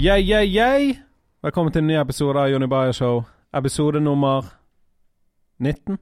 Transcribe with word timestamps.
Yeah, 0.00 0.18
yeah, 0.18 0.44
yeah. 0.54 0.96
Velkommen 1.42 1.72
til 1.72 1.82
en 1.82 1.90
ny 1.90 1.96
episode 2.00 2.40
av 2.40 2.48
Jonny 2.48 2.64
Bayer 2.72 2.94
Show. 2.96 3.18
Episode 3.52 4.00
nummer 4.00 4.46
19? 5.60 5.98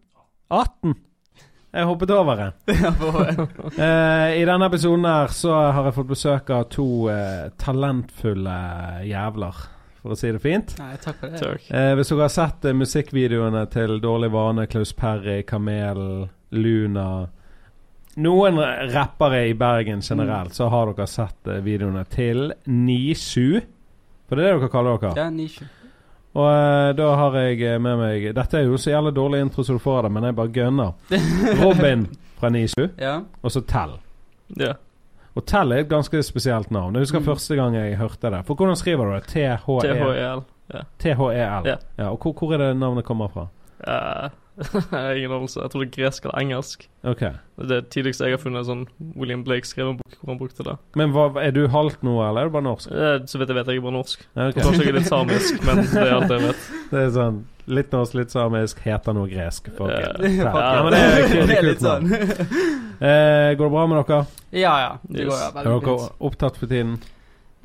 18? 0.54 0.92
Jeg 1.74 1.86
hoppet 1.88 2.10
over 2.14 2.42
en. 2.45 2.52
Eh, 3.88 4.36
I 4.38 4.45
denne 4.46 4.68
episoden 4.70 5.02
her 5.02 5.32
så 5.34 5.50
har 5.74 5.88
jeg 5.88 5.96
fått 5.96 6.10
besøk 6.12 6.52
av 6.54 6.68
to 6.70 6.86
eh, 7.10 7.48
talentfulle 7.58 8.54
jævler, 9.08 9.58
for 9.98 10.14
å 10.14 10.18
si 10.20 10.30
det 10.30 10.42
fint. 10.44 10.76
Nei, 10.78 10.92
takk 11.02 11.18
for 11.18 11.34
det. 11.34 11.40
Takk. 11.42 11.64
Eh, 11.66 11.94
hvis 11.98 12.12
dere 12.12 12.22
har 12.28 12.34
sett 12.36 12.68
eh, 12.70 12.76
musikkvideoene 12.78 13.65
til 13.73 13.96
Dårlig 14.04 14.28
vane, 14.37 14.68
Klaus 14.70 14.95
Perry, 14.95 15.40
Kamel, 15.42 16.28
Luna 16.54 17.09
Noen 18.23 18.62
rappere 18.95 19.42
i 19.51 19.59
Bergen 19.59 20.06
generelt, 20.06 20.54
så 20.54 20.70
har 20.70 20.95
dere 20.95 21.10
sett 21.10 21.51
eh, 21.51 21.59
videoene 21.66 22.06
til 22.15 22.52
Nisu. 22.70 23.59
For 24.28 24.37
det 24.37 24.45
er 24.45 24.52
det 24.55 24.60
dere 24.60 24.70
kaller 24.73 24.98
dere. 25.00 25.12
Ja, 25.16 25.28
nisje. 25.30 25.68
Og 26.38 26.45
eh, 26.52 26.91
da 26.98 27.06
har 27.16 27.37
jeg 27.41 27.62
eh, 27.64 27.78
med 27.80 27.96
meg 27.98 28.27
Dette 28.37 28.59
er 28.60 28.66
jo 28.68 28.77
så 28.78 28.91
jævlig 28.92 29.14
dårlig 29.16 29.41
intro 29.41 29.64
som 29.64 29.78
du 29.78 29.82
får 29.82 29.96
av 29.98 30.02
det, 30.04 30.10
men 30.12 30.27
jeg 30.28 30.37
bare 30.37 30.52
gønner. 30.52 30.92
Robin 31.62 32.04
fra 32.38 32.51
Nisu, 32.54 32.84
Ja. 33.01 33.16
og 33.42 33.51
så 33.51 33.62
Tell. 33.66 33.96
Ja. 34.60 34.74
Og 35.34 35.45
Tell 35.46 35.73
er 35.73 35.82
et 35.84 35.88
ganske 35.91 36.20
spesielt 36.23 36.70
navn. 36.70 36.95
Jeg 36.95 37.06
husker 37.09 37.20
Mm. 37.20 37.24
første 37.27 37.56
gang 37.56 37.74
jeg 37.74 37.96
hørte 37.96 38.30
det. 38.30 38.45
For 38.46 38.54
hvordan 38.54 38.77
skriver 38.77 39.04
du 39.04 39.14
det? 39.14 39.24
T-H-E- 39.32 39.80
THEL. 39.80 40.42
T-H-E-L. 40.98 41.66
Ja. 41.66 41.76
Ja, 41.98 42.10
og 42.10 42.18
hvor, 42.23 42.32
hvor 42.38 42.52
er 42.54 42.59
det 42.59 42.76
navnet 42.76 43.04
kommer 43.04 43.29
fra? 43.32 43.46
Eh, 43.87 44.29
ingen 45.18 45.32
anelse. 45.32 45.60
Jeg 45.62 45.70
tror 45.73 45.82
det 45.84 45.88
er 45.88 45.95
gresk 45.96 46.24
eller 46.26 46.38
engelsk. 46.40 46.87
Okay. 47.06 47.32
Det 47.59 47.64
er 47.64 47.68
det 47.73 47.90
tidligste 47.95 48.26
jeg 48.26 48.34
har 48.37 48.42
funnet 48.42 48.66
sånn 48.66 48.87
William 49.18 49.45
Blake 49.46 49.66
skrev 49.68 49.92
en 49.92 49.98
bok 50.00 50.16
hvor 50.18 50.32
han 50.32 50.40
brukte 50.40 50.66
det. 50.66 50.74
Men 50.98 51.12
hva, 51.15 51.28
er 51.42 51.52
du 51.54 51.62
halvt 51.70 52.02
noe, 52.06 52.24
eller 52.26 52.46
er 52.46 52.50
du 52.50 52.56
bare 52.56 52.66
norsk? 52.66 52.90
Eh, 52.90 53.20
så 53.30 53.38
vidt 53.40 53.52
jeg 53.52 53.59
vet, 53.60 53.70
jeg 53.70 53.78
er 53.80 53.84
bare 53.87 53.96
norsk. 53.98 54.24
Okay. 54.34 54.56
Kanskje 54.62 54.82
jeg 54.82 54.90
er 54.95 54.98
litt 54.98 55.10
samisk, 55.10 55.60
men 55.68 55.84
det 55.84 56.02
er 56.02 56.16
alt 56.16 56.34
jeg 56.34 56.45
vet. 56.48 56.66
Det 56.92 57.02
er 57.04 57.10
sånn 57.12 57.38
litt 57.68 57.92
norsk, 57.92 58.15
litt 58.16 58.32
samisk, 58.32 58.78
heter 58.80 59.12
noe 59.16 59.28
gresk. 59.28 59.68
For 59.76 59.92
Ja. 59.92 60.15
Ja, 60.24 60.52
ja, 60.56 60.82
men 60.87 60.95
det 60.96 61.00
er, 61.04 61.15
det 61.18 61.28
Det 61.28 61.43
er 61.45 61.59
er 61.59 61.66
litt 61.68 61.84
sånn. 61.84 62.09
Eh, 62.98 63.50
går 63.54 63.68
det 63.68 63.72
bra 63.74 63.87
med 63.87 64.00
dere? 64.09 64.22
Ja, 64.56 64.75
ja. 64.82 64.93
Det 65.04 65.22
Yes. 65.22 65.28
går 65.28 65.38
ja, 65.38 65.48
Er 65.53 65.69
dere 65.69 65.97
opptatt 66.31 66.56
for 66.59 66.66
tiden? 66.66 66.97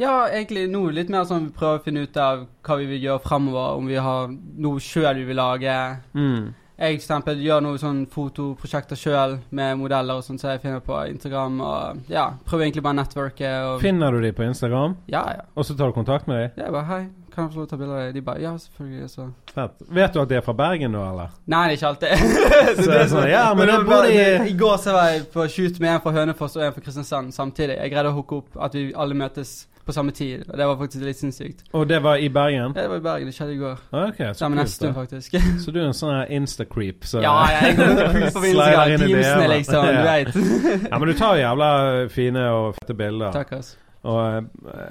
Ja, 0.01 0.27
egentlig 0.27 0.65
nå 0.73 0.87
litt 0.93 1.09
mer 1.13 1.23
sånn 1.29 1.47
vi 1.47 1.53
prøver 1.57 1.79
å 1.79 1.83
finne 1.85 2.03
ut 2.07 2.17
av 2.17 2.43
hva 2.65 2.77
vi 2.81 2.85
vil 2.89 3.01
gjøre 3.07 3.21
fremover. 3.23 3.77
Om 3.77 3.87
vi 3.87 3.95
har 4.01 4.27
noe 4.65 4.81
sjøl 4.81 5.15
vi 5.21 5.25
vil 5.29 5.37
lage. 5.37 5.75
Mm. 6.17 6.53
Jeg 6.83 6.97
for 6.97 6.99
eksempel 6.99 7.39
gjør 7.39 7.61
noe 7.63 7.79
sånn 7.79 8.01
fotoprosjekter 8.11 8.99
sjøl 8.99 9.37
med 9.55 9.77
modeller 9.79 10.19
og 10.19 10.25
sånn 10.25 10.39
som 10.41 10.49
jeg 10.51 10.59
finner 10.65 10.81
på 10.83 10.97
Instagram. 11.13 11.59
Og 11.63 12.11
ja, 12.11 12.25
prøver 12.43 12.65
egentlig 12.67 12.83
bare 12.83 12.97
å 12.97 12.99
networke 12.99 13.51
Finner 13.83 14.11
du 14.11 14.19
de 14.25 14.33
på 14.35 14.43
Instagram, 14.43 14.97
Ja, 15.07 15.23
ja. 15.37 15.45
og 15.55 15.63
så 15.67 15.77
tar 15.79 15.93
du 15.93 15.95
kontakt 15.95 16.27
med 16.27 16.41
dem? 16.41 16.65
Jeg 16.65 16.75
bare 16.75 16.89
Hei, 16.89 17.01
kan 17.33 17.47
jeg 17.47 17.53
få 17.55 17.61
lov 17.61 17.67
til 17.67 17.69
å 17.69 17.71
ta 17.71 17.79
bilder 17.81 17.95
av 17.95 18.03
deg? 18.03 18.13
De 18.19 18.21
bare 18.27 18.43
Ja, 18.43 18.51
selvfølgelig. 18.59 19.09
Så 19.15 19.29
Fett. 19.53 19.79
Vet 19.95 20.13
du 20.13 20.21
at 20.21 20.29
de 20.29 20.37
er 20.41 20.45
fra 20.45 20.53
Bergen 20.59 20.91
nå, 20.93 21.01
eller? 21.13 21.33
Nei, 21.49 21.63
det 21.69 21.73
er 21.73 21.79
ikke 21.79 21.91
alltid. 21.93 22.23
Så 22.83 22.87
det 22.91 22.99
er 22.99 23.11
sånn, 23.15 23.27
ja, 23.31 23.43
men 23.55 23.63
men 23.63 23.73
da 23.73 23.83
bor 23.87 24.07
de 24.09 24.49
I 24.51 24.55
går 24.59 24.77
så 24.83 24.95
var 24.97 25.11
jeg 25.13 25.27
på 25.33 25.47
shoot 25.55 25.79
med 25.79 25.95
en 25.95 26.01
fra 26.03 26.13
Hønefoss 26.19 26.57
og 26.59 26.65
en 26.67 26.73
fra 26.75 26.83
Kristiansand 26.83 27.31
samtidig. 27.35 27.77
Jeg 27.79 27.93
greide 27.95 28.11
å 28.11 28.17
hooke 28.19 28.41
opp 28.43 28.59
at 28.67 28.75
vi 28.75 28.89
alle 28.93 29.15
møtes 29.17 29.53
på 29.85 29.91
samme 29.95 30.11
tid. 30.15 30.43
Og 30.49 30.57
det 30.57 30.65
var 30.67 30.77
faktisk 30.79 31.03
litt 31.03 31.17
sinnssykt. 31.19 31.63
Og 31.73 31.87
det 31.89 31.99
var 32.03 32.15
i 32.23 32.29
Bergen? 32.29 32.73
Ja, 32.75 32.81
Det 32.81 32.89
var 32.89 32.97
i 32.97 33.03
Bergen. 33.05 33.27
Det 33.27 33.35
skjedde 33.35 33.53
i 33.53 33.57
går. 33.61 33.77
Okay, 33.91 34.27
så 34.33 34.39
Sammen 34.43 34.57
kult. 34.59 34.67
Nesttun, 34.69 34.93
faktisk. 34.93 35.35
Så 35.65 35.71
du 35.75 35.79
er 35.81 35.87
en 35.89 35.93
sånn 35.97 36.27
insta-creep? 36.29 37.03
Så 37.09 37.21
Ja, 37.21 37.35
jeg 37.51 37.75
Slider 38.31 38.93
inn 38.93 39.01
i 39.01 39.11
Teamsene, 39.11 39.21
DM-ene. 39.21 39.47
liksom. 39.57 39.85
Du 39.85 40.03
vet. 40.11 40.89
Ja, 40.91 40.99
men 40.99 41.07
du 41.07 41.13
tar 41.19 41.35
jævla 41.41 41.69
fine 42.09 42.45
og 42.53 42.75
fette 42.79 42.93
bilder. 42.97 43.31
Takk, 43.35 43.51
ass. 43.59 43.75
Og 44.03 44.19
eh, 44.19 44.41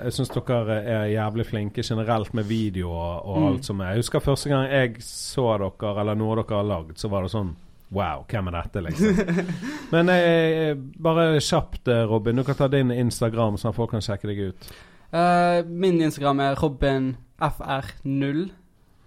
jeg 0.06 0.12
syns 0.16 0.30
dere 0.32 0.76
er 0.88 1.02
jævlig 1.12 1.44
flinke 1.50 1.82
generelt 1.84 2.32
med 2.34 2.44
video 2.48 2.88
og, 2.92 3.26
og 3.28 3.36
Mm. 3.42 3.46
alt 3.50 3.64
som 3.68 3.80
er. 3.80 3.90
Jeg 3.92 3.96
husker 4.06 4.20
første 4.24 4.48
gang 4.48 4.70
jeg 4.72 4.94
så 5.04 5.50
dere, 5.60 6.00
eller 6.00 6.14
noe 6.16 6.36
dere 6.40 6.56
har 6.56 6.64
lagd, 6.64 6.96
så 7.00 7.08
var 7.12 7.22
det 7.26 7.30
sånn 7.34 7.52
Wow, 7.92 8.22
hvem 8.24 8.46
er 8.48 8.54
dette, 8.56 8.80
liksom? 8.86 9.18
Men 9.92 10.08
eh, 10.08 10.70
bare 11.04 11.26
kjapt, 11.44 11.82
eh, 11.92 12.06
Robin. 12.08 12.38
Du 12.40 12.42
kan 12.48 12.56
ta 12.56 12.68
din 12.72 12.88
Instagram, 12.90 13.58
sånn 13.60 13.68
at 13.68 13.76
folk 13.76 13.90
kan 13.92 14.00
sjekke 14.00 14.30
deg 14.30 14.38
ut. 14.48 14.70
Eh, 15.12 15.64
min 15.66 16.00
Instagram 16.00 16.40
er 16.40 16.54
robinfr0. 16.60 18.50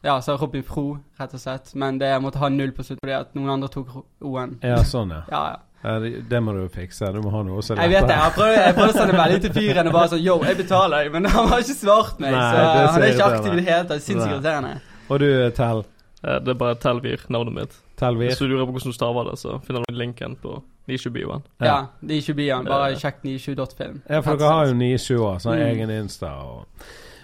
Ja, 0.05 0.21
så 0.21 0.35
Robin 0.37 0.63
Fro, 0.63 0.97
rett 1.17 1.31
og 1.33 1.41
slett. 1.41 1.71
Men 1.73 1.97
det 1.97 2.11
jeg 2.11 2.21
måtte 2.21 2.37
ha 2.37 2.49
null 2.53 2.75
på 2.77 2.83
slutt 2.85 2.99
fordi 3.01 3.15
at 3.17 3.31
noen 3.33 3.55
andre 3.55 3.69
tok 3.73 3.87
O-en. 4.21 4.59
Ja, 4.61 4.83
sånn, 4.85 5.09
ja. 5.15 5.23
Ja, 5.31 5.39
ja. 5.55 5.79
ja 5.81 5.95
det, 6.03 6.11
det 6.29 6.41
må 6.45 6.53
du 6.53 6.61
fikse. 6.69 7.09
Du 7.15 7.23
må 7.23 7.31
ha 7.33 7.41
noe 7.47 7.63
som 7.65 7.81
Jeg 7.81 7.89
vet 7.95 8.05
det. 8.05 8.19
Jeg 8.19 8.35
prøvde, 8.35 8.85
å 8.85 8.93
sende 8.99 9.15
melding 9.17 9.41
til 9.47 9.55
fyren 9.55 9.89
og 9.89 9.97
bare 9.97 10.11
sånn 10.13 10.21
Yo, 10.21 10.37
jeg 10.45 10.59
betaler 10.61 10.99
deg. 10.99 11.09
Men 11.15 11.25
han 11.33 11.49
har 11.49 11.65
ikke 11.65 11.77
svart 11.79 12.21
meg. 12.21 12.37
Nei, 12.37 12.45
så 12.45 12.93
han 12.93 13.07
er 13.07 13.15
ikke 13.15 13.31
aktiv 13.31 13.49
i 13.49 13.57
det 13.57 13.65
hele 13.71 13.89
tatt. 13.89 14.05
Sinnssykt 14.05 14.35
irriterende. 14.35 14.75
Og 15.09 15.25
du, 15.25 15.27
Tell. 15.57 15.83
Eh, 16.21 16.37
det 16.45 16.53
er 16.53 16.61
bare 16.61 16.77
Telvir, 16.85 17.25
navnet 17.33 17.57
mitt. 17.57 17.75
Telvir. 17.97 18.29
Hvis 18.29 18.45
du 18.45 18.45
lurer 18.51 18.69
på 18.69 18.77
hvordan 18.77 18.93
du 18.93 18.99
staver 18.99 19.31
det, 19.31 19.39
så 19.41 19.57
finner 19.65 19.89
du 19.89 19.97
linken 19.97 20.37
på 20.37 20.59
Nishu-bioen. 20.87 21.41
Ja, 21.61 21.77
er 22.03 22.13
ikke 22.21 22.33
byen. 22.35 22.65
Bare 22.65 22.91
Ja. 22.91 22.95
sjekk 22.99 23.23
97.film. 23.23 24.01
Ja, 24.09 24.19
for 24.21 24.35
dere 24.37 24.49
har 24.51 24.65
jo 24.67 24.73
97 24.73 25.39
sånn 25.41 25.57
Mm. 25.57 25.71
egen 25.71 25.89
Insta. 25.89 26.27
Og. 26.43 26.65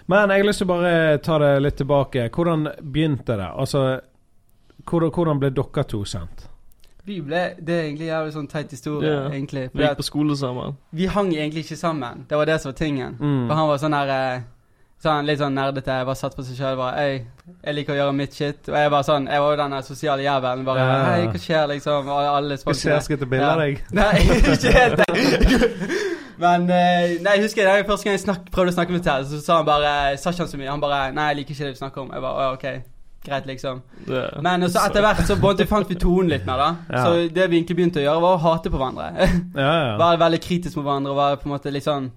Men 0.08 0.28
jeg 0.30 0.38
har 0.40 0.46
lyst 0.48 0.58
til 0.58 0.66
å 0.66 0.68
bare 0.68 1.18
ta 1.18 1.38
det 1.38 1.62
litt 1.62 1.76
tilbake. 1.76 2.28
Hvordan 2.30 2.68
begynte 2.82 3.36
det? 3.36 3.50
Altså, 3.56 4.00
hvordan, 4.84 5.10
hvordan 5.10 5.38
ble 5.40 5.50
dere 5.50 5.84
to 5.84 6.02
kjent? 6.04 6.48
Vi 7.04 7.20
ble, 7.20 7.54
Det 7.64 7.68
er 7.74 7.82
egentlig 7.88 8.08
en 8.10 8.32
sånn 8.32 8.48
teit 8.48 8.70
historie, 8.70 9.10
Yeah. 9.10 9.30
egentlig. 9.32 9.70
Vi 9.74 9.82
gikk 9.82 9.96
på 9.96 10.02
skole 10.04 10.36
sammen. 10.36 10.76
vi 10.92 11.06
hang 11.06 11.32
egentlig 11.32 11.64
ikke 11.64 11.76
sammen. 11.76 12.26
Det 12.28 12.36
var 12.38 12.44
det 12.46 12.60
som 12.60 12.70
var 12.72 12.76
tingen. 12.76 13.16
Mm. 13.20 13.48
For 13.48 13.54
han 13.54 13.68
var 13.68 13.76
sånn 13.78 13.92
her... 13.94 14.08
eh, 14.36 14.40
sånn, 15.02 15.26
Litt 15.28 15.40
sånn 15.40 15.56
nerdete. 15.58 15.98
Jeg 16.00 16.08
bare 16.08 16.18
satt 16.18 16.36
på 16.38 16.44
seg 16.46 16.58
sjøl 16.58 16.78
bare 16.78 17.02
Øy, 17.06 17.16
jeg 17.66 17.76
liker 17.76 17.94
å 17.94 17.98
gjøre 18.00 18.14
mitt 18.16 18.36
shit. 18.38 18.70
Og 18.70 18.78
jeg 18.78 18.92
var 18.94 19.06
sånn 19.06 19.26
Jeg 19.30 19.42
var 19.44 19.54
jo 19.56 19.60
den 19.62 19.76
sosiale 19.86 20.26
jævelen. 20.26 20.64
Bare 20.68 20.86
Ja. 20.86 21.02
Hei, 21.10 21.26
hva 21.26 21.42
skjer, 21.42 21.66
liksom? 21.74 22.08
Og 22.08 22.30
alle 22.36 22.58
jeg 22.58 23.02
skal 23.06 23.18
ta 23.18 23.30
bilde 23.34 23.50
av 23.50 23.62
deg? 23.64 23.82
Nei, 23.92 24.14
ikke 24.54 24.74
helt 24.78 25.02
det. 25.02 25.10
Men 26.42 26.64
eh, 26.70 27.18
Nei, 27.22 27.36
jeg 27.36 27.44
husker 27.44 27.68
jeg, 27.68 27.84
første 27.86 28.08
gang 28.08 28.16
jeg 28.16 28.24
snak, 28.24 28.48
prøvde 28.54 28.72
å 28.72 28.76
snakke 28.78 28.94
med 28.96 29.04
Ted, 29.06 29.28
så 29.30 29.38
sa 29.44 29.60
han 29.60 29.68
bare 29.68 30.16
Sa 30.18 30.32
ikke 30.32 30.46
han 30.46 30.50
så 30.54 30.62
mye. 30.62 30.70
Han 30.72 30.82
bare 30.82 31.04
Nei, 31.14 31.28
jeg 31.30 31.42
liker 31.42 31.56
ikke 31.56 31.68
det 31.68 31.76
du 31.76 31.82
snakker 31.84 32.02
om. 32.06 32.10
Jeg 32.16 32.24
bare 32.24 32.48
Å, 32.48 32.56
ok. 32.56 32.88
Greit, 33.22 33.44
liksom. 33.46 33.82
Det, 34.08 34.22
Men 34.42 34.64
så 34.66 34.80
etter 34.82 35.04
hvert 35.04 35.20
så 35.28 35.36
fant 35.38 35.90
vi 35.90 35.94
tonen 35.94 36.32
litt 36.32 36.46
mer, 36.48 36.58
da. 36.58 36.70
Ja. 36.90 37.04
Så 37.04 37.28
det 37.30 37.44
vi 37.52 37.60
egentlig 37.60 37.76
begynte 37.78 38.00
å 38.00 38.02
gjøre, 38.02 38.22
var 38.24 38.34
å 38.34 38.40
hate 38.48 38.72
på 38.72 38.80
hverandre. 38.80 39.12
Ja, 39.62 39.68
ja. 39.68 39.92
Være 40.00 40.18
veldig 40.24 40.40
kritisk 40.42 40.80
mot 40.80 40.88
hverandre 40.88 41.12
og 41.12 41.20
være 41.20 41.38
på 41.38 41.46
en 41.46 41.54
måte 41.54 41.70
litt 41.74 41.86
sånn 41.86 42.10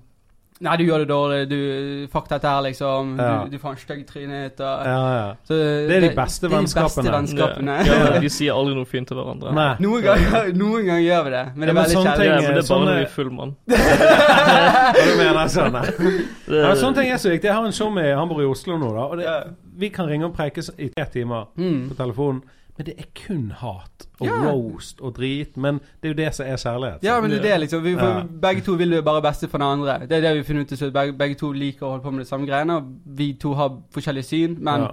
Nei, 0.64 0.78
du 0.80 0.86
gjør 0.88 1.02
det 1.04 1.08
dårlig, 1.10 1.38
du 1.52 2.08
Fuck 2.14 2.30
dette 2.32 2.48
her, 2.48 2.62
liksom. 2.64 3.10
Ja. 3.20 3.32
Du, 3.44 3.50
du 3.52 3.60
får 3.60 3.74
en 3.74 3.80
stygg 3.82 4.06
trynet 4.08 4.62
og 4.64 4.86
ja, 4.88 5.00
ja. 5.12 5.26
så, 5.50 5.58
Det 5.90 5.98
er 5.98 6.06
de 6.06 6.12
beste 6.16 6.48
det 6.48 6.52
vennskapene. 6.56 6.88
de 6.88 6.96
beste 6.96 7.12
vennskapene. 7.18 7.76
Ja, 7.90 7.98
ja, 8.16 8.20
de 8.24 8.30
sier 8.32 8.56
aldri 8.56 8.78
noe 8.78 8.88
fint 8.88 9.10
til 9.12 9.20
hverandre. 9.20 9.52
Nei. 9.58 9.68
Noen 9.84 10.06
ganger, 10.06 10.48
noen 10.56 10.88
ganger 10.88 11.04
gjør 11.04 11.28
vi 11.28 11.34
det, 11.36 11.44
men 11.58 11.60
det 11.60 11.68
Ja, 11.68 11.74
er 11.74 11.76
men 11.76 11.84
veldig 11.84 12.06
kjedelig. 12.06 12.30
Ja, 12.30 12.36
men 12.40 12.46
det 12.46 12.48
er 12.48 12.56
bare 12.56 12.70
sånne- 12.70 12.88
når 12.88 12.96
vi 12.96 13.04
er 13.04 13.14
full, 13.18 13.32
mann. 13.36 13.56
Hva 14.16 15.06
du 15.06 15.14
mener 15.20 15.52
sånn? 15.52 15.80
ja. 16.62 16.74
Sånne 16.80 16.96
ting 17.02 17.12
er 17.12 17.20
så 17.22 17.32
viktig. 17.36 17.50
Jeg 17.52 17.58
har 17.60 17.68
en 17.68 17.76
showmate, 17.76 18.16
han 18.16 18.32
bor 18.32 18.42
i 18.44 18.48
Oslo 18.50 18.78
nå, 18.80 18.94
da. 18.96 19.06
Og 19.12 19.20
det, 19.20 19.36
vi 19.84 19.90
kan 19.92 20.08
ringe 20.10 20.30
og 20.30 20.36
preike 20.38 20.64
i 20.80 20.88
tre 20.96 21.06
timer 21.14 21.50
Mm. 21.60 21.90
på 21.92 22.00
telefonen. 22.00 22.42
Men 22.78 22.86
det 22.86 22.94
er 23.00 23.06
kun 23.16 23.52
hat 23.52 24.08
og 24.20 24.28
Ja. 24.28 24.52
roast 24.52 25.00
og 25.02 25.14
drit. 25.16 25.56
Men 25.58 25.80
det 26.02 26.10
er 26.10 26.14
jo 26.14 26.18
det 26.26 26.34
som 26.36 26.46
er 26.46 26.58
kjærlighet. 26.58 27.04
Ja, 27.04 27.22
men 27.22 27.30
det 27.32 27.40
er 27.40 27.44
det, 27.44 27.60
liksom. 27.62 27.84
Vi, 27.84 27.92
Ja. 27.92 28.24
Begge 28.24 28.62
to 28.62 28.74
vil 28.76 28.92
jo 28.92 29.02
bare 29.02 29.22
beste 29.22 29.48
for 29.48 29.58
den 29.58 29.68
andre. 29.68 30.00
Det 30.08 30.12
er 30.12 30.22
det 30.22 30.38
vi 30.38 30.44
finner 30.44 30.62
ut 30.62 30.68
til 30.68 30.78
slutt. 30.78 30.94
Begge, 30.94 31.14
begge 31.18 31.36
to 31.36 31.52
liker 31.52 31.86
å 31.86 31.90
holde 31.92 32.04
på 32.04 32.12
med 32.12 32.20
de 32.26 32.30
samme 32.30 32.46
greiene. 32.48 32.76
Og 32.78 32.84
vi 33.06 33.34
to 33.34 33.54
har 33.54 33.70
forskjellige 33.94 34.24
syn, 34.24 34.58
men 34.60 34.82
Ja. 34.82 34.88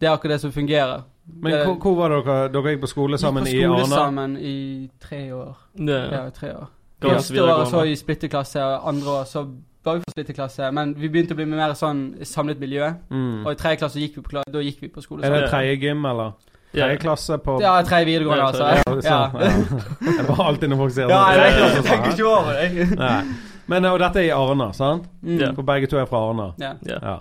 det 0.00 0.06
er 0.08 0.12
akkurat 0.16 0.28
det 0.30 0.40
som 0.40 0.52
fungerer. 0.52 1.02
Men 1.42 1.52
Det- 1.52 1.66
hvor, 1.66 1.74
hvor 1.76 1.94
var 1.96 2.08
dere? 2.08 2.48
Dere 2.52 2.62
gikk 2.76 2.80
på 2.80 2.88
skole 2.88 3.18
sammen 3.18 3.44
Gikk 3.44 3.54
i 3.54 3.66
på 3.66 3.78
skole 3.84 3.94
sammen 3.94 4.36
i 4.40 4.90
tre 5.00 5.30
år. 5.32 5.54
Ja, 5.78 6.24
Ja, 6.24 6.30
tre 6.30 6.48
år. 6.54 6.66
Første 7.02 7.42
år 7.42 7.64
så 7.66 7.82
i 7.86 7.94
splitterklasse, 7.94 8.56
og 8.62 8.88
andre 8.88 9.06
år 9.10 9.24
så 9.24 9.44
var 9.84 9.94
vi 9.96 10.00
på 10.00 10.10
splitterklasse. 10.16 10.72
Men 10.72 10.94
vi 10.94 11.08
begynte 11.08 11.32
å 11.32 11.36
bli 11.36 11.44
mer 11.44 11.74
sånn 11.74 12.16
samlet 12.24 12.58
miljø. 12.58 12.94
Mm. 13.10 13.44
Og 13.46 13.52
i 13.52 13.54
tredje 13.54 13.76
klasse 13.78 13.96
gikk 14.00 14.16
vi 14.16 14.22
på, 14.22 14.42
da 14.50 14.58
gikk 14.60 14.80
vi 14.80 14.88
på 14.88 15.02
skole 15.02 15.24
Er 15.24 15.30
det 15.42 15.50
tredje 15.50 15.78
gym, 15.80 16.04
eller? 16.06 16.32
Ja. 16.72 16.84
Tredje 16.84 16.96
klasse 17.00 17.38
på 17.40 17.54
Ja, 17.62 17.82
tredje 17.82 18.04
videregående, 18.04 18.44
altså. 18.44 18.62
Ja, 18.62 18.74
Ja, 18.76 19.30
sånn, 19.32 19.42
ja. 19.42 20.16
Det 20.18 20.24
var 20.28 20.42
alltid 20.44 20.72
når 20.72 20.80
folk 20.82 20.94
sier 20.96 21.12
Ja, 21.12 21.20
sånn, 21.24 21.38
jeg, 21.40 21.54
jeg, 21.58 21.84
tenker 21.86 22.10
sånn, 22.10 22.12
ikke 22.12 22.26
over 22.28 22.58
det. 22.58 22.88
Nei. 23.02 23.20
Men 23.68 23.88
og 23.88 23.98
dette 24.00 24.20
er 24.20 24.28
i 24.30 24.34
Arna, 24.36 24.70
sant? 24.76 25.08
Mm. 25.22 25.38
Ja. 25.40 25.52
For 25.56 25.68
begge 25.68 25.88
to 25.88 26.00
er 26.00 26.08
fra 26.08 26.20
Arna. 26.30 26.50
Ja. 26.60 26.74
Ja. 26.88 26.98
Ja. 27.02 27.16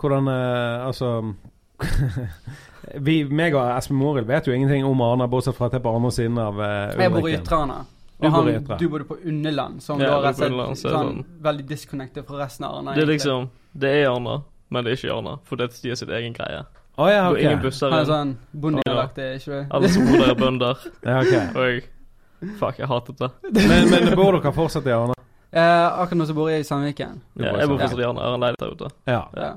Hvordan 0.00 0.28
eh, 0.32 0.86
Altså 0.86 1.34
Vi, 3.06 3.16
meg 3.28 3.54
og 3.54 3.64
Espen 3.76 3.98
Morild 4.00 4.28
vet 4.28 4.48
jo 4.48 4.54
ingenting 4.56 4.84
om 4.88 5.00
Arna, 5.04 5.28
bortsett 5.30 5.56
fra 5.56 5.68
at 5.68 5.76
det 5.76 5.80
er 5.80 5.84
på 5.84 5.92
andre 5.96 6.12
siden 6.16 6.38
av 6.40 6.60
uh, 6.60 6.68
Jeg 6.96 7.12
bor 7.12 7.28
i 7.28 7.34
Ytre 7.36 7.58
Arna. 7.64 7.78
Og 8.20 8.34
han, 8.34 8.48
du 8.80 8.88
bodde 8.92 9.06
på 9.08 9.16
Underland, 9.24 9.80
som 9.84 10.00
Ja, 10.00 10.18
da 10.18 10.28
rett 10.28 10.40
og 10.40 10.50
slett 10.50 10.58
er 10.60 10.74
det 10.74 10.96
sånn 10.96 11.22
veldig 11.44 11.64
disconnected 11.68 12.26
fra 12.28 12.42
resten 12.42 12.66
av 12.68 12.80
Arna. 12.80 12.96
Det 12.96 13.04
er 13.04 13.12
egentlig. 13.14 13.20
liksom 13.20 13.46
Det 13.84 13.92
er 14.00 14.10
Arna, 14.10 14.34
men 14.68 14.84
det 14.84 14.92
er 14.92 15.00
ikke 15.00 15.14
Arna. 15.14 15.36
For 15.48 15.60
det 15.60 15.70
er 15.70 15.94
har 15.94 16.00
sitt 16.02 16.12
egen 16.18 16.36
greie. 16.36 16.64
Å 17.00 17.06
ja, 17.08 17.22
okay. 17.30 17.46
ingen 17.46 17.62
busser 17.64 17.90
Han 17.94 18.02
er 18.02 18.08
sånn 18.10 18.34
bondedialektig, 18.52 19.28
ikke 19.40 19.54
det? 19.54 19.62
Alle 19.78 19.88
som 19.94 20.04
bor 20.10 20.20
der, 20.20 20.32
er 20.34 20.38
bønder. 20.40 20.84
Ja, 21.08 21.16
okay. 21.22 21.46
Og 21.54 21.64
jeg 21.70 21.82
Fuck, 22.60 22.78
jeg 22.80 22.88
hatet 22.88 23.18
det. 23.20 23.28
Men, 23.52 23.90
men 23.92 24.14
bor 24.16 24.32
dere 24.36 24.52
fortsatt 24.56 24.86
i 24.88 24.92
Arna? 24.96 25.12
Eh, 25.52 25.86
akkurat 26.00 26.20
nå 26.22 26.26
så 26.30 26.36
bor 26.36 26.48
jeg 26.48 26.62
i 26.62 26.64
Sandviken. 26.64 27.18
Ja, 27.36 27.50
jeg 27.60 27.68
bor 27.68 27.76
fortsatt 27.82 28.00
i 28.00 28.06
Arna. 28.08 28.22
Jeg 28.22 28.30
har 28.30 28.36
en 28.38 28.44
leilighet 28.46 28.62
der 28.62 28.76
ute. 28.78 28.88
Ja, 29.10 29.18
Ja. 29.36 29.50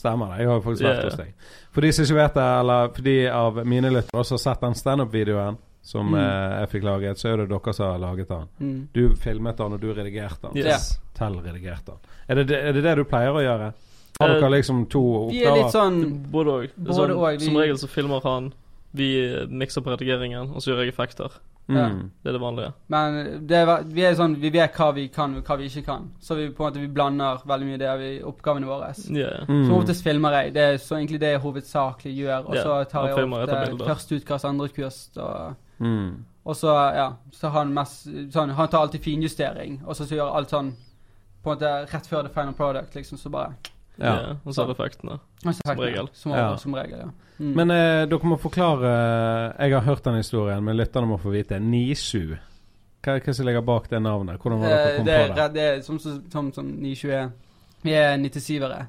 stemmer 0.00 0.30
det. 0.32 0.38
Jeg 0.40 0.48
har 0.48 0.54
jo 0.56 0.62
faktisk 0.64 0.86
vært 0.86 1.04
hos 1.10 1.18
deg. 1.20 1.34
For 1.74 1.84
de 1.84 1.90
som 1.92 2.04
ikke 2.06 2.16
vet 2.20 2.38
det, 2.38 2.46
eller 2.62 2.88
for 2.96 3.02
de 3.10 3.16
av 3.28 3.60
mine 3.68 3.90
lyttere 3.92 4.22
også 4.22 4.38
har 4.38 4.42
sett 4.46 4.64
den 4.64 4.78
standup-videoen 4.78 5.58
som 5.82 6.08
Mm. 6.12 6.16
eh, 6.20 6.56
jeg 6.62 6.70
fikk 6.72 6.84
laget, 6.88 7.18
så 7.20 7.28
er 7.32 7.36
det 7.42 7.48
dere 7.52 7.72
som 7.76 7.90
har 7.92 7.98
laget 8.06 8.28
den. 8.28 8.48
Mm. 8.60 8.88
Du 8.94 9.14
filmet 9.16 9.56
den, 9.60 9.72
og 9.76 9.80
du 9.80 9.92
redigerte 9.92 10.40
den. 10.48 10.56
Yes. 10.64 10.98
Tell 11.16 11.36
redigerte 11.44 11.92
den. 11.92 12.00
Er 12.28 12.34
det, 12.40 12.46
det- 12.48 12.64
er 12.64 12.72
det 12.72 12.82
det 12.88 12.96
du 12.96 13.04
pleier 13.04 13.32
å 13.36 13.44
gjøre? 13.44 13.72
Har 14.20 14.34
Eh, 14.34 14.40
dere 14.40 14.50
liksom 14.56 14.86
to 14.92 15.02
Vi 15.30 15.44
er 15.44 15.56
litt 15.56 15.72
sånn 15.74 16.00
Både 16.30 16.56
òg. 16.56 16.74
Både 16.76 16.96
Sånn, 16.98 17.40
Som 17.46 17.56
regel 17.56 17.78
så 17.80 17.88
filmer 17.88 18.20
han, 18.24 18.52
vi 18.92 19.12
eh, 19.24 19.46
mikser 19.46 19.80
på 19.80 19.94
redigeringen, 19.94 20.50
og 20.54 20.62
så 20.62 20.72
gjør 20.72 20.84
jeg 20.84 20.94
effekter. 20.94 21.38
Mm. 21.70 22.10
Det 22.22 22.28
er 22.28 22.34
det 22.34 22.40
vanlige. 22.42 22.72
Men 22.90 23.46
det 23.46 23.56
er, 23.56 23.84
vi 23.86 24.02
er 24.02 24.16
sånn 24.18 24.32
Vi 24.42 24.50
vet 24.50 24.74
hva 24.74 24.88
vi 24.92 25.04
kan 25.14 25.36
og 25.38 25.46
hva 25.46 25.56
vi 25.56 25.68
ikke 25.70 25.84
kan. 25.86 26.08
Så 26.20 26.34
vi 26.34 26.48
på 26.50 26.64
en 26.64 26.72
måte 26.72 26.82
vi 26.82 26.88
blander 26.90 27.44
veldig 27.46 27.68
mye 27.68 27.78
det 27.78 27.92
i 28.08 28.22
oppgavene 28.26 28.66
våre. 28.66 28.90
Yeah. 29.06 29.46
Mm. 29.46 29.68
Så 29.68 29.76
oftest 29.76 30.02
filmer 30.02 30.34
jeg. 30.40 30.54
Det 30.54 30.64
er 30.66 30.80
så 30.82 30.98
egentlig 30.98 31.20
det 31.20 31.36
jeg 31.36 31.44
hovedsakelig 31.44 32.14
gjør. 32.16 32.48
Og 32.48 32.54
yeah. 32.58 32.64
så 32.64 32.84
tar 32.90 33.06
jeg 33.06 33.18
ofte 33.18 33.42
etter 33.44 33.66
bilder. 33.68 33.92
første 33.92 34.18
utkast, 34.18 34.48
andre 34.50 34.68
kurs 34.68 35.02
og 35.16 35.58
Mm. 35.80 36.24
Og 36.44 36.56
så, 36.56 36.68
ja, 36.94 37.16
så 37.32 37.48
har 37.48 37.64
han 37.64 37.74
mest 37.74 38.06
sånn, 38.32 38.50
Han 38.56 38.68
tar 38.68 38.84
alltid 38.84 39.04
finjustering, 39.04 39.80
og 39.86 39.96
så, 39.96 40.06
så 40.08 40.18
gjør 40.18 40.36
alt 40.36 40.52
sånn 40.52 40.74
på 41.40 41.52
en 41.52 41.56
måte 41.56 41.70
rett 41.88 42.08
før 42.08 42.26
the 42.26 42.32
final 42.34 42.52
product, 42.56 42.94
liksom, 42.94 43.18
så 43.20 43.32
bare 43.32 43.54
Ja. 43.98 44.12
ja 44.14 44.36
Og 44.44 44.54
så 44.54 44.62
er 44.62 44.70
det 44.70 44.76
effektene. 44.78 45.18
og 45.44 45.54
Som 45.54 45.80
regel. 45.80 46.08
Som, 46.12 46.32
Ja. 46.32 46.56
som 46.56 46.74
regel, 46.74 46.98
ja. 46.98 47.10
Mm. 47.40 47.52
Men 47.56 47.70
eh, 47.70 48.06
dere 48.08 48.28
må 48.28 48.36
forklare 48.36 48.88
Jeg 49.58 49.72
har 49.72 49.80
hørt 49.80 50.04
den 50.04 50.16
historien, 50.20 50.64
men 50.64 50.76
lytterne 50.76 51.06
må 51.06 51.16
få 51.16 51.30
vite. 51.30 51.58
Nisu. 51.58 52.36
Hva 53.00 53.16
er 53.16 53.20
det 53.24 53.36
som 53.36 53.46
ligger 53.46 53.64
bak 53.64 53.88
det 53.90 54.02
navnet? 54.02 54.40
Hvordan 54.40 54.60
var 54.60 54.68
dere 54.68 54.90
Eh, 54.90 54.96
kom 54.96 55.06
det, 55.06 55.14
er, 55.14 55.28
på 55.28 55.34
det? 55.34 55.54
det 55.54 55.62
er 55.62 55.80
som, 55.80 55.98
som, 55.98 56.22
som, 56.30 56.52
som 56.52 56.66
921. 56.66 57.32
Vi 57.82 57.92
er 57.96 58.16
97-ere. 58.18 58.86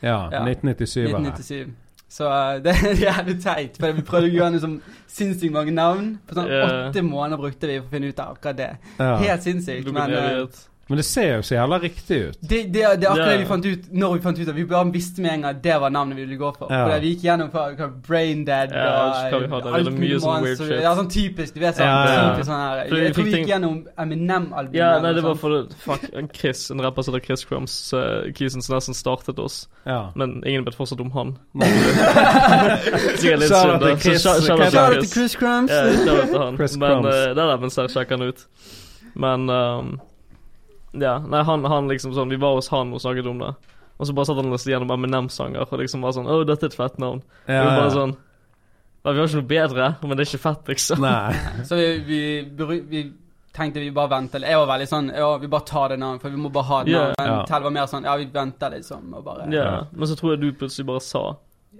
Ja, 0.00 0.28
ja. 0.30 0.44
1997-ere. 0.46 1.18
1997. 1.18 1.74
Så 2.08 2.28
uh, 2.28 2.62
det 2.64 2.70
er 2.70 2.94
jævlig 3.02 3.36
teit. 3.42 3.76
For 3.80 3.92
vi 3.92 4.04
prøvde 4.06 4.30
å 4.30 4.32
gjøre 4.32 4.54
liksom 4.56 4.78
sinnssykt 5.10 5.52
mange 5.52 5.74
navn. 5.74 6.14
På 6.28 6.38
sånn 6.38 6.48
yeah. 6.48 6.88
åtte 6.88 7.02
måneder 7.04 7.42
brukte 7.42 7.68
vi 7.68 7.80
for 7.80 7.90
å 7.90 7.94
finne 7.96 8.12
ut 8.12 8.22
av 8.22 8.38
akkurat 8.38 8.60
det. 8.62 8.70
Ja. 8.96 9.16
Helt 9.24 9.44
sinnssykt. 9.44 9.90
Men 9.92 10.14
eh, 10.14 10.30
evighet. 10.30 10.62
Men 10.88 10.96
det 10.96 11.04
ser 11.04 11.34
jo 11.36 11.42
så 11.44 11.54
jævla 11.54 11.78
riktig 11.82 12.18
ut. 12.28 12.36
det, 12.40 12.58
det, 12.72 12.72
det 12.72 13.04
er 13.04 13.10
akkurat 13.10 13.28
det 13.28 13.40
vi 13.42 13.48
fant 13.48 13.66
ut 13.66 13.88
når 13.92 14.14
vi 14.14 14.20
fant 14.24 14.38
ut 14.38 14.48
at 14.48 14.56
vi 14.56 14.64
bare 14.64 14.92
visste 14.92 15.20
med 15.20 15.34
en 15.34 15.42
gang 15.42 15.56
at 15.56 15.62
det 15.64 15.74
var 15.82 15.92
navnet 15.92 16.16
vi 16.16 16.24
ville 16.24 16.38
gå 16.40 16.52
for. 16.56 16.72
Ja. 16.72 16.86
For 16.86 17.02
Vi 17.02 17.10
gikk 17.12 17.26
gjennom 17.26 17.50
for, 17.52 17.74
hva, 17.76 17.88
Brain 18.08 18.44
Dead 18.46 18.72
Ja, 18.72 18.86
og 19.28 19.42
vi 19.44 19.50
hadde. 19.52 19.74
Alt 19.78 19.92
mye 19.98 20.20
sånn 20.22 20.46
weird 20.46 20.62
shit. 20.62 20.72
Ja, 20.80 20.94
sånn 20.96 21.10
typisk. 21.12 21.54
Du 21.54 21.60
vet 21.60 21.76
sånn, 21.76 21.84
Ja, 21.84 21.98
ja. 22.08 22.22
typisk 22.30 22.48
sånn 22.48 22.62
her. 22.62 22.80
Jeg, 22.80 23.02
Jeg 23.04 23.16
tror 23.18 23.28
vi 23.28 23.34
gikk 23.36 23.52
gjennom 23.52 23.76
Eminem-albumet. 24.06 24.80
Ja, 24.80 24.90
nei, 25.04 25.12
det 25.18 25.26
var 25.26 25.36
for 25.42 25.68
Fuck, 25.84 26.08
en 26.16 26.32
Chris, 26.32 26.64
en 26.72 26.80
rapper 26.84 27.04
som 27.04 27.14
heter 27.14 27.26
Chris 27.26 27.44
Crumbs, 27.44 27.76
uh, 27.92 28.32
kisen 28.32 28.64
som 28.64 28.78
nesten 28.78 28.96
startet 28.96 29.38
oss. 29.44 29.60
Ja. 29.84 30.00
Men 30.16 30.38
ingen 30.46 30.64
vet 30.64 30.78
fortsatt 30.78 31.04
om 31.04 31.12
han. 31.12 31.36
Nei. 31.60 31.68
Sikkert 31.68 33.44
litt 33.44 33.52
Shout 33.52 33.76
out 33.76 33.82
synd, 33.82 33.84
til 33.84 33.98
Chris. 34.00 34.24
Chris. 34.24 35.12
Chris 35.12 35.36
Crumbs. 35.36 35.72
Ja, 35.72 35.84
til 35.92 36.38
han. 36.40 36.60
Men 36.80 37.08
uh, 37.12 37.12
det 37.36 37.44
er 37.44 37.56
men 37.60 37.70
ser 37.74 37.92
sjekker 37.92 38.16
han 38.16 38.32
ut. 38.32 38.46
Men 39.18 39.50
um, 39.50 39.96
Ja, 40.92 41.18
nei, 41.20 41.42
han, 41.44 41.64
han 41.68 41.88
liksom 41.90 42.14
sånn 42.16 42.30
Vi 42.32 42.38
var 42.40 42.54
hos 42.56 42.70
han 42.72 42.94
og 42.96 43.02
snakket 43.02 43.26
om 43.28 43.42
det. 43.42 43.52
Og 43.98 44.06
så 44.08 44.14
bare 44.14 44.28
satt 44.28 44.38
han 44.38 44.48
og 44.48 44.54
leste 44.54 44.70
gjennom 44.72 44.92
Eminem-sanger 44.94 45.66
og 45.66 45.80
liksom 45.82 46.04
var 46.06 46.14
sånn 46.16 46.30
Å, 46.30 46.40
dette 46.48 46.68
er 46.68 46.72
et 46.72 46.78
fett 46.78 46.98
navn. 47.02 47.22
Ja, 47.46 47.60
Vi 47.60 47.62
var 47.66 47.72
bare 47.74 47.88
ja. 47.88 47.94
sånn 47.96 48.14
ja, 48.18 49.12
Vi 49.12 49.18
har 49.18 49.28
ikke 49.28 49.40
noe 49.40 49.50
bedre, 49.52 49.88
men 50.02 50.16
det 50.16 50.24
er 50.24 50.30
ikke 50.30 50.42
fett, 50.42 50.70
liksom. 50.72 51.02
Nei. 51.04 51.40
Så 51.68 51.78
vi, 51.78 51.88
vi, 52.06 52.78
vi 52.90 53.02
tenkte 53.54 53.82
vi 53.82 53.90
bare 53.94 54.12
venter 54.12 54.42
litt. 54.42 54.52
Jeg 54.52 54.62
var 54.62 54.70
veldig 54.72 54.88
sånn 54.90 55.10
Ja, 55.16 55.28
vi 55.42 55.50
bare 55.50 55.68
tar 55.68 55.92
det 55.92 56.00
navnet, 56.02 56.22
for 56.22 56.34
vi 56.34 56.40
må 56.40 56.52
bare 56.54 56.70
ha 56.70 56.80
det 56.84 56.94
Ja. 56.94 57.04
Yeah. 57.08 57.18
Men 57.18 57.34
Ja. 57.34 57.42
Tell 57.50 57.66
var 57.66 57.76
mer 57.80 57.90
sånn 57.90 58.08
Ja, 58.08 58.16
vi 58.20 58.30
venter 58.38 58.74
liksom, 58.76 59.12
og 59.18 59.26
bare 59.26 59.50
Ja, 59.54 59.68
Men 59.92 60.10
så 60.10 60.18
tror 60.18 60.34
jeg 60.34 60.42
du 60.46 60.50
plutselig 60.62 60.88
bare 60.88 61.04
sa 61.04 61.26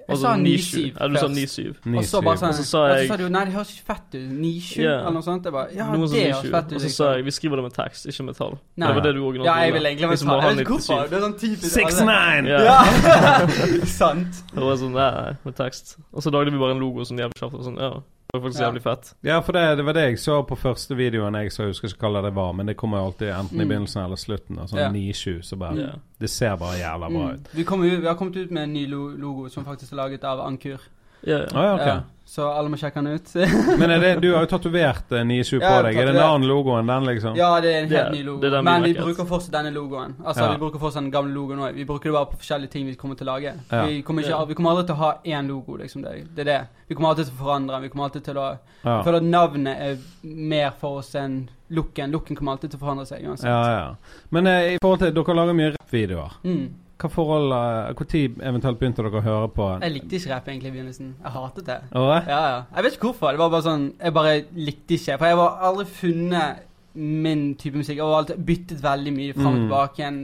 Jeg 0.09 0.17
sa 0.19 0.31
Altså, 0.33 0.43
97 0.43 0.95
Ja, 1.01 1.09
du 1.09 1.17
sa 1.19 1.27
først. 1.27 1.35
97. 1.37 1.97
Og 1.99 2.05
så 2.09 2.21
bare 2.25 2.41
sånn 2.41 2.49
Og 2.49 2.57
så 2.57 2.65
sa 2.65 2.79
og 2.89 2.95
så 2.97 3.09
sa 3.11 3.17
du 3.21 3.25
nei, 3.29 3.43
det 3.45 3.53
høres 3.53 3.73
ikke 3.75 3.87
fett 3.91 4.15
ut. 4.15 4.31
97 4.33 4.79
yeah. 4.81 5.01
eller 5.03 5.17
noe 5.19 5.27
sånt. 5.27 5.45
Jeg 5.45 5.53
bare 5.53 5.75
Ja, 5.77 5.89
Noe 5.93 6.09
det 6.09 6.23
høres 6.25 6.49
fett 6.55 6.73
ut. 6.73 6.77
Og 6.79 6.85
så 6.87 6.93
sa 6.95 7.11
jeg 7.19 7.27
vi 7.29 7.35
skriver 7.37 7.61
det 7.61 7.65
med 7.69 7.75
tekst, 7.77 8.09
ikke 8.09 8.25
med 8.31 8.39
tall. 8.41 8.57
Nei. 8.57 8.89
Det 8.89 8.95
var 8.97 9.05
det 9.05 9.15
du 9.15 9.21
originalt 9.21 9.51
Ja, 9.51 9.57
jeg 9.61 9.69
gjorde. 9.69 9.79
vil 9.79 9.91
egentlig 9.93 10.11
Liksom 10.15 10.29
tall. 10.33 10.41
Jeg 10.41 10.57
vet 10.57 10.65
ikke 10.65 10.77
hvorfor. 10.79 11.03
Det 11.09 11.19
er 11.19 11.25
sånn 11.27 11.39
typisk 11.45 11.73
Six 11.77 12.01
alle- 12.01 12.09
nine! 12.09 12.49
Ja. 12.49 12.61
Ja. 12.65 13.47
Sant. 14.01 14.45
Det 14.55 14.65
var 14.65 14.81
sånn, 14.81 14.95
nei, 14.97 15.11
nei, 15.21 15.33
med 15.45 15.59
tekst. 15.61 15.99
Og 16.13 16.25
så 16.25 16.33
lagde 16.33 16.55
vi 16.55 16.59
bare 16.65 16.73
en 16.79 16.81
logo 16.81 17.05
sånn 17.05 17.21
jævlig 17.21 17.37
kjapt. 17.43 17.55
og 17.61 17.65
Sånn, 17.69 17.77
ja, 17.77 17.93
det 18.33 18.39
var 18.41 18.49
faktisk 18.49 18.61
Ja. 18.61 18.67
jævlig 18.67 18.83
fett. 18.83 19.15
Ja, 19.25 19.41
for 19.41 19.53
det, 19.53 19.77
det 19.79 19.85
var 19.85 19.93
det 19.93 20.03
jeg 20.03 20.19
så 20.19 20.43
på 20.47 20.57
første 20.57 20.97
videoen 20.97 21.35
jeg 21.35 21.53
så, 21.53 21.63
jeg 21.63 21.69
husker 21.71 21.89
ikke 21.89 22.11
hva 22.13 22.23
det 22.23 22.35
var, 22.35 22.53
men 22.53 22.67
det 22.67 22.77
kommer 22.77 22.99
jo 22.99 23.05
alltid 23.07 23.29
enten 23.33 23.61
i 23.61 23.65
Mm. 23.65 23.69
begynnelsen 23.69 24.05
eller 24.05 24.17
slutten. 24.17 24.57
Sånn 24.69 24.79
Ja. 24.79 24.91
9-7, 24.91 25.43
så 25.43 25.57
bare 25.57 25.77
Ja. 25.81 25.93
Det 26.21 26.31
ser 26.31 26.57
bare 26.57 26.77
jævla 26.79 27.09
bra 27.11 27.27
Mm. 27.29 27.35
ut. 27.35 27.49
Vi, 27.55 27.65
kommer 27.65 27.87
ut, 27.87 28.01
vi 28.01 28.07
har 28.07 28.15
kommet 28.15 28.37
ut 28.37 28.51
med 28.51 28.63
en 28.63 28.73
ny 28.73 28.87
logo 28.87 29.49
som 29.49 29.65
faktisk 29.65 29.93
er 29.93 29.97
laget 29.97 30.25
av 30.25 30.41
Ankur. 30.41 30.79
Ja, 31.26 31.38
Å 31.50 31.62
ja. 31.82 31.97
så 32.29 32.44
alle 32.53 32.69
må 32.70 32.76
sjekke 32.79 33.00
den 33.03 33.17
ut. 33.19 33.31
Men 33.81 33.91
er 33.91 34.00
det, 34.03 34.11
du 34.23 34.29
har 34.35 34.44
jo 34.44 34.49
tatovert 34.53 35.11
eh, 35.17 35.25
9-7 35.26 35.59
på 35.59 35.65
Ja, 35.65 35.81
deg. 35.82 35.97
Er 35.97 36.06
det 36.06 36.15
en 36.15 36.20
annen 36.23 36.47
logo 36.49 36.76
enn 36.79 36.87
den, 36.87 37.06
liksom? 37.09 37.35
ja, 37.37 37.49
det 37.65 37.73
er 37.75 37.79
en 37.82 37.91
helt 37.91 38.12
ny 38.15 38.23
logo. 38.26 38.50
Men 38.62 38.85
vi 38.87 38.93
bruker 38.94 39.26
fortsatt 39.26 39.53
denne 39.56 39.73
logoen. 39.75 40.15
Altså, 40.25 40.44
Ja. 40.44 40.53
Vi 40.53 40.61
bruker 40.62 40.79
fortsatt 40.82 41.03
den 41.03 41.11
gamle 41.15 41.32
logoen 41.35 41.59
òg. 41.65 41.75
Vi 41.75 41.85
bruker 41.88 42.11
det 42.11 42.17
bare 42.19 42.31
på 42.31 42.38
forskjellige 42.43 42.70
ting 42.76 42.87
vi 42.87 42.94
kommer 43.00 43.17
til 43.19 43.26
å 43.29 43.32
lage. 43.32 43.55
Ja. 43.73 43.82
Vi, 43.88 44.03
kommer 44.06 44.23
ikke, 44.23 44.41
vi 44.53 44.55
kommer 44.61 44.70
aldri 44.76 44.87
til 44.87 44.94
å 44.94 45.03
ha 45.03 45.12
én 45.25 45.49
logo, 45.50 45.76
liksom. 45.81 46.03
Det, 46.06 46.15
det 46.37 46.44
er 46.47 46.50
det. 46.53 46.59
Vi 46.88 46.94
kommer 46.94 47.11
alltid 47.15 47.26
til 47.31 47.35
å 47.35 47.43
forandre 47.44 47.75
den. 47.76 47.82
Vi 47.88 47.93
kommer 47.97 48.05
alltid 48.11 48.25
til 48.31 48.38
å 48.38 48.49
Ja. 48.85 48.97
Jeg 49.00 49.05
føler 49.09 49.19
at 49.25 49.25
navnet 49.32 49.81
er 49.88 49.97
mer 50.23 50.71
for 50.79 51.00
oss 51.03 51.14
enn 51.19 51.49
looken. 51.75 52.12
Looken 52.14 52.37
kommer 52.38 52.53
alltid 52.55 52.71
til 52.71 52.79
å 52.79 52.85
forandre 52.87 53.06
seg 53.11 53.25
uansett. 53.26 53.49
ja, 53.50 53.62
ja. 53.75 54.21
Men 54.31 54.47
eh, 54.47 54.75
i 54.76 54.79
forhold 54.81 55.00
til 55.03 55.11
Dere 55.17 55.35
lager 55.35 55.56
mye 55.59 55.73
rappvideoer. 55.75 56.37
Mm. 56.44 56.69
Hva 56.99 57.09
forhold 57.15 57.53
eh, 57.55 57.93
Når 57.95 58.06
eventuelt 58.50 58.79
begynte 58.81 59.03
dere 59.06 59.21
å 59.21 59.23
høre 59.23 59.49
på 59.55 59.67
Jeg 59.83 59.93
likte 59.95 60.17
ikke 60.19 60.31
rapp 60.33 60.49
egentlig 60.49 60.73
i 60.73 60.75
begynnelsen. 60.77 61.12
Jeg 61.23 61.33
hatet 61.45 61.67
det. 61.69 61.77
Åh? 61.95 62.17
Ja, 62.27 62.41
ja. 62.50 62.56
Jeg 62.75 62.85
vet 62.89 62.97
ikke 62.97 63.06
hvorfor. 63.12 63.31
Det 63.31 63.39
var 63.39 63.50
bare 63.55 63.67
sånn 63.69 63.85
Jeg 64.00 64.15
bare 64.17 64.33
likte 64.56 64.95
ikke. 64.99 65.19
For 65.19 65.27
jeg 65.31 65.37
har 65.39 65.62
aldri 65.71 65.85
funnet 66.00 66.65
min 66.99 67.45
type 67.61 67.79
musikk. 67.79 68.00
Jeg 68.00 68.05
alltid 68.19 68.43
byttet 68.49 68.83
veldig 68.83 69.12
mye 69.15 69.33
fram 69.37 69.47
og 69.47 69.55
Mm. 69.55 69.62
tilbake 69.69 69.99
igjen. 70.03 70.19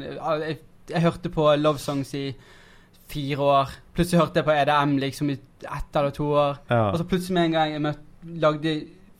Jeg, 0.49 0.59
jeg 0.91 1.03
hørte 1.03 1.31
på 1.31 1.45
love 1.61 1.79
songs 1.79 2.15
i 2.15 2.35
fire 3.09 3.39
år. 3.39 3.71
Plutselig 3.95 4.21
hørte 4.21 4.41
jeg 4.41 4.45
på 4.49 4.57
EDM 4.59 4.97
liksom 4.99 5.31
i 5.31 5.37
ett 5.63 5.97
eller 5.97 6.11
to 6.11 6.25
år. 6.35 6.59
Ja. 6.71 6.91
Og 6.91 6.99
så 6.99 7.05
plutselig 7.07 7.35
med 7.35 7.45
en 7.45 7.53
gang 7.53 7.73
jeg 7.73 7.83
møtte, 7.85 8.03
lagde 8.41 8.75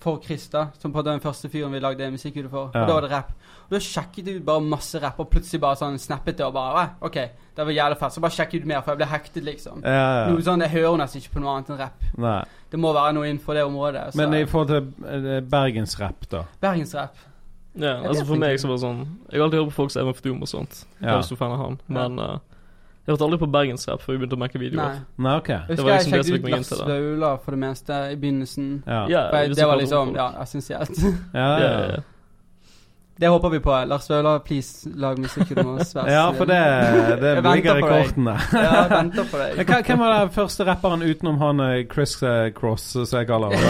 For 0.05 0.19
Krista, 0.21 0.67
som 0.79 0.93
på 0.93 1.03
den 1.07 1.21
første 1.25 1.49
fyren 1.49 1.73
vi 1.73 1.81
lagde 1.81 2.11
musikkvideo 2.13 2.51
for, 2.53 2.71
Ja. 2.75 2.83
og 2.83 2.89
da 2.89 2.95
var 2.99 3.01
det 3.07 3.11
rapp. 3.15 3.31
Og 3.65 3.71
da 3.73 3.79
sjekket 3.81 4.29
ut 4.29 4.45
bare 4.45 4.61
masse 4.61 5.01
rapp, 5.01 5.19
og 5.25 5.31
plutselig 5.33 5.61
bare 5.63 5.77
sånn 5.81 5.97
snappet 5.99 6.37
det 6.37 6.45
og 6.45 6.53
bare 6.53 6.77
«Ah, 6.83 6.89
OK, 7.01 7.15
det 7.57 7.65
var 7.65 7.73
jævlig 7.73 7.97
fett. 8.03 8.13
Så 8.13 8.21
bare 8.21 8.37
sjekket 8.37 8.61
ut 8.61 8.67
mer, 8.69 8.83
for 8.85 8.93
jeg 8.93 8.99
ble 9.01 9.07
hektet, 9.07 9.45
liksom. 9.49 9.81
ja, 9.83 10.27
Noe 10.29 10.43
sånn, 10.45 10.61
Jeg 10.61 10.71
hører 10.77 10.99
nesten 11.01 11.23
ikke 11.23 11.33
på 11.39 11.41
noe 11.41 11.55
annet 11.57 11.71
enn 11.71 11.79
rapp. 11.79 12.49
Det 12.71 12.79
må 12.81 12.93
være 12.93 13.15
noe 13.15 13.25
innenfor 13.31 13.55
det 13.55 13.65
området. 13.65 14.13
Så. 14.13 14.17
Men 14.21 14.35
i 14.35 14.45
forhold 14.45 14.69
til 14.69 15.07
eh, 15.09 15.41
bergensrapp, 15.41 16.29
da? 16.31 16.45
Bergensrapp. 16.61 17.17
ja 17.77 17.97
Jeg 18.03 18.07
altså 18.07 18.27
For 18.27 18.37
meg 18.37 18.59
så 18.61 18.69
var 18.69 18.77
det 18.77 18.83
sånn 18.85 19.01
Jeg 19.33 19.41
har 19.41 19.45
alltid 19.47 19.59
hørt 19.61 19.69
på 19.73 19.75
folk 19.81 19.91
som 19.91 20.07
MF 20.07 20.21
Doom 20.23 20.43
og 20.43 20.49
sånt. 20.49 20.85
Jeg 21.01 21.09
er 21.11 21.23
så 21.23 21.37
fan 21.37 21.53
av 21.53 21.59
han. 21.65 21.81
Men 21.89 22.19
eh, 22.19 22.39
jeg 23.05 23.13
hørte 23.13 23.25
aldri 23.27 23.39
på 23.43 23.51
bergensrap 23.53 24.01
før 24.01 24.15
vi 24.15 24.19
begynte 24.23 24.37
å 24.39 24.41
merke 24.41 24.59
videoer. 24.63 25.03
Nei, 25.21 25.35
ok. 25.37 25.49
Jeg 25.53 25.61
Det 25.69 25.75
husker 25.75 25.85
var 25.85 25.93
jeg 25.93 26.07
sjekket 26.09 26.73
ut. 26.73 26.87
Vaular 26.89 27.37
for 27.45 27.53
det 27.53 27.61
meste 27.61 27.99
i 28.15 28.17
begynnelsen. 28.17 28.71
Ja. 28.87 29.03
Ja, 29.13 29.23
For 29.29 29.37
jeg, 29.43 29.57
det 29.59 29.67
var 29.69 29.81
liksom. 29.83 30.15
Ja, 30.17 30.29
essensielt. 30.41 31.01
Ja, 31.35 31.49
ja. 31.61 31.73
ja. 31.93 32.03
Det 33.17 33.29
håper 33.31 33.49
vi 33.49 33.61
på. 33.61 33.71
Lars 33.87 34.11
Vaular, 34.11 34.39
please, 34.39 34.89
lag 34.95 35.19
musikken 35.19 35.85
så 35.85 36.03
ja, 36.09 36.33
for 36.37 36.45
det, 36.51 36.59
det 37.21 37.35
ligger 37.43 37.79
i 37.79 37.83
kortene. 37.83 38.35
Ja, 38.53 38.63
jeg 38.83 38.91
venter 38.91 39.29
på 39.31 39.39
deg. 39.39 39.61
Hvem 39.87 39.99
var 40.03 40.15
den 40.19 40.33
første 40.35 40.67
rapperen 40.67 41.03
utenom 41.07 41.39
han 41.39 41.61
eh, 41.63 41.85
Chris 41.93 42.17
eh, 42.23 42.49
Cross, 42.57 42.89
som 42.97 43.19
jeg 43.21 43.29
kaller 43.31 43.55
ham? 43.55 43.61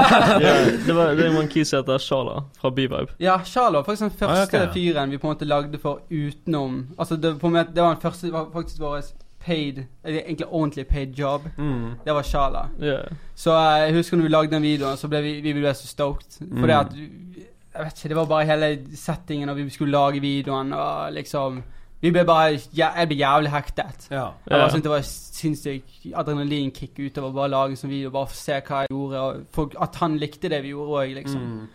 Ja, 0.44 0.52
det 0.86 0.96
var 0.96 1.14
det 1.16 1.30
var 1.32 1.40
en 1.42 1.48
kis 1.48 1.72
som 1.72 1.80
heter 1.80 1.98
Shala 1.98 2.42
fra 2.60 2.70
B-Vibe. 2.76 3.16
Ja, 3.18 3.38
Charlo 3.44 3.80
var 3.80 3.88
faktisk 3.88 4.10
den 4.10 4.18
første 4.20 4.60
Ah, 4.60 4.66
okay. 4.66 4.74
fyren 4.74 5.10
vi 5.10 5.18
på 5.18 5.26
en 5.30 5.34
måte 5.34 5.48
lagde 5.48 5.78
for 5.80 6.00
utenom 6.10 6.86
Altså, 6.98 7.16
det, 7.16 7.34
på 7.40 7.46
en 7.48 7.52
måte, 7.56 7.72
det 7.74 7.82
var 7.82 7.94
den 7.96 8.02
første 8.04 8.32
var 8.32 8.46
faktisk 8.52 8.80
vår 8.84 9.00
paid 9.40 9.86
Eller 10.04 10.20
egentlig 10.26 10.46
ordentlig 10.52 10.86
paid 10.86 11.14
job. 11.18 11.46
Mm. 11.58 11.94
Det 12.04 12.12
var 12.14 12.22
Shala. 12.22 12.66
Yeah. 12.82 13.08
Så 13.34 13.54
eh, 13.56 13.86
jeg 13.86 13.94
husker 13.96 14.16
når 14.20 14.28
vi 14.28 14.34
lagde 14.34 14.52
den 14.54 14.62
videoen, 14.62 14.96
så 15.00 15.08
ble 15.08 15.22
vi, 15.24 15.38
vi 15.40 15.54
ble 15.56 15.72
så 15.74 15.88
stoked. 15.88 16.36
For 16.60 16.66
det 16.68 16.76
Mm. 16.76 16.80
at 16.80 17.49
Jeg 17.74 17.84
vet 17.84 17.98
ikke, 18.00 18.08
det 18.08 18.16
var 18.16 18.26
bare 18.26 18.46
hele 18.48 18.68
settingen 18.98 19.46
når 19.46 19.54
vi 19.60 19.70
skulle 19.70 19.92
lage 19.94 20.20
videoen, 20.20 20.72
og 20.72 21.12
liksom 21.14 21.62
Vi 22.02 22.10
ble 22.10 22.24
bare 22.24 22.58
Jeg 22.74 23.08
ble 23.08 23.16
jævlig 23.20 23.50
hektet. 23.52 24.06
Ja. 24.10 24.30
Jeg 24.46 24.50
bare 24.50 24.60
Ja. 24.60 24.68
syntes 24.68 24.82
det 24.82 24.90
var 24.90 25.02
sinnssykt 25.02 26.06
adrenalinkick 26.16 26.98
utover 26.98 27.32
bare 27.32 27.48
å 27.48 27.50
lage 27.50 27.70
en 27.70 27.76
sånn 27.76 27.90
video, 27.90 28.10
bare 28.10 28.26
for 28.26 28.34
å 28.34 28.40
se 28.40 28.60
hva 28.60 28.80
jeg 28.80 28.88
gjorde, 28.90 29.20
og 29.20 29.46
for, 29.52 29.70
at 29.80 29.94
han 29.96 30.16
likte 30.18 30.48
det 30.48 30.62
vi 30.62 30.72
gjorde 30.72 30.96
òg, 31.02 31.14
liksom. 31.14 31.42
Mm. 31.42 31.68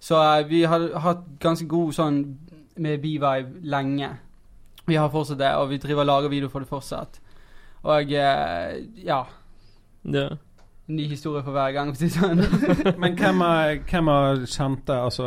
Så 0.00 0.16
uh, 0.16 0.48
vi 0.48 0.62
har 0.64 0.88
hatt 0.98 1.24
ganske 1.40 1.66
god 1.68 1.92
sånn 1.92 2.20
med 2.76 3.00
B-vibe 3.00 3.60
lenge. 3.62 4.10
Vi 4.86 4.96
har 4.96 5.08
fortsatt 5.08 5.38
det, 5.38 5.54
og 5.54 5.68
vi 5.70 5.78
driver 5.78 6.00
og 6.02 6.06
lager 6.06 6.28
video 6.28 6.48
for 6.48 6.60
det 6.60 6.68
fortsatt. 6.68 7.20
Og 7.84 8.10
uh, 8.10 8.74
ja. 9.06 9.24
ja. 10.04 10.28
Ny 10.96 11.06
historie 11.08 11.42
for 11.46 11.52
hver 11.52 11.72
gang. 11.72 11.92
det 11.96 12.10
Sånn. 12.12 12.40
Men 13.02 13.16
hvem 13.18 13.40
er, 13.46 13.78
hvem 13.90 14.08
er 14.12 14.44
kjente 14.50 14.96
Altså, 14.96 15.26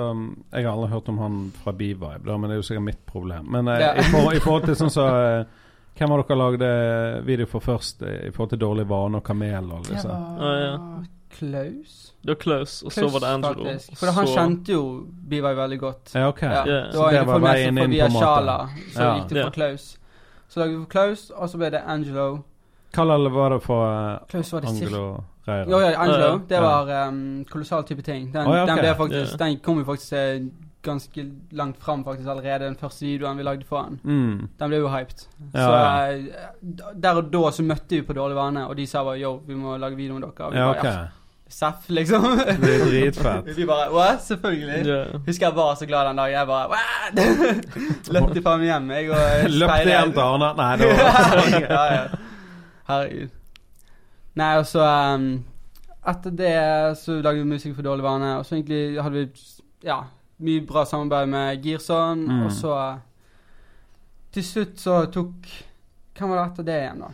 jeg 0.53 0.65
har 0.65 0.71
aldri 0.73 0.89
hørt 0.91 1.09
om 1.09 1.17
han 1.23 1.39
fra 1.63 1.71
B-Vibe, 1.71 2.21
da, 2.25 2.37
men 2.37 2.49
det 2.49 2.55
er 2.57 2.61
jo 2.61 2.67
sikkert 2.69 2.83
mitt 2.91 3.05
problem. 3.05 3.47
Men 3.51 3.67
eh, 3.67 3.79
Ja. 3.79 3.91
i, 3.95 4.03
forhold, 4.11 4.35
i 4.37 4.43
forhold 4.43 4.65
til 4.69 4.75
sånn 4.75 4.93
så 4.93 5.07
eh, 5.09 5.43
Hvem 5.97 6.09
har 6.09 6.23
dere 6.23 6.37
lagd 6.39 6.61
eh, 6.65 7.19
video 7.27 7.45
for 7.45 7.61
først 7.61 8.01
i 8.07 8.31
forhold 8.33 8.49
til 8.55 8.59
dårlig 8.63 8.87
vane 8.89 9.19
og 9.19 9.23
kamel 9.27 9.67
og 9.75 9.83
liksom? 9.91 10.09
Det 10.09 10.39
var 10.39 10.53
Ah, 10.53 10.61
ja. 10.63 10.77
Klaus. 11.33 11.93
Det 12.23 12.29
var 12.33 12.39
Klaus, 12.41 12.73
og 12.85 12.91
så 12.93 13.07
var 13.09 13.19
det 13.23 13.29
Angelo. 13.29 13.63
faktisk. 13.65 13.97
For 13.99 14.11
han 14.13 14.27
så- 14.27 14.33
kjente 14.37 14.71
jo 14.73 14.81
Bivai 15.29 15.53
veldig 15.57 15.79
godt. 15.81 16.11
Ja, 16.15 16.27
ok. 16.29 16.41
Ja. 16.41 16.51
Yeah. 16.65 16.65
Det 16.87 16.93
Så 16.93 17.01
var 17.01 17.11
det 17.11 17.25
var 17.27 17.39
meg 17.39 17.49
veien 17.55 17.77
inn 17.83 17.89
via 17.91 18.05
på 18.05 18.09
en 18.09 18.13
måte. 18.13 18.25
Shala, 18.25 18.57
så 18.93 19.01
Ja. 19.01 19.13
gikk 19.19 19.29
det 19.29 19.43
for 19.43 19.51
Klaus. 19.51 19.85
Så 20.49 20.59
lagde 20.59 20.73
vi 20.77 20.83
for 20.83 20.89
Klaus, 20.91 21.31
og 21.35 21.49
så 21.49 21.57
ble 21.57 21.69
det 21.73 21.81
Angelo. 21.87 22.27
Hva 22.93 23.05
var 23.33 23.49
det 23.55 23.61
for 23.63 23.85
uh, 23.89 24.19
Klaus 24.29 24.51
var 24.53 24.61
det. 24.61 24.69
Angelo 24.69 25.23
Reira? 25.47 25.69
Jo, 25.69 25.79
ja, 25.79 25.95
Angelo. 25.99 26.41
Det 26.49 26.59
var 26.61 27.07
um, 27.07 27.45
kolossal 27.49 27.83
type 27.83 28.01
ting. 28.01 28.29
Den, 28.33 28.47
oh, 28.47 28.55
ja, 28.55 28.63
okay. 28.63 28.83
den, 28.83 28.95
faktisk, 28.95 29.39
den 29.39 29.57
kom 29.59 29.81
jo 29.81 29.87
faktisk 29.87 30.13
eh, 30.13 30.45
ganske 30.83 31.25
langt 31.51 31.77
fram 31.83 32.03
faktisk 32.03 32.29
allerede, 32.29 32.65
den 32.65 32.75
første 32.75 33.05
videoen 33.05 33.37
vi 33.37 33.43
lagde 33.43 33.65
for 33.67 33.83
han. 33.83 33.99
Mm. 34.03 34.47
Den 34.59 34.71
ble 34.71 34.79
jo 34.83 34.91
hyped. 34.91 35.25
Ja, 35.53 35.65
så 35.65 35.73
ja. 35.73 36.13
eh, 36.13 36.95
der 36.95 37.19
og 37.19 37.33
da 37.33 37.51
så 37.51 37.63
møtte 37.63 37.97
vi 37.97 38.05
på 38.07 38.15
Dårlig 38.15 38.39
vane, 38.39 38.67
og 38.67 38.77
de 38.77 38.87
sa 38.87 39.03
bare 39.03 39.19
yo, 39.21 39.35
vi 39.47 39.55
må 39.59 39.77
lage 39.77 39.99
video 39.99 40.17
med 40.17 40.27
dere. 40.27 40.47
Og 40.47 40.53
vi 40.53 40.63
ja, 40.63 40.71
bare. 40.71 40.95
Seff, 41.53 41.85
liksom. 41.87 42.23
Det 42.39 42.71
er 42.75 42.85
dritfett. 42.87 43.51
vi 43.57 43.65
bare 43.69 43.91
What? 43.93 44.23
Selvfølgelig. 44.25 44.87
Yeah. 44.87 45.21
Husker 45.27 45.47
jeg 45.47 45.55
var 45.55 45.75
så 45.75 45.85
glad 45.85 46.07
den 46.07 46.17
dagen. 46.17 46.33
Jeg 46.33 46.47
bare? 46.47 46.67
Løpte 48.15 48.41
faen 48.41 48.63
meg 48.63 48.71
hjem, 48.71 48.91
jeg. 48.95 49.11
Og 49.11 49.53
Løpte 49.61 49.85
hjem 49.91 50.15
til 50.15 50.25
Arne? 50.25 50.51
Nei, 50.57 50.73
det 50.81 50.89
var 50.89 51.05
ja, 51.69 51.85
ja. 51.93 52.03
Herregud. 52.89 53.39
Nei, 54.35 54.51
og 54.57 54.65
så 54.65 54.81
um, 55.15 55.43
Etter 56.05 56.31
det 56.35 56.97
så 56.99 57.19
lagde 57.21 57.39
vi 57.43 57.47
musikk 57.53 57.75
for 57.77 57.85
dårlig 57.85 58.03
vane, 58.03 58.33
og 58.39 58.45
så 58.45 58.57
egentlig 58.57 59.01
hadde 59.01 59.21
vi 59.21 59.29
ja, 59.87 60.01
mye 60.43 60.65
bra 60.67 60.83
samarbeid 60.85 61.29
med 61.31 61.63
Girson, 61.63 62.25
Mm. 62.27 62.45
og 62.45 62.51
så 62.51 62.73
Til 64.33 64.43
slutt 64.43 64.79
så 64.81 65.05
tok 65.13 65.47
Hvem 66.17 66.29
var 66.29 66.39
det 66.41 66.45
etter 66.51 66.63
det 66.67 66.77
igjen, 66.81 66.99
da? 67.05 67.11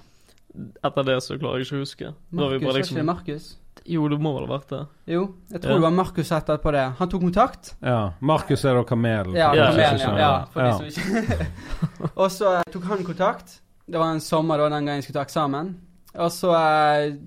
Etter 0.89 1.03
det 1.07 1.17
så 1.23 1.37
klarer 1.39 1.59
jeg 1.61 1.67
ikke 1.67 1.77
å 1.77 1.83
huske. 1.85 2.09
Markus, 2.31 2.39
var 2.41 2.49
vi 2.49 2.55
ikke 2.59 2.73
det 2.73 2.79
liksom 2.81 3.05
Markus? 3.07 3.45
Jo, 3.89 4.07
det 4.11 4.17
må 4.21 4.33
vel 4.35 4.43
ha 4.47 4.57
vært 4.57 4.69
det. 4.73 4.79
Jo, 5.13 5.21
jeg 5.53 5.61
tror 5.61 5.71
Ja. 5.71 5.75
det 5.77 5.83
var 5.85 5.91
Markus 5.95 6.31
etterpå 6.35 6.71
det. 6.75 6.83
Han 6.99 7.09
tok 7.09 7.21
kontakt. 7.21 7.69
Ja. 7.81 7.99
Markus 8.19 8.65
er 8.65 8.73
da 8.75 8.83
kamel. 8.83 9.31
Ja, 9.37 9.49
for 9.51 9.55
Ja, 9.57 9.69
kamelen, 9.71 9.99
ja. 9.99 10.17
ja, 10.17 10.45
for 10.51 10.61
Ja. 10.61 10.77
de 10.77 10.91
som 10.91 11.15
ikke 11.15 11.47
Og 12.23 12.31
så 12.31 12.51
tok 12.73 12.83
han 12.83 13.05
kontakt. 13.05 13.59
Det 13.87 13.97
var 13.97 14.11
en 14.11 14.19
sommer 14.19 14.57
da 14.57 14.69
den 14.69 14.85
gangen 14.85 14.99
jeg 14.99 15.03
skulle 15.07 15.21
ta 15.21 15.25
eksamen. 15.29 15.75
Og 16.15 16.31
så 16.33 16.53
eh, 16.57 17.17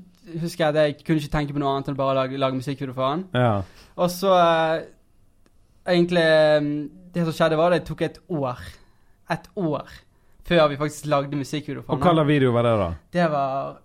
husker 0.43 0.65
jeg 0.65 0.69
at 0.75 0.81
jeg 0.81 1.05
kunne 1.07 1.23
ikke 1.23 1.35
tenke 1.37 1.55
på 1.55 1.63
noe 1.63 1.75
annet 1.77 1.89
enn 1.93 1.99
bare 1.99 2.15
å 2.15 2.19
lage, 2.23 2.41
lage 2.41 2.59
musikkvideo 2.59 2.95
for 2.97 3.07
han. 3.09 3.25
Ja. 3.37 3.63
Og 3.97 4.11
så 4.11 4.33
eh, 4.39 4.89
Egentlig 5.93 6.23
eh, 6.23 6.67
Det 7.15 7.25
som 7.27 7.35
skjedde, 7.35 7.57
var 7.59 7.73
at 7.75 7.83
det 7.83 7.89
tok 7.89 8.03
et 8.07 8.19
år. 8.31 8.61
Et 9.31 9.49
år 9.59 9.89
før 10.43 10.69
vi 10.69 10.77
faktisk 10.77 11.07
lagde 11.07 11.39
musikkvideo 11.39 11.83
for 11.87 11.95
Og 11.95 12.03
hva 12.03 12.13
slags 12.17 12.29
video 12.29 12.53
var 12.53 12.67
det, 12.67 12.73
da? 12.81 12.91
Det 13.15 13.31
var 13.31 13.81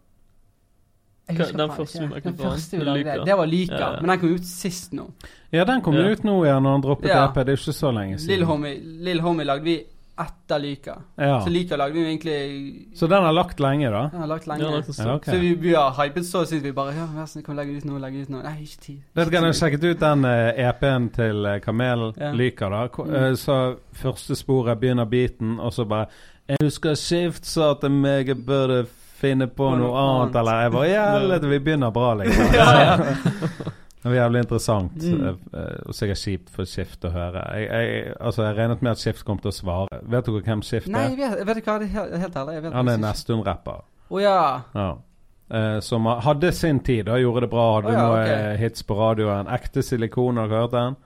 jeg 1.27 1.41
husker 1.41 1.59
den 1.59 1.71
første 1.75 2.03
ikke. 2.05 2.21
Den 2.23 2.37
første 2.39 2.77
vi 2.77 2.85
lagde, 2.87 2.99
Lyka. 3.03 3.23
det 3.27 3.35
var 3.37 3.45
Lyka. 3.51 3.73
Ja, 3.75 3.87
ja. 3.97 3.99
Men 3.99 4.09
den 4.13 4.19
kom 4.21 4.33
ut 4.37 4.45
sist 4.47 4.93
nå. 4.95 5.09
Ja, 5.51 5.65
den 5.67 5.81
kom 5.83 5.93
Ja. 5.97 6.05
ut 6.07 6.23
nå 6.23 6.35
igjen 6.45 6.63
når 6.63 6.71
han 6.71 6.81
droppet 6.85 7.09
Ja. 7.09 7.25
EP. 7.27 7.35
Det 7.43 7.51
er 7.53 7.57
ikke 7.57 7.73
så 7.75 7.91
lenge 7.91 8.17
siden. 8.17 8.31
Lill 8.31 8.45
Homie, 8.47 9.21
Homie 9.21 9.45
lagde 9.45 9.63
vi 9.63 9.83
etter 10.19 10.59
Lyka. 10.59 10.95
Ja. 11.15 11.41
Så 11.45 11.49
Lyka 11.53 11.75
lagde 11.77 11.93
vi 11.93 12.01
jo 12.01 12.07
egentlig 12.07 12.97
Så 12.97 13.07
den 13.07 13.23
har 13.23 13.31
lagt 13.33 13.59
lenge, 13.59 13.89
da? 13.93 14.01
Den 14.11 14.19
har 14.23 14.27
lagt 14.27 14.47
lenge. 14.47 14.63
Ja, 14.63 14.69
lagt. 14.77 14.97
Ja, 14.99 15.15
okay. 15.15 15.33
Så 15.33 15.39
vi, 15.41 15.53
vi 15.55 15.73
har 15.75 15.91
hypet 15.99 16.25
så 16.25 16.41
syns 16.49 16.63
vi 16.63 16.71
bare 16.71 16.93
Ja, 16.95 17.05
vær 17.15 17.25
så 17.25 17.31
snill, 17.37 17.43
kan 17.45 17.55
vi 17.55 17.61
legge 17.61 17.77
ut 17.77 17.85
noe, 17.85 17.99
legge 17.99 18.21
ut 18.25 18.29
noe. 18.33 18.41
Nei, 18.43 18.55
ikke 18.63 18.81
tid. 18.85 18.99
Vet 19.15 19.29
du 19.31 19.35
hva, 19.37 19.43
Jeg 19.45 19.59
sjekket 19.61 19.83
ut 19.91 19.99
den 20.05 20.25
uh, 20.25 20.61
EP-en 20.69 21.09
til 21.15 21.45
eh, 21.45 21.59
Kamel 21.63 22.07
Ja. 22.17 22.31
Lyka. 22.33 22.69
da 22.69 22.87
K 22.87 23.03
Mm. 23.05 23.15
eh, 23.15 23.33
Så 23.35 23.57
første 23.93 24.35
sporet 24.35 24.79
begynner 24.79 25.05
beaten, 25.05 25.59
og 25.59 25.73
så 25.73 25.85
bare 25.85 26.07
Jeg 26.49 26.57
husker 26.63 26.95
Skift 26.95 27.45
sa 27.45 27.71
at 27.71 27.83
jeg 27.83 28.37
burde 28.45 28.85
finne 29.17 29.47
på 29.47 29.55
På 29.65 29.75
noe 29.75 29.87
noe 29.87 29.97
annet, 29.97 30.21
annet. 30.21 30.35
eller 30.35 30.61
Jeg 30.61 30.71
bare 30.71 30.89
Ja, 30.89 31.37
vi 31.53 31.59
begynner 31.59 31.91
bra, 31.91 32.13
liksom. 32.13 32.45
Ja, 32.53 32.79
ja. 32.79 32.97
Det 34.07 34.13
var 34.13 34.19
jævlig 34.21 34.41
interessant, 34.45 34.93
Mm. 35.03 35.39
og 35.85 35.95
sikkert 35.97 36.21
kjipt 36.21 36.49
for 36.53 36.63
Skift 36.69 37.03
å 37.03 37.11
høre. 37.11 37.41
Jeg, 37.59 37.67
jeg, 37.67 38.13
altså, 38.21 38.43
jeg 38.47 38.55
regnet 38.57 38.81
med 38.85 38.91
at 38.93 39.01
Skift 39.01 39.25
kom 39.27 39.41
til 39.43 39.51
å 39.51 39.55
svare. 39.57 39.99
Vet 40.07 40.29
dere 40.29 40.43
hvem 40.45 40.61
Skift 40.63 40.87
er? 40.87 40.93
Nei, 40.95 41.09
jeg 41.11 41.17
vet, 41.19 41.41
vet 41.49 41.59
du 41.59 41.67
hva, 41.67 41.75
det 41.81 41.89
er 41.91 42.21
helt, 42.23 42.37
ærlig. 42.39 42.55
Han 42.71 42.87
er 42.87 42.95
ikke. 42.95 43.03
Nesttun-rapper. 43.03 43.83
Å 44.07 44.21
ja. 44.23 44.39
Ja. 44.77 44.87
Uh, 45.47 45.79
som 45.83 46.05
hadde 46.05 46.51
sin 46.51 46.79
tid, 46.83 47.07
og 47.11 47.19
gjorde 47.21 47.41
det 47.45 47.49
bra. 47.51 47.65
Hadde 47.77 47.91
oh, 47.91 47.95
ja, 47.95 48.05
noe 48.07 48.23
ok. 48.23 48.31
eh, 48.31 48.55
hits 48.63 48.83
på 48.87 48.95
radioen. 48.99 49.47
Ekte 49.47 49.83
silikon, 49.83 50.39
har 50.39 50.47
dere 50.51 50.63
hørt 50.65 50.73
den? 50.75 50.97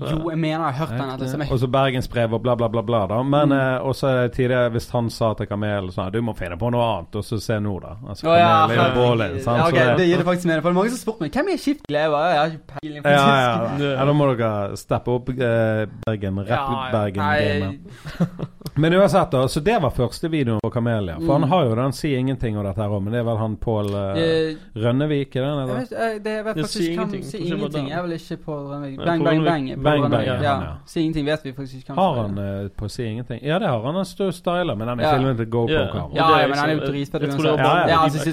Jo, 0.00 0.30
jeg 0.30 0.38
mener 0.38 0.64
jeg 0.64 0.74
har 0.74 0.86
hørt 0.86 0.92
den. 0.98 1.10
Etter, 1.12 1.52
Og 1.52 1.58
så 1.60 1.66
Bergensbrev 1.68 2.32
og 2.34 2.42
bla, 2.42 2.54
bla, 2.56 2.68
bla. 2.68 2.82
bla 2.82 3.06
da 3.06 3.22
Men 3.22 3.48
Mm. 3.48 3.58
eh, 3.58 3.78
også 3.84 4.08
er 4.08 4.28
tidligere 4.28 4.70
hvis 4.70 4.90
han 4.90 5.10
sa 5.10 5.34
til 5.34 5.46
Kamel 5.46 5.90
sånn 5.92 6.10
Du 6.12 6.20
må 6.22 6.34
finne 6.36 6.56
på 6.56 6.70
noe 6.72 6.82
annet, 6.82 7.16
og 7.16 7.22
så 7.24 7.40
se 7.40 7.58
nå, 7.60 7.80
da. 7.80 7.96
Altså, 8.08 8.26
oh, 8.28 8.36
ja, 8.38 8.66
Kamel 8.66 8.78
er 8.78 9.28
jo 9.28 9.36
ja, 9.36 9.66
Så 9.66 9.70
det- 9.72 9.96
det 9.98 10.06
gir 10.08 10.16
det 10.18 10.26
faktisk 10.26 10.46
mening. 10.46 10.62
For 10.62 10.70
det 10.70 10.76
er 10.76 10.80
mange 10.80 10.90
som 10.90 10.96
har 10.96 11.04
spurt 11.04 11.20
meg 11.20 11.32
hvem 11.32 11.48
er 11.52 11.56
Skift 11.56 11.86
Gleva. 11.88 12.20
Jeg 12.32 12.38
har 12.38 12.46
ikke 12.46 12.80
peiling. 12.80 13.02
ja, 13.04 13.10
ja, 13.10 13.76
ja. 13.78 13.92
ja, 13.98 14.04
da 14.04 14.12
må 14.12 14.36
dere 14.36 14.76
steppe 14.76 15.08
opp 15.08 15.28
eh, 15.28 15.86
Bergen. 16.06 16.38
Rett 16.38 16.48
Rapp 16.50 16.70
ja. 16.70 16.90
Bergen-gamet. 16.92 17.78
Nei, 18.20 18.28
Men 18.76 18.94
uansett, 18.94 19.30
da. 19.30 19.42
Så 19.48 19.60
det 19.60 19.74
var 19.82 19.90
første 19.90 20.30
videoen 20.30 20.60
på 20.64 20.70
Kamelia. 20.72 21.18
For 21.20 21.22
Mm. 21.36 21.42
han 21.42 21.50
har 21.50 21.64
jo 21.64 21.74
den 21.74 21.92
Si 21.92 22.14
ingenting 22.16 22.56
og 22.56 22.64
dette 22.64 22.80
her 22.80 22.88
òg, 22.88 23.02
men 23.02 23.12
det 23.12 23.20
er 23.20 23.24
vel 23.24 23.36
han 23.36 23.56
Pål 23.56 23.90
uh, 23.94 24.16
eh, 24.16 24.54
Rønnevik, 24.76 25.36
i 25.36 25.40
den? 25.40 25.58
jeg 25.58 25.68
vet, 25.68 25.90
jeg, 25.90 26.24
det, 26.24 26.32
jeg 26.32 26.44
vet 26.44 26.56
faktisk 26.56 26.72
Si 26.72 26.82
ikke 26.82 26.92
ingenting. 26.92 27.24
Si 27.24 27.38
ingenting. 27.38 27.88
Jeg 27.88 27.98
er 27.98 28.02
vel 28.02 28.12
ikke 28.12 28.36
Pål 28.44 28.62
Rønnevik. 28.70 28.96
Bang, 29.04 29.24
bang, 29.24 29.44
bang. 29.44 29.81
Er 29.86 29.96
på 29.96 30.02
Bang, 30.02 30.10
bang, 30.12 30.26
ja, 30.26 30.34
Ja. 30.42 30.54
han, 30.54 30.62
ja. 30.64 30.72
Si 30.86 31.00
ingenting 31.00 31.26
vet 31.26 31.44
vi 31.44 31.52
faktisk 31.52 31.76
ikke 31.82 31.94
Har 31.94 32.14
han 32.22 32.38
er. 32.38 32.62
eh, 32.64 32.68
på 32.78 32.88
Si 32.90 33.02
ingenting? 33.04 33.40
Ja, 33.42 33.58
det 33.58 33.68
har 33.68 33.82
han. 33.82 33.94
Han 33.94 34.04
står 34.04 34.26
og 34.26 34.34
styler, 34.34 34.74
men 34.76 34.88
den 34.88 35.00
er 35.00 35.04
Ja. 35.04 35.12
filmet 35.16 35.36
til 35.36 35.46
GoPro-kamera. 35.46 36.10
Ja, 36.14 36.28
er 36.36 36.40
ja, 36.42 36.46
men 36.48 36.58
han 36.58 36.68
er 36.70 36.74
jo 36.74 36.80
liksom- 36.80 36.92
dritfett 36.94 37.20
det 37.20 37.28
uansett. 37.30 37.58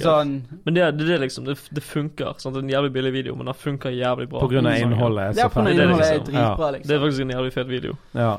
altså, 0.06 0.24
Men 0.66 0.74
det, 0.74 0.98
det, 1.00 1.10
er 1.10 1.18
liksom, 1.20 1.46
det, 1.46 1.58
det 1.74 1.84
funker. 1.84 2.34
Sant? 2.38 2.56
Det 2.56 2.62
er 2.64 2.68
en 2.68 2.70
jævlig 2.70 2.94
billig 2.94 3.14
video, 3.14 3.36
men 3.36 3.46
den 3.46 3.54
funker 3.56 3.90
jævlig 3.90 4.30
bra. 4.30 4.40
På 4.40 4.48
grunn 4.48 4.66
av 4.68 4.74
innholdet. 4.78 5.20
er 5.20 5.26
Ja, 5.42 5.48
så 5.48 5.50
for 5.52 5.64
fett. 5.64 5.68
er 5.78 5.84
innholdet 5.84 6.08
er 6.08 6.14
liksom- 6.20 6.34
dritbra, 6.34 6.72
Det 6.72 6.76
er 6.76 6.80
liksom. 6.80 7.02
faktisk 7.02 7.22
en 7.22 7.30
jævlig 7.30 7.54
fet 7.54 7.68
video. 7.68 7.94
Ja. 8.16 8.38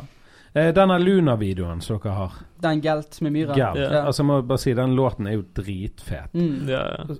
Eh, 0.54 0.72
denne 0.72 0.98
Luna-videoen 0.98 1.80
som 1.80 1.98
dere 2.02 2.12
har. 2.12 2.32
Den 2.60 2.80
Gelt 2.80 3.22
med 3.22 3.32
myra. 3.32 3.54
Galt. 3.54 3.76
Yeah. 3.78 4.06
Altså, 4.06 4.22
jeg 4.22 4.26
må 4.26 4.40
bare 4.46 4.58
si, 4.58 4.72
den 4.74 4.96
låten 4.96 5.26
er 5.28 5.32
jo 5.32 5.42
dritfet. 5.54 6.32
Mm. 6.34 6.66
Ja, 6.68 6.82
ja. 6.98 7.14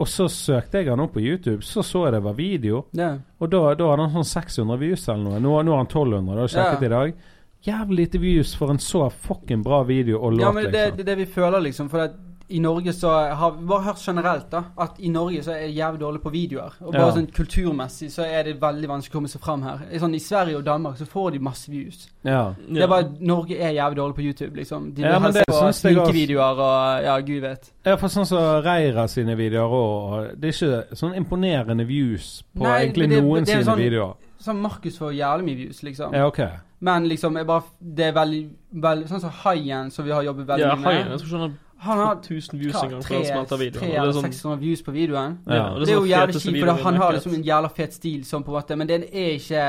Og 0.00 0.08
så 0.08 0.28
søkte 0.32 0.80
jeg 0.80 0.88
han 0.88 1.02
opp 1.04 1.12
på 1.18 1.20
YouTube, 1.20 1.60
så 1.66 1.84
så 1.84 2.06
jeg 2.06 2.14
det 2.14 2.22
var 2.24 2.38
video. 2.38 2.86
Yeah. 2.96 3.18
Og 3.40 3.50
da, 3.52 3.60
da 3.76 3.90
hadde 3.90 4.06
han 4.06 4.14
sånn 4.22 4.30
600 4.30 4.80
views 4.80 5.04
eller 5.08 5.26
noe. 5.26 5.42
Nå, 5.44 5.52
nå 5.66 5.74
har 5.74 5.82
han 5.82 5.90
1200, 5.90 6.24
det 6.30 6.40
har 6.40 6.48
jeg 6.48 6.54
sjekket 6.54 6.72
yeah. 6.72 6.88
i 6.88 6.94
dag. 6.94 7.36
Jævlig 7.60 7.96
lite 7.98 8.18
views 8.22 8.54
for 8.56 8.72
en 8.72 8.80
så 8.80 9.04
fucking 9.12 9.60
bra 9.66 9.82
video 9.84 10.22
og 10.22 10.38
låt, 10.38 10.46
Ja, 10.46 10.52
men 10.56 10.70
det 10.70 10.72
liksom. 10.72 10.96
det, 10.96 11.06
det 11.10 11.16
vi 11.20 11.26
føler, 11.28 11.60
liksom. 11.66 11.90
For 11.92 12.06
at 12.06 12.16
i 12.50 12.58
Norge 12.58 12.92
så 12.92 13.08
har 13.34 13.50
vi 13.52 13.66
bare 13.66 13.82
hørt 13.82 13.98
generelt 14.06 14.50
da 14.50 14.62
at 14.78 14.96
i 14.98 15.08
Norge 15.08 15.42
så 15.42 15.52
er 15.54 15.66
det 15.68 15.76
jævlig 15.76 16.00
dårlig 16.00 16.20
på 16.22 16.30
videoer. 16.32 16.72
Og 16.80 16.92
bare 16.92 17.06
Ja. 17.06 17.12
sånn 17.14 17.28
kulturmessig 17.32 18.10
så 18.10 18.22
er 18.26 18.42
det 18.44 18.60
veldig 18.60 18.88
vanskelig 18.88 19.10
å 19.10 19.12
komme 19.18 19.28
seg 19.28 19.40
fram 19.40 19.62
her. 19.62 19.78
I 19.92 19.98
Sånn, 19.98 20.14
I 20.14 20.18
Sverige 20.18 20.56
og 20.58 20.64
Danmark 20.64 20.96
så 20.98 21.06
får 21.06 21.30
de 21.32 21.38
masse 21.38 21.68
views. 21.70 22.08
Ja. 22.24 22.54
Det 22.68 22.82
er 22.82 22.86
bare 22.88 23.08
Norge 23.20 23.56
er 23.58 23.72
jævlig 23.72 23.96
dårlig 23.96 24.14
på 24.16 24.22
YouTube, 24.22 24.56
liksom. 24.56 24.94
De 24.94 25.02
vil 25.02 25.10
Ja, 25.12 25.18
helst 25.20 25.38
det 25.38 25.44
på 25.46 25.72
sminkevideoer 25.72 26.58
og 26.58 27.02
ja, 27.04 27.18
gud 27.20 27.40
vet. 27.42 27.70
Ja, 27.86 27.96
for 27.96 28.08
sånn 28.08 28.26
som 28.26 28.62
Reira 28.64 29.06
sine 29.08 29.36
videoer 29.36 29.70
òg. 29.70 30.40
Det 30.40 30.48
er 30.48 30.66
ikke 30.66 30.96
sånn 30.96 31.14
imponerende 31.16 31.86
views 31.86 32.42
på 32.56 32.62
Nei, 32.62 32.86
egentlig 32.86 33.08
det- 33.10 33.22
noen 33.22 33.44
det 33.44 33.54
er 33.54 33.62
sine 33.62 33.72
sånn- 33.72 33.78
videoer. 33.78 34.14
Sånn 34.40 34.56
Markus 34.60 34.96
får 34.98 35.12
jævlig 35.14 35.44
mye 35.44 35.56
views, 35.56 35.82
liksom. 35.82 36.12
Ja, 36.14 36.26
ok. 36.26 36.40
Men 36.82 37.06
liksom, 37.08 37.36
jeg 37.36 37.46
bare, 37.46 37.62
det 37.94 38.04
er 38.06 38.12
veldig, 38.12 38.50
veldig 38.74 39.08
Sånn 39.08 39.20
som 39.20 39.30
Haien, 39.30 39.90
som 39.90 40.02
vi 40.04 40.10
har 40.12 40.22
jobbet 40.22 40.46
veldig 40.46 40.58
Ja, 40.60 40.74
mye 40.76 41.04
med. 41.10 41.56
Han 41.80 41.98
har 41.98 42.06
har 42.06 42.16
1000 42.20 42.58
views 42.60 42.74
hva, 42.74 42.82
en 42.84 42.90
gang 42.90 43.02
før 43.02 43.08
tre, 43.08 43.16
han 43.16 43.24
smelter 43.30 43.56
videoen. 43.56 43.80
tre 43.80 43.86
Og 43.88 43.92
det 43.92 43.98
er 43.98 44.02
eller 44.02 44.12
sånn, 44.12 44.32
600 44.32 44.58
views 44.60 44.82
på 44.82 44.92
videoen. 44.92 45.38
Ja. 45.48 45.62
og 45.72 45.80
Det 45.80 45.88
er 45.88 45.94
jo 45.96 46.04
jævlig 46.10 46.34
kjipt, 46.42 46.60
for 46.66 46.82
han 46.84 46.96
har 46.96 47.12
liksom 47.16 47.34
en 47.34 47.44
jævla 47.44 47.70
fet 47.76 47.94
stil, 47.94 48.20
sånn 48.24 48.44
på 48.44 48.52
en 48.52 48.58
måte, 48.60 48.76
men 48.76 48.86
den 48.86 49.02
er 49.12 49.32
ikke 49.38 49.64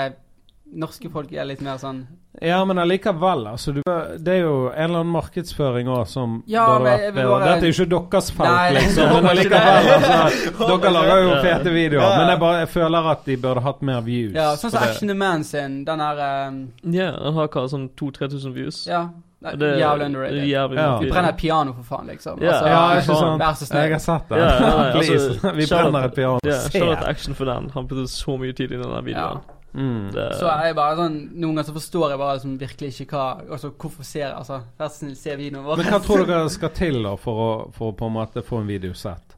Norske 0.71 1.09
folk 1.11 1.31
er 1.35 1.43
litt 1.43 1.59
mer 1.61 1.75
sånn 1.81 2.05
Ja, 2.41 2.61
men 2.63 2.77
allikevel, 2.79 3.41
altså. 3.49 3.73
Du, 3.75 3.81
det 4.23 4.31
er 4.37 4.39
jo 4.45 4.69
en 4.69 4.83
eller 4.85 5.01
annen 5.01 5.11
markedsføring 5.11 5.89
òg 5.91 6.05
som 6.07 6.37
Ja, 6.47 6.65
burde 6.69 6.83
men 6.85 6.91
vært 6.93 7.01
vil 7.01 7.13
bedre. 7.17 7.29
bare- 7.31 7.49
Dette 7.49 7.65
er 7.65 7.71
jo 7.71 7.85
ikke 7.85 8.09
deres 8.11 8.29
felt, 8.31 8.73
liksom. 8.77 9.09
Men 9.17 9.25
allikevel, 9.25 9.89
altså. 9.95 10.67
Dere 10.81 10.91
lager 10.95 11.19
jo 11.25 11.33
fete 11.43 11.73
videoer. 11.75 12.05
Ja. 12.07 12.17
Men 12.21 12.29
jeg 12.29 12.39
bare 12.39 12.59
jeg 12.59 12.69
føler 12.69 13.09
at 13.11 13.25
de 13.25 13.35
burde 13.37 13.61
hatt 13.61 13.81
mer 13.81 14.01
views. 14.01 14.33
Ja, 14.33 14.55
sånn 14.55 14.71
som 14.71 14.83
Action 14.83 15.07
the 15.11 15.13
Man 15.15 15.43
sin, 15.43 15.83
den 15.85 15.99
er 15.99 16.47
um, 16.47 16.61
Ja, 16.93 17.11
han 17.19 17.33
har 17.33 17.47
hva, 17.51 17.65
sånn 17.67 17.89
2000-3000 17.99 18.53
views. 18.55 18.87
Ja. 18.87 19.09
Er 19.43 19.55
det- 19.57 19.79
jævlig 19.79 19.99
det 19.99 20.01
er 20.01 20.05
underrated. 20.05 20.43
Jævlig 20.47 20.77
Ja. 20.77 20.97
Vi 20.99 21.09
brenner 21.09 21.29
et 21.29 21.37
piano, 21.37 21.73
for 21.73 21.83
faen, 21.95 22.07
liksom. 22.07 22.41
Ja, 22.41 22.51
Altså, 22.51 22.67
Ja, 22.67 22.81
ikke 22.99 23.05
sant? 23.05 23.41
Vær 23.41 23.53
så 23.53 23.65
snill. 23.65 23.81
Jeg 23.81 23.91
har 23.91 23.99
sett 23.99 24.29
det. 24.29 24.37
Ja, 24.37 24.45
ja, 24.45 24.51
ja, 24.61 24.91
altså, 24.97 25.55
Vi 25.55 25.65
brenner 25.71 26.03
et 26.05 26.13
piano. 26.15 26.39
Ja, 26.45 26.51
Se! 26.59 26.79
shout 26.79 27.03
Action 27.07 27.33
for 27.33 27.45
den. 27.45 27.69
Han 27.73 27.87
brukte 27.87 28.07
så 28.07 28.37
mye 28.37 28.53
tid 28.53 28.71
i 28.71 28.77
denne 28.77 29.01
videoen. 29.03 29.41
Mm. 29.73 30.11
Det, 30.11 30.35
Så 30.35 30.45
er 30.51 30.65
jeg 30.65 30.75
bare 30.75 30.95
sånn 30.97 31.13
Noen 31.31 31.55
ganger 31.55 31.63
så 31.63 31.73
forstår 31.73 32.09
jeg 32.09 32.19
bare 32.19 32.33
liksom 32.35 32.57
virkelig 32.59 32.89
ikke 33.01 33.15
hva 33.15 33.51
Altså, 33.55 33.69
hvorfor 33.71 34.03
ser 34.03 34.19
jeg 34.27 34.33
Altså, 34.35 34.57
vær 34.77 34.89
så 34.91 34.97
snill, 34.99 35.15
se 35.15 35.35
videoen 35.39 35.63
vår. 35.63 35.77
Men 35.77 35.85
hva 35.85 35.99
tror 36.03 36.25
dere 36.27 36.49
skal 36.49 36.69
til 36.75 37.03
da 37.03 37.15
for 37.15 37.33
å, 37.33 37.71
for 37.71 37.93
å 37.93 37.95
på 37.95 38.05
en 38.09 38.13
måte 38.17 38.43
få 38.43 38.59
en 38.59 38.67
video 38.67 38.91
sett? 38.93 39.37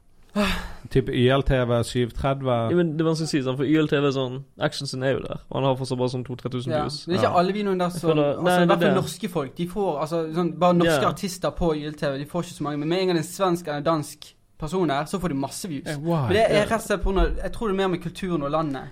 Type 0.90 1.08
YLTV 1.12 1.70
730. 1.84 2.70
Ja, 2.70 2.76
men 2.76 2.90
det 2.96 3.00
er 3.04 3.08
vanskelig 3.08 3.28
å 3.28 3.32
si, 3.32 3.40
sånn, 3.46 3.56
for 3.56 3.64
YLTV 3.64 4.04
er 4.08 4.14
sånn 4.14 4.34
Actionsen 4.60 5.02
er 5.06 5.14
jo 5.14 5.20
der, 5.24 5.40
og 5.48 5.54
han 5.56 5.64
har 5.68 5.76
fortsatt 5.80 5.98
bare 5.98 6.12
sånn 6.12 6.24
2000-3000 6.26 6.70
Ja. 6.74 6.82
views. 6.82 6.98
Det 7.06 7.14
er 7.14 7.18
ikke 7.18 7.30
Ja. 7.30 7.38
alle 7.38 7.52
videoene 7.52 7.78
der 7.78 7.90
som 7.90 8.10
føler- 8.10 8.34
altså, 8.36 8.42
nei, 8.44 8.54
I 8.56 8.58
det 8.60 8.68
hvert 8.68 8.82
fall 8.82 8.94
norske 9.02 9.28
folk. 9.30 9.54
De 9.56 9.66
får 9.68 10.00
altså 10.00 10.34
sånn, 10.34 10.58
Bare 10.58 10.74
norske 10.74 11.00
yeah. 11.00 11.08
artister 11.12 11.50
på 11.50 11.72
YLTV, 11.76 12.18
de 12.18 12.24
får 12.26 12.42
ikke 12.42 12.54
så 12.58 12.62
mange. 12.62 12.78
Men 12.78 12.88
med 12.88 12.98
en 13.00 13.06
gang 13.08 13.16
en 13.18 13.22
svensk 13.24 13.68
eller 13.68 13.80
dansk 13.82 14.34
person 14.58 14.90
er, 14.90 15.04
så 15.04 15.18
får 15.20 15.28
de 15.28 15.34
masse 15.34 15.68
views. 15.68 15.86
Why? 15.98 16.28
Men 16.28 16.28
det 16.32 16.50
er 16.50 16.66
rett 16.66 16.72
og 16.72 16.80
slett 16.80 17.02
på 17.02 17.12
grunn 17.12 17.18
av 17.18 17.36
Jeg 17.36 17.52
tror 17.52 17.66
det 17.68 17.74
er 17.74 17.76
mer 17.76 17.88
med 17.88 18.02
kulturen 18.02 18.42
og 18.42 18.50
landet. 18.50 18.82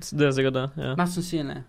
Det 0.00 0.22
er 0.22 0.30
sikkert 0.32 0.52
det. 0.54 0.70
ja. 0.76 0.94
Mest 0.96 1.14
sannsynlig. 1.18 1.62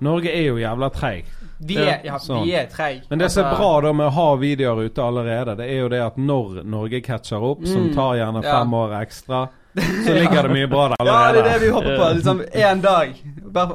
Norge 0.00 0.30
er 0.32 0.42
jo 0.48 0.56
jævla 0.60 0.88
treig. 0.94 1.24
Vi 1.58 1.76
er, 1.80 2.00
ja, 2.04 2.18
sånn. 2.20 2.42
vi 2.44 2.52
er 2.52 2.66
treige. 2.68 3.06
Men 3.08 3.18
det 3.22 3.30
som 3.32 3.46
er 3.46 3.54
bra 3.56 3.70
da 3.80 3.92
med 3.96 4.06
å 4.10 4.10
ha 4.12 4.26
videoer 4.36 4.90
ute 4.90 5.00
allerede, 5.02 5.54
det 5.56 5.70
er 5.72 5.78
jo 5.80 5.88
det 5.88 6.02
at 6.04 6.16
når 6.20 6.58
Norge 6.68 7.00
catcher 7.00 7.40
opp, 7.42 7.64
som 7.66 7.86
Mm, 7.86 7.94
tar 7.94 8.16
gjerne 8.18 8.42
ja. 8.44 8.58
fem 8.58 8.74
år 8.74 8.92
ekstra, 9.00 9.48
så 9.76 10.12
ligger 10.18 10.42
det 10.42 10.52
mye 10.52 10.68
bra 10.68 10.88
der 10.88 10.96
allerede. 11.00 11.16
Ja, 11.26 11.32
det 11.32 11.40
er 11.40 11.48
det 11.52 11.60
vi 11.64 11.70
håper 11.72 11.96
på. 11.96 12.02
Ja. 12.02 12.12
Liksom 12.18 12.42
én 12.52 12.82
dag. 12.82 13.14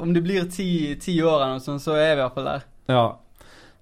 Om 0.01 0.13
det 0.13 0.21
blir 0.21 0.45
ti, 0.51 0.95
ti 1.01 1.17
år 1.23 1.35
eller 1.41 1.55
noe 1.57 1.59
sånt, 1.65 1.81
så 1.81 1.97
er 1.97 2.15
vi 2.15 2.19
i 2.19 2.23
hvert 2.23 2.33
fall 2.37 2.45
der. 2.51 2.61
Ja. 2.93 3.05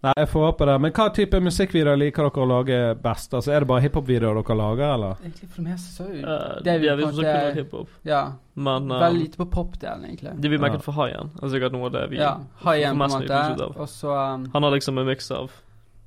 Nei, 0.01 0.13
jeg 0.15 0.29
får 0.31 0.43
håpe 0.47 0.65
det. 0.65 0.75
Men 0.79 0.91
hva 0.95 1.05
type 1.11 1.39
musikkvideoer 1.43 1.97
liker 1.99 2.23
dere 2.29 2.43
å 2.43 2.47
lage 2.47 2.77
best? 3.03 3.33
Altså, 3.35 3.51
Er 3.51 3.59
det 3.59 3.67
bare 3.67 3.81
hiphop-videoer 3.83 4.37
dere 4.39 4.55
lager, 4.55 4.93
eller? 4.93 5.15
Egentlig 5.25 5.49
for 5.51 5.61
meste 5.61 5.91
så 5.91 6.05
Uh, 6.07 6.61
Det 6.63 6.67
er 6.71 6.79
vi 6.79 6.87
ja, 6.87 6.95
vi 6.95 7.03
som 7.03 7.11
forsøker 7.11 7.33
måte- 7.33 7.49
kun 7.53 7.57
hiphop, 7.65 7.87
Ja. 8.05 8.21
men 8.55 8.91
uh, 8.91 8.99
Veldig 9.01 9.19
lite 9.19 9.37
på 9.37 9.49
popdelen, 9.51 10.05
egentlig. 10.05 10.39
det 10.41 10.49
vi 10.51 10.57
merket 10.57 10.79
Ja. 10.79 10.85
for 10.87 10.91
Haien, 10.93 11.29
er 11.43 11.47
sikkert 11.49 11.71
noe 11.73 11.85
av 11.87 11.91
det 11.91 12.09
vi 12.11 12.17
Ja. 12.17 12.37
High 12.63 12.85
på 12.85 12.91
en 12.91 12.97
måte. 12.97 13.61
av. 13.61 13.75
Og 13.77 13.87
så 13.87 14.07
um, 14.35 14.45
Han 14.53 14.63
har 14.63 14.71
liksom 14.71 14.97
en 14.99 15.05
mix 15.05 15.29
av 15.31 15.51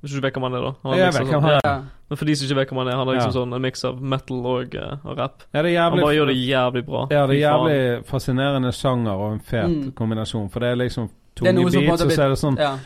Hvis 0.01 0.11
du 0.11 0.17
ikke 0.17 0.23
vet 0.23 0.33
hvem 0.33 0.43
han 0.43 0.53
er, 0.55 0.61
da. 0.61 0.71
Han 0.83 0.91
har 0.91 0.97
Jeg 0.99 1.13
vet 1.13 1.21
hvem 1.21 1.27
sånn- 1.29 1.41
han 1.41 1.51
er. 1.51 1.61
ja. 1.63 1.81
Men 2.09 2.17
for 2.17 2.25
de 2.25 2.35
som 2.35 2.47
ikke 2.47 2.55
vet 2.57 2.69
hvem 2.69 2.77
han 2.79 2.87
er, 2.87 2.95
han 2.97 3.07
har 3.07 3.15
liksom 3.15 3.33
Ja. 3.33 3.39
sånn 3.45 3.55
en 3.55 3.61
mix 3.61 3.85
av 3.85 4.01
metal 4.01 4.45
og, 4.45 4.75
uh, 4.75 4.97
og 5.05 5.17
rap. 5.17 5.43
Ja, 5.53 5.61
det 5.61 5.75
er 5.77 5.81
Han 5.89 5.99
bare 6.01 6.15
gjør 6.17 6.27
det 6.27 6.35
jævlig 6.49 6.85
bra. 6.85 7.07
Ja, 7.11 7.27
det 7.27 7.35
er 7.37 7.45
jævlig 7.47 8.05
fascinerende 8.05 8.71
sjanger 8.73 9.13
og 9.15 9.31
en 9.33 9.39
fet 9.39 9.69
Mm. 9.69 9.91
kombinasjon. 9.93 10.49
For 10.51 10.59
det 10.59 10.69
er 10.71 10.75
liksom 10.81 11.09
Det 11.35 11.45
tunge 11.55 11.71
beats, 11.71 12.01
og 12.01 12.09
så 12.11 12.19
er 12.25 12.29
det 12.29 12.37
sånn 12.41 12.57
ja. 12.57 12.77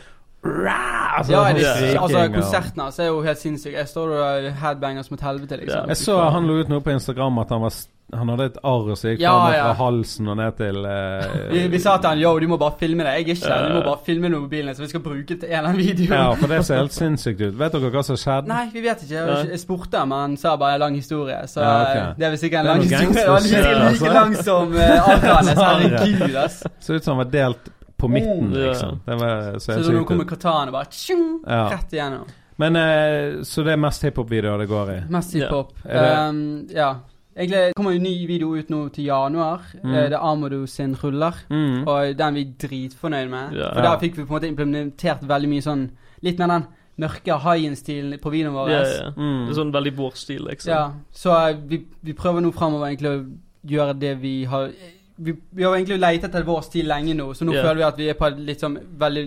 Altså, 0.45 1.33
ja, 1.33 1.41
sånn 1.49 1.57
det, 1.57 1.97
altså 1.97 2.23
konserten 2.31 2.81
hans 2.83 2.99
er 3.01 3.07
jo 3.09 3.19
helt 3.25 3.39
sinnssyk. 3.41 3.73
Jeg 3.73 3.89
står 3.89 4.11
og 4.15 4.49
headbanger 4.61 5.03
som 5.07 5.17
et 5.17 5.23
helvete, 5.25 5.57
liksom. 5.63 5.79
Ja. 5.81 5.85
Jeg 5.91 5.97
så 6.05 6.17
han 6.31 6.45
lo 6.47 6.59
ut 6.61 6.69
noe 6.71 6.83
på 6.85 6.93
Instagram 6.93 7.39
at 7.43 7.53
han 7.55 7.63
var 7.65 7.73
Han 8.13 8.29
hadde 8.31 8.45
et 8.53 8.57
arr 8.63 8.93
som 8.95 9.09
gikk 9.09 9.19
Ja, 9.19 9.33
ja. 9.51 9.63
fra 9.65 9.73
halsen 9.81 10.29
og 10.31 10.37
ned 10.39 10.53
til 10.55 10.77
uh, 10.79 11.25
Vi, 11.51 11.65
vi 11.73 11.79
sa 11.83 11.97
til 11.99 12.07
han 12.13 12.21
yo, 12.21 12.29
du 12.39 12.45
må 12.47 12.55
bare 12.61 12.77
filme 12.79 13.03
det. 13.03 13.15
Jeg 13.17 13.25
er 13.25 13.33
ikke 13.33 13.49
der. 13.49 13.65
Du 13.67 13.73
må 13.75 13.81
bare 13.89 13.99
filme 14.05 14.29
noe 14.29 14.39
med 14.39 14.45
mobilen, 14.45 14.75
så 14.77 14.85
vi 14.85 14.87
skal 14.93 15.03
bruke 15.03 15.25
det 15.33 15.39
til 15.41 15.49
en 15.49 15.57
eller 15.57 15.69
annen 15.73 15.81
video. 15.81 16.13
Ja, 16.13 16.29
for 16.39 16.47
det 16.53 16.61
ser 16.69 16.79
helt 16.85 16.95
sinnssykt 16.95 17.41
ut. 17.43 17.57
Vet 17.59 17.75
dere 17.75 17.91
hva 17.97 18.03
som 18.07 18.15
skjedde? 18.21 18.47
Nei, 18.53 18.63
vi 18.71 18.83
vet 18.85 19.03
ikke. 19.03 19.15
Jeg, 19.17 19.49
jeg 19.51 19.59
spurte 19.65 20.05
men 20.07 20.17
han 20.23 20.37
sa 20.39 20.53
bare 20.61 20.77
en 20.79 20.85
lang 20.85 20.95
historie. 20.95 21.41
Så 21.51 21.59
Ja, 21.65 21.73
ok. 21.81 21.97
eh, 21.97 22.13
det 22.21 22.29
er 22.29 22.35
vel 22.37 22.39
sikkert 22.45 22.59
en 22.61 22.65
er 22.65 22.71
lang 22.71 22.85
historie. 22.85 23.11
Det 23.17 23.27
var 23.27 23.41
gangster 23.43 23.57
like, 23.57 24.05
like 24.05 24.13
lang 24.21 24.37
som 24.47 24.71
uh, 24.71 25.11
avtalen. 25.11 25.51
Så 25.51 25.57
Sånn, 25.59 25.83
herregud, 25.89 26.39
ass. 26.45 26.61
Så 26.87 26.93
ut 26.95 27.03
som 27.03 27.17
han 27.17 27.25
var 27.25 27.33
delt 27.35 27.71
på 27.97 28.07
midten, 28.09 28.51
oh, 28.53 28.67
liksom. 28.67 28.99
Det 29.05 29.15
var 29.19 29.53
så 29.59 29.59
Så 29.59 29.73
helt 29.73 29.87
da 29.87 29.91
nå 29.93 30.03
kommer 30.05 30.25
katana 30.29 30.71
bare 30.71 30.91
tjung, 30.91 31.43
Ja. 31.47 31.69
rett 31.69 31.91
igjennom. 31.93 32.27
Men 32.57 32.75
uh, 32.75 33.43
Så 33.43 33.63
det 33.63 33.73
er 33.73 33.77
mest 33.77 34.01
hiphop-videoer 34.03 34.57
det 34.59 34.67
går 34.69 34.89
i? 34.95 34.99
Mest 35.09 35.33
hiphop. 35.33 35.73
Er 35.85 36.01
det- 36.01 36.29
Um, 36.29 36.67
ja. 36.73 36.95
Egentlig 37.37 37.73
kommer 37.75 37.91
jo 37.91 37.97
en 37.97 38.03
ny 38.03 38.27
video 38.27 38.55
ut 38.55 38.69
nå 38.69 38.89
til 38.91 39.05
januar. 39.05 39.61
Mm. 39.83 39.93
Eh, 39.93 40.03
det 40.09 40.13
er 40.13 40.17
Amado 40.25 40.65
sin 40.65 40.95
'Ruller'. 40.95 41.43
Mm. 41.51 41.87
Og 41.87 42.17
den 42.17 42.27
er 42.27 42.31
vi 42.31 42.53
dritfornøyd 42.59 43.29
med. 43.29 43.53
Ja. 43.53 43.73
For 43.73 43.81
Ja. 43.83 43.91
der 43.91 43.99
fikk 43.99 44.15
vi 44.17 44.23
på 44.25 44.33
en 44.35 44.41
måte 44.41 44.47
implementert 44.47 45.21
veldig 45.21 45.49
mye 45.49 45.61
sånn 45.61 45.89
Litt 46.23 46.39
mer 46.39 46.47
den 46.47 46.65
mørke 46.99 47.37
high-end-stilen 47.39 48.17
på 48.19 48.31
videoen 48.31 48.53
vår. 48.53 48.69
Ja, 48.69 48.79
ja. 48.81 49.11
Mm. 49.15 49.45
Det 49.45 49.51
er 49.55 49.61
sånn 49.61 49.71
veldig 49.71 49.95
vår 49.95 50.11
stil, 50.15 50.41
liksom. 50.49 50.67
Ja, 50.73 50.91
så 51.13 51.49
eh, 51.49 51.55
vi, 51.67 51.85
vi 52.03 52.13
prøver 52.13 52.41
nå 52.41 52.51
fremover 52.51 52.87
egentlig 52.87 53.11
å 53.11 53.37
gjøre 53.67 53.99
det 53.99 54.15
vi 54.19 54.45
har 54.45 54.69
Vi, 55.17 55.33
vi 55.49 55.63
har 55.63 55.75
egentlig 55.75 55.99
lett 55.99 56.23
etter 56.27 56.43
vår 56.45 56.61
stil 56.61 56.87
lenge 56.87 57.13
nå, 57.17 57.31
så 57.33 57.45
nå 57.45 57.55
yeah. 57.55 57.65
føler 57.65 57.79
vi 57.81 57.85
at 57.87 58.01
vi 58.01 58.09
er 58.11 58.17
på 58.19 58.29
sånn 58.61 58.75
veldig 59.01 59.23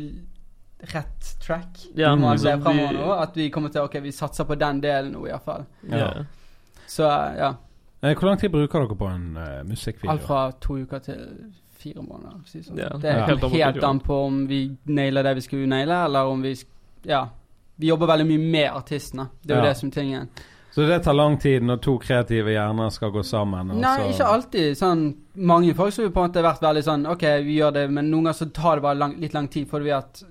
rett 0.92 1.40
track. 1.42 1.80
Yeah, 1.94 2.12
mm, 2.12 2.32
liksom, 2.32 2.62
vi- 2.76 2.98
nå, 2.98 3.12
At 3.12 3.36
vi 3.36 3.50
kommer 3.50 3.68
til 3.68 3.82
Ok, 3.82 3.94
vi 4.02 4.12
satser 4.12 4.44
på 4.44 4.54
den 4.54 4.80
delen 4.80 5.12
nå, 5.12 5.26
iallfall. 5.26 5.64
Yeah. 5.82 5.98
Ja. 5.98 6.24
Så 6.86 7.02
ja. 7.38 7.54
Eh, 8.02 8.14
Hvor 8.14 8.26
lang 8.28 8.38
tid 8.38 8.50
bruker 8.50 8.78
dere 8.78 8.96
på 8.96 9.06
en 9.06 9.36
uh, 9.36 9.64
musikkvideo? 9.64 10.10
Alt 10.10 10.22
fra 10.22 10.52
to 10.52 10.78
uker 10.78 10.98
til 10.98 11.26
fire 11.80 12.02
måneder. 12.02 12.40
si 12.46 12.58
det 12.58 12.66
sånn. 12.66 12.78
yeah. 12.78 13.00
det 13.00 13.10
er 13.10 13.18
ja. 13.18 13.26
helt, 13.26 13.40
på 13.40 13.48
helt 13.48 13.84
an 13.84 14.00
på 14.00 14.22
om 14.26 14.46
vi 14.48 14.76
nailer 14.84 15.22
det 15.22 15.34
vi 15.34 15.40
skulle 15.40 15.66
naile, 15.66 16.04
eller 16.04 16.24
om 16.26 16.42
vi 16.42 16.56
Ja. 17.04 17.28
Vi 17.76 17.86
jobber 17.88 18.06
veldig 18.06 18.26
mye 18.26 18.38
med 18.38 18.70
artistene. 18.70 19.28
Det 19.42 19.54
er 19.54 19.56
jo 19.56 19.64
Ja. 19.64 19.68
det 19.68 19.76
som 19.76 19.88
er 19.88 19.92
tingen. 19.92 20.28
Så 20.70 20.86
det 20.86 21.00
tar 21.04 21.14
lang 21.18 21.36
tid 21.42 21.62
når 21.66 21.80
to 21.82 21.96
kreative 21.98 22.52
hjerner 22.54 22.90
skal 22.94 23.10
gå 23.10 23.22
sammen? 23.26 23.72
Nei, 23.80 23.96
så- 23.98 24.10
ikke 24.12 24.26
alltid. 24.34 24.76
Sånn, 24.78 25.14
mange 25.34 25.74
folk 25.74 25.92
som 25.92 26.04
har 26.04 26.10
på 26.10 26.22
en 26.24 26.30
måte 26.30 26.42
vært 26.42 26.60
veldig 26.60 26.84
sånn 26.84 27.06
Ok, 27.10 27.22
vi 27.44 27.58
gjør 27.58 27.72
det, 27.72 27.90
men 27.90 28.10
noen 28.10 28.24
ganger 28.24 28.38
så 28.38 28.52
tar 28.52 28.76
det 28.76 28.82
bare 28.82 28.94
lang, 28.98 29.16
litt 29.20 29.34
lang 29.34 29.48
tid 29.48 29.68
fordi 29.68 29.90
at 29.90 30.22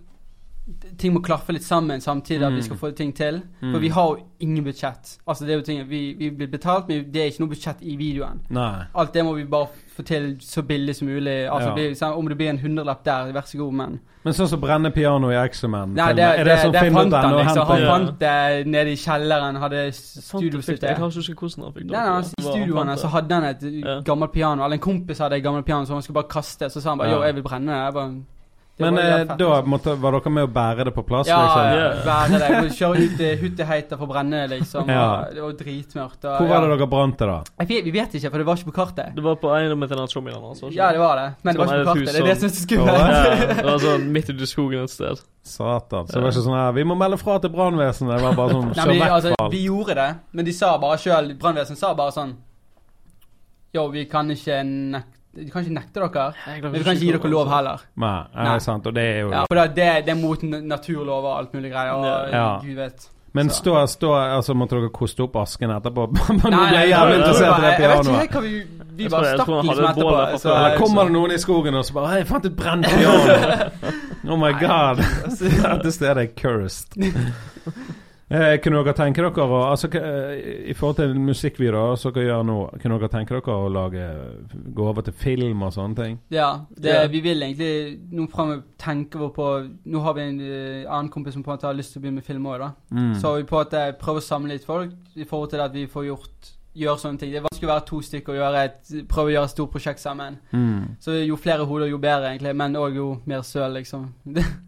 ting 0.97 1.13
må 1.13 1.21
klaffe 1.21 1.53
litt 1.53 1.63
sammen 1.63 2.01
samtidig 2.01 2.43
at 2.45 2.51
Mm. 2.51 2.55
vi 2.55 2.62
skal 2.62 2.77
få 2.77 2.91
ting 2.95 3.13
til. 3.15 3.41
Mm. 3.62 3.71
For 3.73 3.79
vi 3.79 3.88
har 3.89 4.08
jo 4.08 4.17
ingen 4.39 4.63
budsjett. 4.63 5.17
Altså 5.27 5.45
det 5.45 5.51
er 5.53 5.58
jo 5.58 5.62
ting 5.62 5.88
Vi, 5.89 6.13
vi 6.17 6.29
blir 6.29 6.47
betalt, 6.47 6.88
men 6.88 7.12
det 7.12 7.21
er 7.21 7.25
ikke 7.32 7.39
noe 7.39 7.49
budsjett 7.49 7.77
i 7.82 7.95
videoen. 7.95 8.41
Nei. 8.49 8.84
Alt 8.95 9.13
det 9.13 9.23
må 9.25 9.34
vi 9.36 9.43
bare 9.45 9.67
få 9.95 10.03
til 10.05 10.38
så 10.39 10.62
billig 10.62 10.95
som 10.95 11.08
mulig. 11.08 11.47
Altså 11.51 11.69
Ja. 11.69 11.73
blir, 11.75 11.91
sånn, 11.95 12.13
Om 12.17 12.27
det 12.27 12.38
blir 12.38 12.49
en 12.49 12.60
hundrelapp 12.60 13.03
der, 13.03 13.32
vær 13.34 13.41
så 13.45 13.58
god, 13.58 13.73
men 13.73 13.99
Men 14.25 14.34
sånn 14.34 14.47
som 14.49 14.60
brenne 14.62 14.91
piano 14.91 15.29
i 15.32 15.36
X-Men 15.47 15.93
Nei, 15.95 16.13
det, 16.13 16.23
er 16.23 16.38
det, 16.43 16.45
det 16.45 16.60
som 16.60 16.71
det 16.73 16.82
finner 16.82 16.99
fant 17.01 17.13
han, 17.13 17.34
liksom. 17.45 17.65
Han 17.67 17.86
fant 17.88 18.19
det 18.19 18.67
nede 18.67 18.91
i 18.91 18.95
kjelleren, 18.95 19.55
hadde 19.58 19.91
studio 19.93 20.62
sitt 20.62 20.82
der. 20.82 20.88
Jeg 20.89 20.97
kan 20.97 21.05
ikke 21.10 21.15
huske 21.15 21.36
hvordan 21.36 21.63
han 21.63 21.73
fikk 21.73 21.84
det. 21.88 21.91
Nei, 21.91 22.05
nei, 22.05 22.17
altså, 22.17 22.34
I 22.38 22.41
studioene 22.43 22.97
så 22.97 23.08
hadde 23.08 23.32
han 23.34 23.43
et 23.43 23.62
Ja. 23.63 24.01
gammelt 24.01 24.32
piano. 24.34 24.63
Eller 24.65 24.73
en 24.73 24.79
kompis 24.79 25.17
hadde 25.19 25.34
et 25.38 25.43
gammelt 25.43 25.65
piano 25.65 25.86
som 25.86 25.95
han 25.95 26.01
skulle 26.03 26.15
bare 26.21 26.27
kaste. 26.29 26.69
Så 26.69 26.82
sa 26.82 26.89
han 26.89 26.97
bare 26.97 27.10
Ja. 27.10 27.15
jo, 27.15 27.23
jeg 27.23 27.36
vil 27.36 27.43
brenne 27.43 27.67
det. 27.71 27.86
Jeg 27.86 27.93
bare, 27.93 28.23
Men 28.80 28.96
var 28.96 29.04
eh, 29.04 29.32
da 29.39 29.62
måtte, 29.68 29.94
var 30.00 30.15
dere 30.15 30.32
med 30.32 30.46
å 30.48 30.52
bære 30.56 30.86
det 30.88 30.94
på 30.96 31.04
plass? 31.04 31.28
Ja, 31.28 31.39
liksom? 31.44 31.63
ja, 31.76 31.88
Ja. 32.08 32.28
det. 32.32 32.50
Må 32.63 32.70
Kjøre 32.78 33.04
ut 33.04 33.18
til 33.20 33.42
Hutteheiter 33.42 34.00
for 34.00 34.08
å 34.08 34.12
brenne 34.13 34.39
liksom. 34.54 34.88
Ja. 34.88 35.08
Og 35.28 35.34
det 35.36 35.44
var 35.44 35.58
dritmørkt. 35.60 36.22
Og, 36.24 36.38
Hvor 36.39 36.48
var 36.48 36.63
det 36.63 36.70
ja. 36.70 36.78
dere 36.78 36.88
brant 36.94 37.18
det, 37.20 37.28
da? 37.28 37.65
Jeg 37.65 37.84
Vi 37.89 37.94
vet 37.98 38.15
ikke, 38.15 38.32
for 38.32 38.38
det 38.44 38.48
var 38.48 38.62
ikke 38.62 38.70
på 38.72 38.76
kartet. 38.78 39.12
Det 39.18 39.26
var 39.26 39.36
på 39.42 39.52
eiendommen 39.58 39.92
til 39.92 40.00
den 40.00 40.08
showmien 40.13 40.39
hans. 40.39 40.63
Ja, 40.72 40.92
det 40.96 41.04
var 41.04 41.20
det. 41.20 41.28
Men 41.44 41.56
det 41.56 41.60
var 41.60 41.68
Sånn 41.68 41.82
ikke 41.82 41.89
på 41.89 41.98
kartet. 42.00 42.13
Det 42.13 42.24
er 42.24 42.30
det 42.30 42.38
som 42.39 42.48
er 42.48 42.56
så 42.56 42.63
skummelt. 42.63 43.04
Ja, 43.20 43.60
det 43.60 43.68
var 43.68 43.84
sånn 43.84 44.08
midt 44.15 44.32
ute 44.32 44.48
i 44.48 44.52
skogen 44.54 44.88
et 44.88 44.96
sted. 44.96 45.24
Satan. 45.50 46.08
Så 46.08 46.15
det 46.18 46.24
var 46.24 46.34
ikke 46.34 46.46
sånn 46.46 46.58
her 46.60 46.74
Vi 46.76 46.84
må 46.88 46.96
melde 47.00 47.18
fra 47.20 47.39
til 47.44 47.52
brannvesenet. 47.54 48.15
Det 48.15 48.24
var 48.24 48.36
bare 48.38 48.56
sånn 48.56 48.74
Kjør 48.80 48.92
vekk 48.96 49.15
altså, 49.20 49.50
vi 49.52 49.62
gjorde 49.65 49.96
det, 50.00 50.10
men 50.32 50.46
de 50.48 50.54
sa 50.56 50.74
bare 50.82 51.00
sjøl 51.02 51.32
Brannvesenet 51.39 51.80
sa 51.80 51.94
bare 51.98 52.13
sånn 52.15 52.36
Jo, 53.76 53.88
vi 53.94 54.06
kan 54.12 54.30
ikke 54.34 54.62
nekte 54.65 55.18
Vi 55.39 55.49
kan 55.52 55.63
ikke 55.63 55.73
nekte 55.78 56.02
dere, 56.04 56.34
men 56.62 56.73
du 56.73 56.84
kan 56.84 56.95
ikke 56.95 57.06
gi 57.06 57.12
dere 57.15 57.30
lov 57.32 57.47
heller. 57.49 57.86
Nei, 57.95 58.15
nei, 58.36 58.43
Nei. 58.49 58.58
sant. 58.60 58.86
Og 58.88 58.93
det 58.95 59.04
er 59.04 59.19
jo 59.21 59.30
Ja, 59.32 59.45
for 59.47 59.56
det, 59.62 59.67
det, 59.75 59.88
det 60.06 60.12
er 60.15 60.19
mot 60.19 60.43
naturlover 60.43 61.30
og 61.32 61.38
alt 61.39 61.54
mulig 61.56 61.71
greier. 61.71 61.93
Og 61.93 62.34
Ja. 62.34 62.60
gud 62.63 62.75
vet. 62.75 63.08
Men 63.32 63.49
stå, 63.54 63.86
stå 63.88 64.10
Altså, 64.17 64.56
måtte 64.58 64.75
dere 64.80 64.89
koste 64.89 65.21
opp 65.21 65.36
asken 65.38 65.69
etterpå? 65.69 66.08
Man 66.43 66.52
Nei, 66.52 66.69
ble 66.71 66.80
jævlig 66.89 67.15
interessert 67.19 67.60
i 67.60 67.62
det 67.62 67.62
bare- 67.62 67.80
Jeg 67.80 67.89
vet 67.89 68.06
pianoet. 68.06 68.23
ikke 68.23 68.34
hva 68.34 68.41
vi 68.41 68.63
Vi 69.04 69.08
bare 69.10 69.25
stakk 69.36 69.47
liksom 69.47 69.86
etterpå. 69.86 70.15
fra 70.15 70.38
Så, 70.38 70.78
kommer 70.82 71.04
det 71.04 71.13
noen 71.13 71.32
i 71.32 71.38
skogen 71.38 71.75
og 71.75 71.86
så 71.86 71.93
bare 71.93 72.08
Hei, 72.10 72.17
jeg 72.23 72.28
fant 72.28 72.45
et 72.45 72.56
brent 72.56 72.86
piano! 72.86 73.80
Oh 74.30 74.36
my 74.38 74.52
god. 74.60 74.97
Dette 75.39 75.91
stedet 75.91 76.17
er 76.17 76.28
cursed. 76.36 76.97
Eh, 78.30 78.60
kunne 78.62 78.84
dere 78.84 78.94
tenke 78.94 79.24
dere 79.24 79.42
å 79.42 79.60
altså, 79.72 79.89
eh, 79.98 80.68
I 80.70 80.74
forhold 80.78 81.00
til 81.00 81.15
musikkvideoer 81.18 81.96
som 81.98 82.13
dere 82.13 82.28
gjør 82.28 82.44
nå, 82.46 82.58
kunne 82.78 83.00
dere 83.02 83.10
tenke 83.10 83.34
dere 83.34 83.56
å 83.56 83.72
lage 83.74 84.04
gå 84.76 84.86
over 84.86 85.08
til 85.08 85.15
film 85.18 85.63
og 85.65 85.74
sånne 85.74 85.98
ting? 85.98 86.20
ja, 86.30 86.52
det, 86.70 86.94
yeah. 86.94 87.10
vi 87.10 87.24
vil 87.26 87.42
egentlig 87.42 87.72
Nå 88.13 88.28
fremover 88.30 88.62
tenker 88.78 89.24
vi 89.24 89.32
på 89.34 89.48
Nå 89.89 90.04
har 90.06 90.13
vi 90.18 90.28
en 90.28 90.38
uh, 90.44 90.86
annen 90.86 91.10
kompis 91.10 91.34
som 91.34 91.44
på 91.44 91.50
en 91.50 91.58
måte 91.58 91.70
har 91.72 91.78
lyst 91.78 91.96
til 91.96 92.02
å 92.02 92.06
begynne 92.06 92.22
med 92.22 92.28
film 92.28 92.46
òg, 92.46 92.62
da. 92.62 92.70
Mm. 92.94 93.12
Så 93.18 93.34
vi 93.39 93.50
på 93.50 93.58
en 93.58 93.65
måte 93.65 93.84
prøver 94.04 94.22
å 94.22 94.28
samle 94.30 94.54
litt 94.54 94.68
folk 94.68 94.94
i 95.18 95.26
forhold 95.26 95.56
til 95.56 95.65
at 95.65 95.74
vi 95.74 95.89
får 95.89 96.10
gjort 96.12 96.54
Gjør 96.77 96.99
sånne 97.01 97.17
ting. 97.19 97.32
Det 97.34 97.39
er 97.39 97.43
vanskelig 97.47 97.65
å 97.65 97.71
være 97.71 97.86
to 97.89 97.97
stykker 98.05 98.36
og 98.36 98.38
gjøre 98.38 98.60
et, 98.67 98.89
prøve 99.10 99.32
å 99.32 99.34
gjøre 99.34 99.47
et 99.49 99.53
stort 99.55 99.71
prosjekt 99.73 99.99
sammen. 100.03 100.36
Mm. 100.53 100.84
Så 101.01 101.15
jo 101.25 101.36
flere 101.41 101.65
hoder, 101.65 101.88
jo 101.89 101.97
bedre, 101.97 102.29
egentlig. 102.29 102.51
Men 102.55 102.75
òg 102.77 102.95
jo 102.95 103.08
mer 103.25 103.41
søl, 103.41 103.73
liksom. 103.73 104.03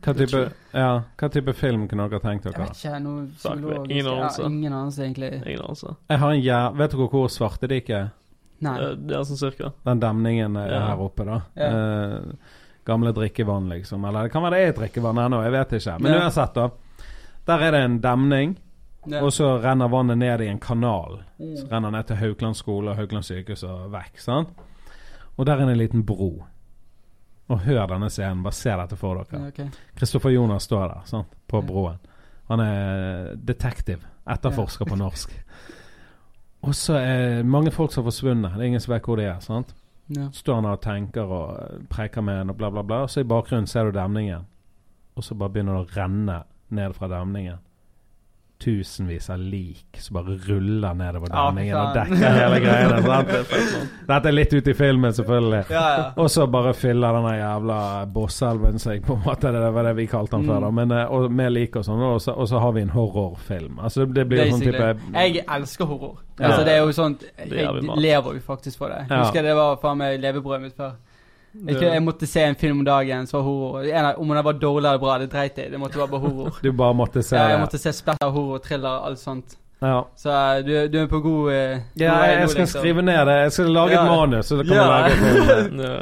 Hva, 0.01 0.13
type, 0.17 0.41
ja, 0.73 0.87
hva 1.21 1.29
type 1.31 1.53
film 1.53 1.85
kunne 1.87 2.07
dere 2.09 2.19
tenkt 2.23 2.45
Jeg 2.49 2.57
vet 2.57 2.73
ikke. 2.73 2.95
Noe 3.05 3.27
psykologisk 3.35 3.91
ingen 3.93 4.09
anelse. 4.15 4.41
Ja, 4.41 4.49
ingen 4.49 4.73
anelse, 4.79 5.03
egentlig. 5.05 5.29
Ingen 5.45 5.61
anelse. 5.67 5.93
Jeg 6.09 6.23
har 6.23 6.33
en 6.33 6.41
jæv... 6.41 6.79
Vet 6.81 6.95
dere 6.97 7.07
hvor 7.13 7.29
svarte 7.29 7.69
er? 8.01 8.09
Nei. 8.61 8.75
Eh, 8.81 8.95
Det 8.97 9.15
er 9.17 9.29
sånn 9.29 9.41
cirka. 9.43 9.71
Den 9.85 10.01
demningen 10.01 10.57
er 10.57 10.71
Ja. 10.73 10.81
her 10.89 11.05
oppe, 11.05 11.25
da. 11.29 11.39
Ja. 11.55 11.69
Eh, 11.69 12.57
gamle 12.85 13.13
drikkevann, 13.13 13.69
liksom. 13.69 14.03
Eller 14.09 14.23
det 14.23 14.31
kan 14.33 14.41
være 14.43 14.57
det 14.57 14.67
er 14.67 14.79
drikkevann 14.81 15.21
ennå, 15.21 15.43
jeg 15.45 15.51
vet 15.53 15.77
ikke. 15.79 15.99
Men 16.01 16.13
Ja. 16.13 16.25
uansett, 16.25 16.53
da. 16.57 16.69
Der 17.45 17.59
er 17.67 17.71
det 17.71 17.83
en 17.85 17.99
demning, 18.01 18.57
Ja. 19.09 19.23
og 19.25 19.31
så 19.33 19.55
renner 19.63 19.87
vannet 19.89 20.17
ned 20.17 20.41
i 20.41 20.47
en 20.47 20.59
kanal. 20.59 21.23
Mm. 21.39 21.55
Så 21.57 21.67
renner 21.71 21.91
ned 21.91 22.03
til 22.07 22.15
Haukeland 22.15 22.55
skole 22.55 22.91
og 22.91 22.95
Haukeland 22.97 23.25
sykehus 23.25 23.63
og 23.63 23.91
vekk. 23.91 24.19
sant? 24.19 24.49
Og 25.37 25.45
der 25.45 25.53
er 25.57 25.65
det 25.65 25.71
en 25.71 25.77
liten 25.77 26.05
bro. 26.05 26.43
Og 27.49 27.59
hør 27.59 27.85
denne 27.87 28.09
scenen. 28.09 28.43
Bare 28.43 28.53
se 28.53 28.69
dette 28.69 28.95
for 28.95 29.15
dere. 29.15 29.41
Ja, 29.41 29.47
okay. 29.47 29.67
Kristoffer 29.95 30.29
Jonas 30.29 30.63
står 30.63 30.87
der 30.87 31.01
sant? 31.05 31.27
på 31.47 31.57
Ja. 31.57 31.65
broen. 31.67 31.97
Han 32.49 32.59
er 32.59 33.35
detektiv. 33.35 34.05
Etterforsker 34.29 34.85
på 34.85 34.95
norsk. 34.95 35.33
Og 36.61 36.75
så 36.75 36.93
er 36.93 37.43
mange 37.43 37.71
folk 37.71 37.91
som 37.91 38.03
har 38.03 38.11
forsvunnet. 38.11 38.51
Det 38.53 38.61
er 38.61 38.65
ingen 38.69 38.79
som 38.79 38.93
vet 38.93 39.03
hvor 39.03 39.15
de 39.17 39.23
er. 39.23 39.39
sant? 39.39 39.73
Ja. 40.09 40.27
Står 40.31 40.55
han 40.55 40.63
der 40.63 40.71
og 40.71 40.81
tenker 40.81 41.21
og 41.23 41.87
preker 41.89 42.21
med 42.21 42.41
en 42.41 42.49
og 42.49 42.57
bla, 42.57 42.69
bla, 42.69 42.81
bla. 42.83 43.01
Og 43.01 43.09
så 43.09 43.19
i 43.21 43.23
bakgrunnen 43.23 43.67
ser 43.67 43.83
du 43.83 43.91
demningen. 43.91 44.45
Og 45.15 45.23
så 45.23 45.35
bare 45.35 45.49
begynner 45.49 45.73
det 45.73 45.87
å 45.89 45.95
renne 46.01 46.43
ned 46.69 46.93
fra 46.93 47.07
demningen. 47.07 47.57
Tusenvis 48.61 49.29
av 49.33 49.39
lik 49.41 49.97
som 49.97 50.19
bare 50.19 50.35
ruller 50.47 50.93
nedover 50.93 51.31
Ja, 51.33 51.47
demningen 51.49 51.77
og 51.79 51.95
dekker 51.95 52.35
hele 52.35 52.59
greia. 52.65 52.99
sant? 53.01 53.95
Dette 54.07 54.29
er 54.29 54.35
litt 54.35 54.53
ute 54.53 54.69
i 54.69 54.75
filmen, 54.77 55.13
selvfølgelig. 55.17 55.63
Ja, 55.73 55.85
ja. 55.97 56.03
Og 56.21 56.29
så 56.29 56.45
bare 56.53 56.73
fyller 56.77 57.17
denne 57.17 57.33
jævla 57.39 57.79
bosselven 58.13 58.77
seg, 58.81 59.01
på 59.07 59.17
en 59.17 59.23
måte. 59.25 59.51
Det 59.55 59.71
var 59.73 59.89
det 59.89 59.95
vi 59.97 60.05
kalte 60.11 60.37
den 60.37 60.45
før, 60.49 60.61
da. 60.67 60.69
Mm. 60.69 60.79
Men, 60.81 60.95
eh, 60.99 61.11
og 61.17 61.31
med 61.41 61.51
lik 61.57 61.75
og 61.81 61.87
sånn. 61.89 62.03
Og 62.11 62.21
så, 62.21 62.35
og 62.37 62.49
så 62.53 62.61
har 62.61 62.75
vi 62.77 62.85
en 62.85 62.93
horrorfilm. 62.93 63.79
Altså 63.81 64.05
det 64.05 64.27
blir 64.29 64.45
sånn 64.51 64.61
type 64.67 64.91
Jeg 65.17 65.45
elsker 65.47 65.89
horror. 65.89 66.19
Ja. 66.37 66.47
Altså, 66.51 66.63
det 66.65 66.73
er 66.73 66.79
jo 66.85 66.93
sånn 66.95 67.17
Jeg 67.37 67.97
lever 68.01 68.37
jo 68.37 68.43
faktisk 68.45 68.77
for 68.81 68.93
det. 68.93 69.03
Ja. 69.09 69.15
Jeg 69.15 69.25
husker 69.25 69.43
det 69.49 69.55
var 69.57 69.81
faen 69.81 69.97
meg 70.01 70.21
levebrødet 70.21 70.61
mitt 70.69 70.77
før. 70.77 70.93
Jeg, 71.53 71.75
kunne- 71.75 71.93
jeg 71.93 72.03
måtte 72.03 72.27
se 72.27 72.41
en 72.47 72.55
film 72.55 72.79
om 72.79 72.85
dagen 72.85 73.27
som 73.27 73.37
var 73.39 73.43
horror. 73.43 73.83
En 73.83 74.05
Om 74.17 74.27
den 74.29 74.43
var 74.43 74.53
dårlig 74.53 74.87
eller 74.87 74.99
bra, 74.99 75.17
det 75.19 75.31
dreit 75.31 75.57
jeg. 75.57 75.71
Det 75.71 75.79
måtte 75.79 75.97
være 75.99 76.07
bare 76.07 76.21
horror. 76.21 76.59
Du 76.63 76.71
bare 76.71 76.93
måtte 76.95 77.23
se 77.23 77.35
Ja, 77.35 77.47
jeg 77.49 77.59
måtte 77.59 77.77
se 77.77 77.91
splatter, 77.93 78.29
horror, 78.31 78.57
thriller, 78.63 79.05
alt 79.07 79.19
sånt. 79.19 79.57
Ja. 79.81 80.03
Så 80.15 80.29
eh, 80.29 80.63
du, 80.65 80.87
du 80.87 80.97
er 81.03 81.07
på 81.07 81.19
god 81.21 81.51
eh, 81.51 81.79
Ja, 81.97 82.13
jeg, 82.23 82.39
jeg 82.39 82.49
skal 82.49 82.61
liksom. 82.61 82.79
skrive 82.81 83.01
ned 83.01 83.25
det. 83.25 83.37
Jeg 83.41 83.51
skal 83.51 83.65
lage 83.73 83.91
Ja. 83.91 84.03
et 84.03 84.11
manus, 84.11 84.45
så 84.45 84.57
kan 84.57 84.65
vi 84.69 84.75
Ja. 84.75 84.87
lage 84.87 85.11
film. 85.65 85.79
Ja, 85.79 85.99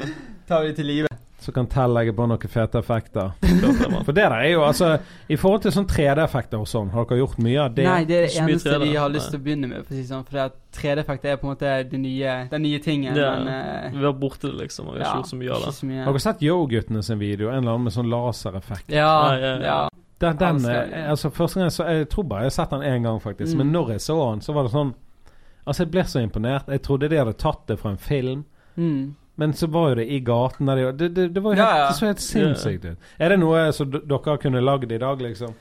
Tar 0.49 0.62
vi 0.62 0.67
det 0.67 0.75
til 0.75 0.85
live. 0.85 1.07
Så 1.49 1.53
kan 1.53 1.65
Tell 1.65 1.95
legge 1.97 2.13
på 2.13 2.25
noen 2.29 2.51
fete 2.53 2.77
effekter. 2.77 3.31
det. 3.41 4.01
For 4.05 4.13
det 4.13 4.21
der 4.21 4.35
er 4.35 4.51
jo 4.51 4.62
altså 4.67 4.91
I 5.25 5.38
forhold 5.39 5.63
til 5.63 5.73
sånn 5.73 5.88
3D-effekter 5.89 6.62
og 6.62 6.67
sånn, 6.69 6.91
har 6.93 7.07
dere 7.09 7.23
gjort 7.23 7.39
mye 7.41 7.63
av 7.63 7.73
det? 7.73 7.88
Nei, 7.88 8.03
det 8.05 8.17
er 8.19 8.27
det 8.27 8.35
eneste 8.43 8.75
3D, 8.75 8.83
vi 8.83 8.97
har 9.01 9.09
lyst 9.09 9.33
til 9.33 9.41
å 9.41 9.45
begynne 9.47 9.69
med. 9.71 9.88
For 9.88 9.95
å 9.95 9.97
si 9.97 10.03
det 10.03 10.12
sånn, 10.12 10.25
for 10.27 10.38
det 10.38 10.43
at 10.51 10.59
3D-effekter 10.77 11.31
er 11.33 11.39
på 11.41 11.47
en 11.47 11.53
måte 11.55 11.71
det 11.89 12.01
nye, 12.03 12.35
den 12.51 12.65
nye 12.67 12.81
tingen. 12.85 13.17
Ja. 13.17 13.31
Men 13.39 13.49
uh, 13.49 13.97
Vi 13.97 14.05
har 14.05 14.13
borte 14.21 14.45
det, 14.45 14.59
liksom. 14.62 14.91
Og 14.91 14.99
vi 14.99 15.01
har 15.01 15.07
ja, 15.07 15.15
ikke 15.15 15.23
gjort 15.23 15.33
så 15.33 15.39
mye 15.41 15.55
av 15.55 15.65
det. 15.65 16.03
Har 16.03 16.13
dere 16.19 16.25
sett 16.27 16.45
Yo-guttene 16.45 17.01
sin 17.09 17.21
video? 17.23 17.49
En 17.49 17.63
eller 17.63 17.79
annen 17.79 17.89
med 17.89 17.97
sånn 17.97 18.13
lasereffekt. 18.13 18.93
Ja, 18.93 19.15
Ja, 19.39 19.55
ja. 19.65 19.79
Den, 20.19 20.35
den 20.35 20.57
Altså, 20.57 20.71
eh, 20.71 21.09
altså 21.09 21.29
Første 21.31 21.59
gang 21.59 21.69
jeg 21.69 21.71
så 21.71 21.83
Jeg 21.88 22.07
tror 22.12 22.25
bare 22.27 22.41
jeg 22.43 22.51
har 22.51 22.55
sett 22.57 22.73
den 22.73 22.81
én 22.83 23.05
gang, 23.07 23.21
faktisk. 23.23 23.53
Mm. 23.53 23.62
Men 23.62 23.71
når 23.71 23.91
jeg 23.93 24.01
så 24.03 24.17
den, 24.19 24.41
så 24.43 24.53
var 24.53 24.67
det 24.67 24.73
sånn 24.73 24.91
Altså, 25.63 25.83
jeg 25.83 25.91
ble 25.93 26.03
så 26.07 26.19
imponert. 26.19 26.67
Jeg 26.67 26.81
trodde 26.81 27.09
de 27.12 27.17
hadde 27.19 27.35
tatt 27.38 27.67
det 27.69 27.75
fra 27.79 27.91
en 27.93 27.99
film. 28.01 28.39
Mm. 28.75 29.15
Men 29.39 29.54
så 29.56 29.69
var 29.71 29.89
jo 29.93 29.95
det 30.02 30.06
i 30.12 30.19
gaten 30.28 30.67
der 30.67 30.82
det, 30.91 31.10
det, 31.15 31.25
det 31.36 31.43
var 31.43 31.54
jo 31.56 31.62
helt, 31.62 31.69
Ja, 31.69 31.78
ja. 31.84 31.88
det 31.88 31.95
så 31.95 32.06
helt 32.10 32.21
sinnssykt 32.23 32.86
ut. 32.86 33.10
Er 33.19 33.30
det 33.34 33.39
noe 33.39 33.65
som 33.75 33.91
dere 33.95 34.38
kunne 34.43 34.62
lagd 34.62 34.91
i 34.91 34.97
dag, 34.99 35.21
liksom? 35.23 35.54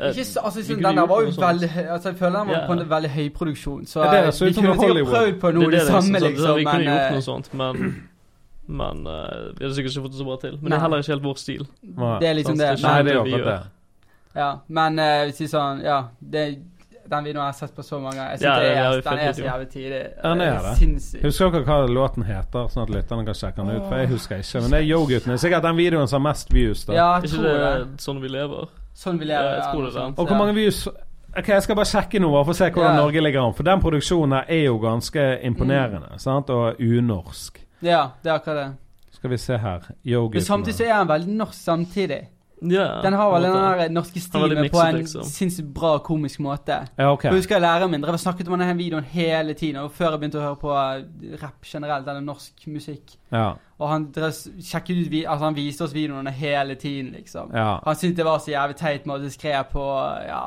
Eh, 0.00 0.10
Ikke 0.10 0.24
altså, 0.42 0.62
den 0.68 0.82
der 0.82 1.06
var 1.06 1.20
jo 1.22 1.32
veldig 1.36 1.68
Altså, 1.90 2.08
jeg 2.08 2.18
føler 2.18 2.38
den 2.38 2.48
var 2.48 2.66
på 2.66 2.72
en 2.72 2.90
veldig 2.90 3.10
høy 3.10 3.28
produksjon. 3.34 3.86
Så 3.86 4.04
Ja, 4.04 4.10
det 4.14 4.26
eh, 4.26 4.30
så 4.32 4.44
vi 4.44 4.52
kunne 4.52 4.74
sikkert 4.78 5.10
prøvd 5.12 5.40
på 5.40 5.50
noe 5.54 5.64
det, 5.64 5.72
det 5.72 5.80
er 5.80 5.84
det, 5.84 5.92
samme, 5.92 6.18
liksom, 6.18 6.46
så- 6.46 6.56
liksom. 6.56 6.56
Vi 6.58 6.64
kunne 6.64 6.84
gjort 6.84 7.06
eh, 7.06 7.12
noe 7.12 7.22
sånt, 7.22 7.54
men 7.54 7.94
Men 8.68 9.06
uh, 9.06 9.12
vi 9.56 9.64
hadde 9.64 9.74
sikkert 9.74 9.92
ikke 9.96 10.02
fått 10.04 10.12
det 10.12 10.18
så 10.20 10.24
bra 10.28 10.36
til. 10.42 10.58
Men 10.60 10.70
det 10.70 10.76
er 10.76 10.80
heller 10.84 10.98
ikke 10.98 11.12
helt 11.14 11.24
vår 11.24 11.38
stil. 11.40 11.62
Det 12.20 12.28
er 12.28 12.34
liksom 12.36 12.58
det. 12.58 12.66
Nei, 12.82 13.02
det 13.02 13.14
er 13.14 13.22
vi 13.24 13.32
akkurat 13.32 13.46
det. 13.46 13.70
ja, 14.36 14.48
men 14.68 14.98
uh, 14.98 15.24
hvis 15.24 15.40
vi 15.40 15.46
sånn 15.48 15.80
Ja, 15.82 16.02
det, 16.20 16.42
den 17.10 17.24
videoen 17.24 17.42
har 17.44 17.52
jeg 17.52 17.58
sett 17.62 17.74
på 17.76 17.82
så 17.82 17.98
mange 18.00 18.16
ganger. 18.16 18.30
Jeg 18.30 18.38
synes 18.38 18.48
Ja, 18.48 18.60
det 18.60 18.68
ja, 18.76 18.84
er, 18.84 18.96
vi 18.96 19.02
den 19.08 19.18
er 19.18 19.32
så 19.32 19.42
jævlig 19.42 19.68
tidlig. 19.68 20.02
Den 20.22 20.40
er 20.40 20.58
det. 20.66 20.76
Sinnssykt. 20.78 21.24
Husker 21.24 21.50
dere 21.50 21.64
hva 21.64 21.78
låten 21.88 22.22
heter, 22.28 22.68
sånn 22.72 22.82
at 22.82 22.90
lytterne 22.90 23.24
kan 23.24 23.34
sjekke 23.34 23.56
den 23.64 23.70
ut? 23.76 23.82
For 23.88 23.96
jeg 24.02 24.08
husker 24.08 24.36
ikke. 24.42 24.60
Men 24.64 24.70
det 24.70 24.78
er 24.82 24.86
Yo-guttene. 24.90 25.38
Sikkert 25.38 25.62
den 25.62 25.76
videoen 25.76 26.08
som 26.08 26.20
har 26.22 26.30
mest 26.32 26.52
views. 26.54 26.84
da 26.84 26.92
Ja, 26.94 27.08
jeg 27.18 27.24
ikke 27.30 27.34
tror 27.36 27.44
det. 27.48 27.92
det 27.94 28.00
sånn 28.06 28.20
vi 28.22 28.28
lever? 28.28 28.68
Sånn 28.94 29.18
vi 29.18 29.24
lever, 29.24 29.44
Ja, 29.44 29.54
jeg 29.56 29.74
tror 29.74 29.82
det 29.86 29.96
er 29.96 30.14
Og 30.20 30.26
hvor 30.26 30.36
mange 30.38 30.54
views 30.54 30.88
Ok, 31.38 31.48
Jeg 31.48 31.62
skal 31.62 31.76
bare 31.76 31.84
sjekke 31.86 32.20
noe 32.20 32.44
for 32.44 32.52
å 32.52 32.56
se 32.56 32.70
hvordan 32.70 32.94
Ja. 32.96 33.00
Norge 33.02 33.20
ligger 33.20 33.40
an. 33.46 33.54
For 33.54 33.62
den 33.62 33.80
produksjonen 33.80 34.32
her 34.32 34.44
er 34.48 34.64
jo 34.64 34.78
ganske 34.78 35.38
imponerende. 35.44 36.18
Sant? 36.18 36.50
Og 36.50 36.80
unorsk. 36.80 37.60
Ja, 37.82 38.08
det 38.24 38.30
er 38.32 38.34
akkurat 38.38 38.56
det. 38.56 38.74
Skal 39.14 39.30
vi 39.30 39.36
se 39.36 39.56
her. 39.58 39.80
Men 40.04 40.40
samtidig 40.42 40.74
så 40.74 40.84
er 40.84 40.98
den 40.98 41.08
veldig 41.08 41.36
norsk 41.36 41.54
samtidig. 41.64 42.28
Ja. 42.62 43.02
Den 43.02 43.12
har 43.12 43.30
vel 43.32 43.42
den 43.42 43.54
der 43.54 43.90
norske 43.92 44.20
stilen 44.20 44.70
på 44.70 44.80
en 44.82 44.96
liksom. 44.96 45.22
sinnssykt 45.24 45.68
bra 45.74 45.98
komisk 46.04 46.40
måte. 46.42 46.80
Ja, 46.98 47.12
ok. 47.12 47.24
Jeg 47.24 47.32
husker 47.32 47.62
læreren 47.62 47.90
min 47.90 48.02
drev 48.02 48.16
og 48.18 48.20
snakket 48.20 48.48
om 48.48 48.58
denne 48.58 48.76
videoen 48.78 49.04
hele 49.04 49.54
tiden. 49.54 49.80
Og 49.82 49.92
før 49.92 50.10
jeg 50.10 50.22
begynte 50.22 50.40
å 50.40 50.44
høre 50.46 50.60
på 50.60 50.72
eh, 50.74 51.36
rap 51.42 51.66
generelt, 51.66 52.08
eller 52.08 52.24
norsk 52.24 52.66
musikk. 52.66 53.14
Ja. 53.32 53.52
Og 53.78 53.88
han 53.92 54.08
drev, 54.14 54.32
sjekket 54.64 55.04
ut 55.04 55.14
altså 55.20 55.44
han 55.44 55.58
viste 55.58 55.86
oss 55.86 55.94
videoene 55.94 56.30
hele 56.34 56.74
tiden, 56.74 57.12
liksom. 57.14 57.54
ja. 57.54 57.78
Han 57.84 57.96
syntes 57.96 58.16
det 58.16 58.26
var 58.26 58.42
så 58.42 58.50
jævlig 58.50 58.78
teit 58.80 59.06
måte 59.06 59.30
å 59.30 59.34
skrev 59.34 59.70
på. 59.72 59.84
Ja, 60.26 60.42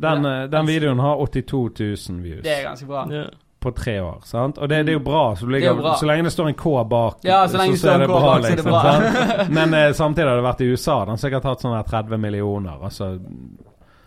Den, 0.00 0.24
eh, 0.24 0.48
den 0.50 0.66
videoen 0.66 0.98
har 0.98 1.20
82 1.20 1.62
000 2.10 2.22
views 2.24 2.42
det 2.42 2.58
er 2.58 2.66
ganske 2.66 2.86
bra. 2.88 3.06
Ja. 3.12 3.28
På 3.60 3.70
tre 3.76 3.94
år. 4.00 4.20
sant? 4.24 4.58
Og 4.58 4.68
det, 4.68 4.78
det 4.86 4.92
er 4.94 4.98
jo 4.98 5.02
bra. 5.04 5.24
Så, 5.36 5.46
Det 5.46 5.50
er 5.50 5.58
ligger, 5.60 5.74
bra. 5.82 5.94
så 6.00 6.06
lenge 6.08 6.24
det 6.24 6.32
står 6.32 6.48
en 6.48 6.54
K 6.60 6.84
bak, 6.84 7.18
Ja, 7.24 7.42
så 7.48 7.58
lenge 7.60 7.72
det 7.76 7.80
står 7.82 8.00
en 8.04 8.08
bra. 8.08 8.20
bak, 8.20 8.44
så 8.44 8.52
er 8.52 8.56
det 8.56 8.64
bra. 8.64 9.44
Men 9.58 9.74
eh, 9.74 9.92
samtidig 9.92 10.28
har 10.28 10.40
det 10.40 10.46
vært 10.48 10.60
i 10.64 10.70
USA. 10.72 10.96
Den 11.04 11.14
har 11.16 11.20
sikkert 11.24 11.44
hatt 11.50 11.60
sånn 11.66 11.76
30 11.90 12.18
millioner. 12.22 12.78
Altså 12.88 13.10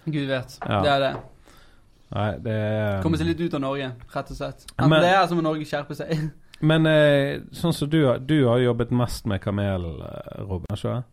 Gud 0.05 0.27
vet. 0.27 0.57
Ja. 0.67 0.81
Det 0.83 0.89
er 0.97 0.99
det. 1.05 1.13
Nei, 2.13 2.29
det 2.45 2.53
er 2.53 3.01
Komme 3.01 3.17
seg 3.17 3.29
litt 3.31 3.39
ut 3.41 3.53
av 3.57 3.61
Norge, 3.63 3.91
rett 4.13 4.31
og 4.33 4.37
slett. 4.37 4.65
Men- 4.81 5.01
det 5.01 5.09
er 5.15 5.27
som 5.27 5.37
om 5.39 5.43
Norge 5.47 5.65
skjerper 5.65 5.97
seg. 5.97 6.29
Men 6.69 6.85
eh, 6.87 7.39
sånn 7.51 7.73
som 7.75 7.89
du, 7.89 7.99
du 8.23 8.37
har 8.47 8.59
jobbet 8.61 8.91
mest 8.95 9.25
med 9.27 9.41
kamel, 9.43 9.87
eh, 10.05 10.43
Robin, 10.45 10.67
ikke 10.71 10.81
sant? 10.83 11.05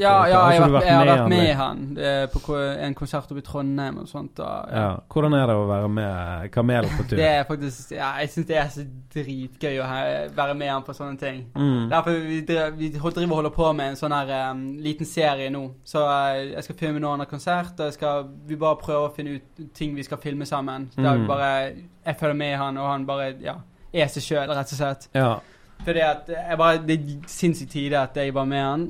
Ja, 0.00 0.26
ja 0.28 0.40
Har 0.42 0.52
jeg, 0.52 0.62
har 0.62 0.70
vært, 0.70 0.84
jeg 0.86 0.94
har 0.96 1.06
vært 1.06 1.18
han 1.20 1.28
med 1.32 1.54
han 1.56 1.80
eh, 1.98 2.26
på 2.32 2.56
en 2.86 2.94
konsert 2.94 3.30
oppe 3.32 3.42
i 3.42 3.46
Trondheim 3.46 3.98
og 4.02 4.08
sånt. 4.08 4.38
Og, 4.38 4.72
Ja. 4.72 4.88
Hvordan 5.12 5.34
er 5.38 5.46
det 5.50 5.56
å 5.58 5.66
være 5.68 5.88
med 5.88 6.50
kamel 6.54 6.88
på 6.96 7.04
tur? 7.08 7.16
Det 7.16 7.28
er 7.28 7.44
faktisk 7.48 7.92
Ja, 7.96 8.12
jeg 8.22 8.30
syns 8.34 8.46
det 8.46 8.56
er 8.62 8.68
så 8.74 8.84
dritgøy 9.14 9.78
å 9.82 9.88
være 10.36 10.54
med 10.54 10.70
han 10.72 10.82
på 10.86 10.94
sånne 10.96 11.18
ting. 11.20 11.44
Mm. 11.56 11.88
Derfor 11.90 12.18
vi, 12.28 12.40
vi 12.78 12.90
driver 12.94 13.26
og 13.30 13.34
holder 13.40 13.54
på 13.56 13.72
med 13.72 13.92
en 13.92 13.96
sånn 14.00 14.14
her 14.14 14.32
um, 14.52 14.62
liten 14.84 15.06
serie 15.08 15.50
nå. 15.50 15.64
Så 15.84 16.02
uh, 16.04 16.36
jeg 16.54 16.64
skal 16.66 16.78
filme 16.78 17.00
noen 17.02 17.24
av 17.24 17.30
konsert, 17.30 17.78
og 17.80 17.92
skal, 17.96 18.26
vi 18.46 18.56
bare 18.60 18.78
prøver 18.82 19.08
å 19.08 19.14
finne 19.16 19.38
ut 19.38 19.68
ting 19.74 19.94
vi 19.96 20.04
skal 20.06 20.20
filme 20.22 20.46
sammen. 20.46 20.90
Der 20.96 21.08
Mm. 21.08 21.22
vi 21.22 21.26
bare 21.28 21.52
Jeg 22.06 22.16
følger 22.20 22.34
med 22.36 22.56
han, 22.58 22.76
og 22.78 22.86
han 22.92 23.06
bare 23.06 23.32
ja, 23.42 23.54
er 23.92 24.06
seg 24.08 24.22
sjøl, 24.22 24.48
rett 24.48 24.72
og 24.72 24.78
slett. 24.78 25.08
Ja. 25.14 25.38
Fordi 25.84 26.00
at 26.00 26.28
jeg 26.28 26.58
bare, 26.58 26.78
Det 26.86 26.94
er 26.98 27.28
sinnssykt 27.30 27.70
tidlig 27.72 27.96
at 27.98 28.16
jeg 28.16 28.34
var 28.34 28.44
med 28.44 28.62
han. 28.62 28.86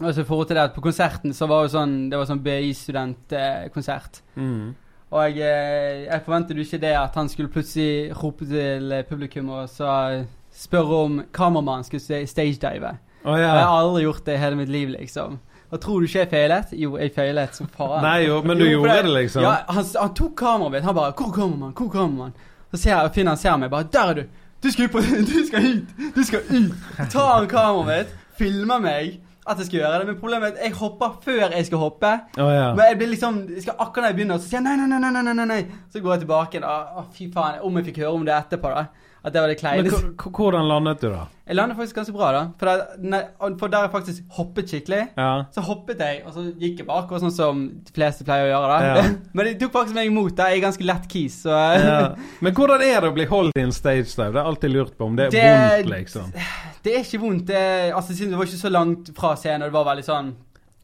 Og 0.00 0.14
så 0.14 0.22
i 0.22 0.24
forhold 0.24 0.46
til 0.46 0.56
det 0.56 0.62
at 0.62 0.74
På 0.74 0.80
konserten 0.84 1.32
så 1.34 1.46
var 1.50 1.64
det 1.66 1.72
sånn 1.72 1.94
Det 2.10 2.18
var 2.20 2.28
sånn 2.28 2.42
BI-studentkonsert. 2.44 4.20
Mm. 4.36 4.74
Og 5.08 5.38
jeg, 5.38 6.04
jeg 6.04 6.22
forventet 6.26 6.56
jo 6.56 6.64
ikke 6.66 6.80
det 6.82 6.92
at 7.00 7.14
han 7.16 7.28
skulle 7.32 7.48
plutselig 7.48 8.12
rope 8.22 8.44
til 8.44 8.92
eh, 8.92 9.04
publikum 9.08 9.48
og 9.56 9.68
så 9.72 10.24
spørre 10.52 10.98
om 11.06 11.14
kameramannen 11.32 11.86
skulle 11.86 12.02
stagedive. 12.04 12.28
stagedive. 12.28 12.90
ja. 13.24 13.36
Jeg 13.38 13.64
har 13.64 13.78
aldri 13.78 14.02
gjort 14.02 14.26
det 14.26 14.34
i 14.34 14.42
hele 14.42 14.58
mitt 14.58 14.68
liv, 14.68 14.88
liksom. 14.92 15.38
Og 15.70 15.80
tror 15.80 16.00
du 16.00 16.06
ikke 16.06 16.18
jeg 16.18 16.28
feilet? 16.28 16.74
Jo, 16.80 16.96
jeg 17.00 17.12
feilet 17.16 17.56
som 17.56 17.68
faen. 17.72 18.02
Nei 18.04 18.26
jo, 18.26 18.42
men 18.44 18.60
du 18.60 18.64
Jo, 18.64 18.70
gjorde 18.78 18.98
det, 19.02 19.14
liksom? 19.14 19.42
Ja, 19.44 19.54
han, 19.68 19.84
han 20.00 20.12
tok 20.16 20.34
kameraet 20.36 20.72
mitt. 20.72 20.84
Han 20.84 20.94
bare 20.94 21.12
'Hvor 21.12 21.32
kommer 21.32 21.56
man? 21.56 21.72
Hvor 21.72 21.88
kommer 21.88 22.16
man?' 22.16 22.34
Så 22.70 22.76
ser 22.82 22.90
jeg, 22.90 23.10
finner 23.14 23.30
han 23.30 23.38
ser 23.38 23.56
meg. 23.56 23.70
bare 23.70 23.84
'Der 23.92 24.08
er 24.10 24.14
du! 24.14 24.22
Du 24.62 24.70
skal, 24.70 24.84
ut 24.84 24.90
på, 24.90 24.98
du 25.32 25.46
skal 25.46 25.60
hit! 25.60 25.84
Du 26.16 26.22
skal 26.24 26.40
ut!' 26.50 27.10
Tar 27.10 27.38
han 27.38 27.48
kameraet 27.48 27.86
mitt, 27.86 28.14
filmer 28.38 28.78
meg 28.78 29.20
at 29.48 29.58
jeg 29.62 29.66
skal 29.70 29.78
gjøre 29.80 29.98
det. 29.98 30.06
Men 30.12 30.20
problemet 30.20 30.48
er 30.48 30.54
at 30.58 30.62
jeg 30.68 30.76
hopper 30.78 31.16
før 31.24 31.56
jeg 31.56 31.66
skal 31.66 31.78
hoppe. 31.82 32.12
Oh, 32.38 32.52
ja. 32.52 32.68
Men 32.74 32.84
jeg 32.92 32.98
blir 33.00 33.12
liksom 33.14 33.42
jeg 33.54 33.62
skal 33.66 33.74
Akkurat 33.78 34.04
når 34.04 34.12
jeg 34.12 34.20
begynner, 34.20 34.38
så 34.38 34.48
sier 34.52 34.60
jeg 34.60 34.68
nei, 34.68 34.76
nei, 34.86 34.98
nei, 34.98 35.10
nei, 35.22 35.32
nei, 35.32 35.48
nei. 35.56 35.60
Så 35.92 36.00
går 36.04 36.16
jeg 36.18 36.26
tilbake. 36.26 36.60
Da. 36.64 36.76
Å, 37.00 37.06
fy 37.16 37.30
faen. 37.34 37.60
Om 37.64 37.80
jeg 37.80 37.90
fikk 37.92 38.02
høre 38.04 38.14
om 38.20 38.24
det 38.28 38.34
etterpå, 38.38 38.74
da. 38.76 38.86
At 39.18 39.34
det 39.34 39.40
var 39.42 39.50
det 39.50 39.56
Men 39.58 39.60
kleineste. 39.60 39.98
k- 40.16 40.28
k- 40.30 40.30
hvordan 40.38 40.68
landet 40.70 41.00
du, 41.02 41.08
da? 41.10 41.24
Jeg 41.48 41.56
landet 41.58 41.76
faktisk 41.76 41.96
ganske 41.96 42.12
bra, 42.14 42.28
da. 42.36 42.42
For 42.60 42.68
der, 42.70 43.56
for 43.58 43.72
der 43.72 43.82
jeg 43.86 43.90
faktisk 43.90 44.22
hoppet 44.36 44.68
skikkelig. 44.70 45.00
Ja. 45.18 45.30
Så 45.52 45.64
hoppet 45.66 45.98
jeg, 46.04 46.20
og 46.24 46.36
så 46.36 46.44
gikk 46.60 46.78
jeg 46.78 46.86
bakover, 46.86 47.18
sånn 47.24 47.34
som 47.34 47.64
de 47.82 47.92
fleste 47.96 48.22
pleier 48.24 48.46
å 48.46 48.52
gjøre. 48.52 48.68
da 48.78 48.92
Ja. 49.02 49.08
Men 49.34 49.48
de 49.50 49.54
tok 49.64 49.72
faktisk 49.74 49.96
meg 49.98 50.06
imot. 50.12 50.36
da 50.38 50.46
Jeg 50.52 50.60
er 50.62 50.66
ganske 50.68 50.86
lett 50.86 51.08
kis, 51.10 51.40
så 51.42 51.50
ja. 51.50 51.98
Men 52.40 52.54
hvordan 52.54 52.80
er 52.86 53.00
det 53.02 53.10
å 53.10 53.16
bli 53.18 53.26
holdt 53.26 53.58
i 53.58 53.64
en 53.66 53.72
stage 53.74 54.06
dive? 54.14 54.30
Det 54.30 54.38
har 54.38 54.44
jeg 54.44 54.52
alltid 54.54 54.70
lurt 54.76 54.94
på. 54.96 55.04
Om 55.10 55.16
det 55.18 55.26
er 55.26 55.30
Det- 55.34 55.82
vondt, 55.82 55.92
liksom. 55.96 56.32
Det 56.88 56.96
er 56.96 57.04
ikke 57.04 57.20
vondt. 57.22 57.46
Det, 57.52 57.62
altså, 57.92 58.16
det 58.16 58.36
var 58.36 58.48
ikke 58.48 58.60
så 58.64 58.72
langt 58.72 59.12
fra 59.16 59.34
scenen, 59.36 59.66
og 59.66 59.72
det 59.72 59.76
var 59.76 59.90
veldig 59.92 60.06
sånn 60.08 60.36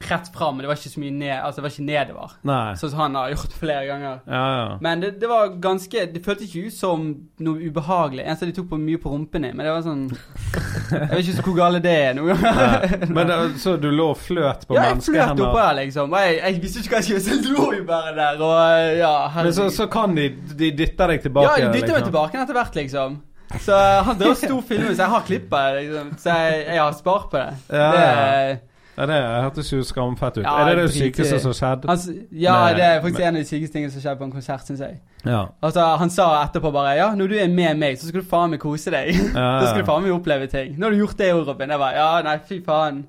rett 0.04 0.28
fram. 0.34 0.58
Det 0.58 0.68
var 0.68 0.76
ikke 0.76 0.90
så 0.92 1.00
mye 1.00 1.12
ned, 1.14 1.32
altså, 1.38 1.60
det 1.60 1.64
var 1.64 1.72
ikke 1.72 1.86
nedover. 1.86 2.32
Nei. 2.48 2.74
Sånn 2.80 2.90
som 2.92 3.00
han 3.04 3.14
har 3.16 3.30
gjort 3.32 3.54
flere 3.56 3.86
ganger. 3.88 4.18
Ja, 4.28 4.42
ja. 4.58 4.66
Men 4.84 5.00
det, 5.04 5.10
det 5.22 5.30
var 5.30 5.54
ganske 5.62 6.04
Det 6.12 6.22
føltes 6.24 6.50
ikke 6.50 6.68
ut 6.68 6.76
som 6.76 7.06
noe 7.46 7.70
ubehagelig. 7.70 8.24
Eneste 8.24 8.48
de 8.50 8.56
tok 8.58 8.68
på 8.74 8.80
mye 8.80 9.00
på 9.00 9.12
rumpene, 9.14 9.52
men 9.54 9.64
det 9.64 9.72
var 9.72 9.84
sånn 9.86 10.04
Jeg 10.10 11.10
vet 11.10 11.22
ikke 11.22 11.36
så 11.38 11.46
hvor 11.46 11.58
gale 11.58 11.80
det 11.84 11.94
er 12.08 12.18
noen 12.18 12.40
ganger. 12.44 13.06
Men 13.08 13.30
det, 13.32 13.38
så 13.64 13.76
du 13.80 13.88
lå 13.94 14.10
og 14.12 14.20
fløt 14.20 14.66
på 14.68 14.76
Ja, 14.76 14.90
jeg 14.92 15.02
fløt 15.08 15.34
oppå 15.34 15.50
her 15.56 15.70
der, 15.70 15.80
liksom. 15.82 16.18
Jeg, 16.20 16.40
jeg 16.42 16.62
visste 16.64 16.84
ikke 16.84 16.96
hva 16.96 17.02
jeg 17.02 17.08
skulle 17.08 17.24
så 17.24 17.36
jeg 17.38 17.54
lå 17.54 17.68
jo 17.80 17.84
bare 17.88 18.16
der, 18.18 18.42
og 18.44 18.98
ja 19.00 19.14
Men 19.40 19.54
så, 19.56 19.70
så 19.72 19.88
kan 19.92 20.16
de 20.18 20.28
De 20.54 20.72
dytter 20.76 21.14
deg 21.14 21.24
tilbake? 21.28 21.48
Ja, 21.48 21.70
de 21.70 21.78
dytter 21.78 21.94
meg 21.94 22.02
liksom. 22.02 22.10
tilbake 22.12 22.44
etter 22.44 22.60
hvert, 22.60 22.82
liksom. 22.82 23.22
Så 23.60 23.76
han 24.08 24.18
drev 24.18 24.30
og 24.34 24.36
sto 24.40 24.56
og 24.58 24.64
filmet, 24.68 24.96
så 24.96 25.02
jeg 25.04 25.10
har 25.16 25.26
klippet 25.26 25.80
liksom. 25.80 26.14
Så 26.18 26.36
jeg, 26.38 26.62
jeg 26.74 26.80
har 26.82 26.92
spart 26.98 27.26
på 27.30 27.42
det. 27.42 27.50
Ja, 27.70 27.90
det 27.92 28.06
ja. 28.06 28.56
Ja, 28.94 29.06
det 29.10 29.14
hørtes 29.42 29.72
jo 29.72 29.80
skamfett 29.82 30.36
ut. 30.38 30.44
Ja, 30.44 30.52
er 30.62 30.76
det 30.78 30.84
det 30.84 30.92
sykeste 30.94 31.40
som 31.42 31.50
skjedde? 31.56 31.88
Altså, 31.90 32.12
ja, 32.30 32.52
Med- 32.64 32.76
det 32.78 32.84
er 32.84 33.00
faktisk 33.02 33.18
med- 33.18 33.26
en 33.28 33.36
av 33.36 33.42
de 33.42 33.48
sykeste 33.48 33.74
tingene 33.74 33.90
som 33.90 34.00
skjedde 34.04 34.18
på 34.20 34.24
en 34.28 34.32
konsert, 34.32 34.62
syns 34.68 34.80
jeg. 34.84 35.00
Ja. 35.26 35.40
Altså, 35.62 35.96
Han 35.98 36.10
sa 36.10 36.28
etterpå 36.44 36.70
bare 36.72 36.92
Ja, 36.96 37.08
når 37.14 37.26
du 37.28 37.34
er 37.34 37.48
med 37.48 37.74
meg, 37.78 37.98
så 37.98 38.06
skal 38.06 38.20
du 38.20 38.26
faen 38.26 38.50
meg 38.50 38.60
kose 38.60 38.90
deg. 38.94 39.14
Ja, 39.34 39.60
da 39.60 39.66
skal 39.72 39.82
du 39.82 39.88
faen 39.90 40.02
meg 40.06 40.12
oppleve 40.14 40.46
ting. 40.46 40.78
Nå 40.78 40.86
har 40.86 40.90
du 40.94 40.98
gjort 41.02 41.18
det, 41.18 41.32
Robin. 41.34 41.70
Jeg 41.70 41.78
bare 41.78 41.94
Ja, 41.96 42.22
nei, 42.22 42.38
fy 42.48 42.60
faen. 42.62 43.04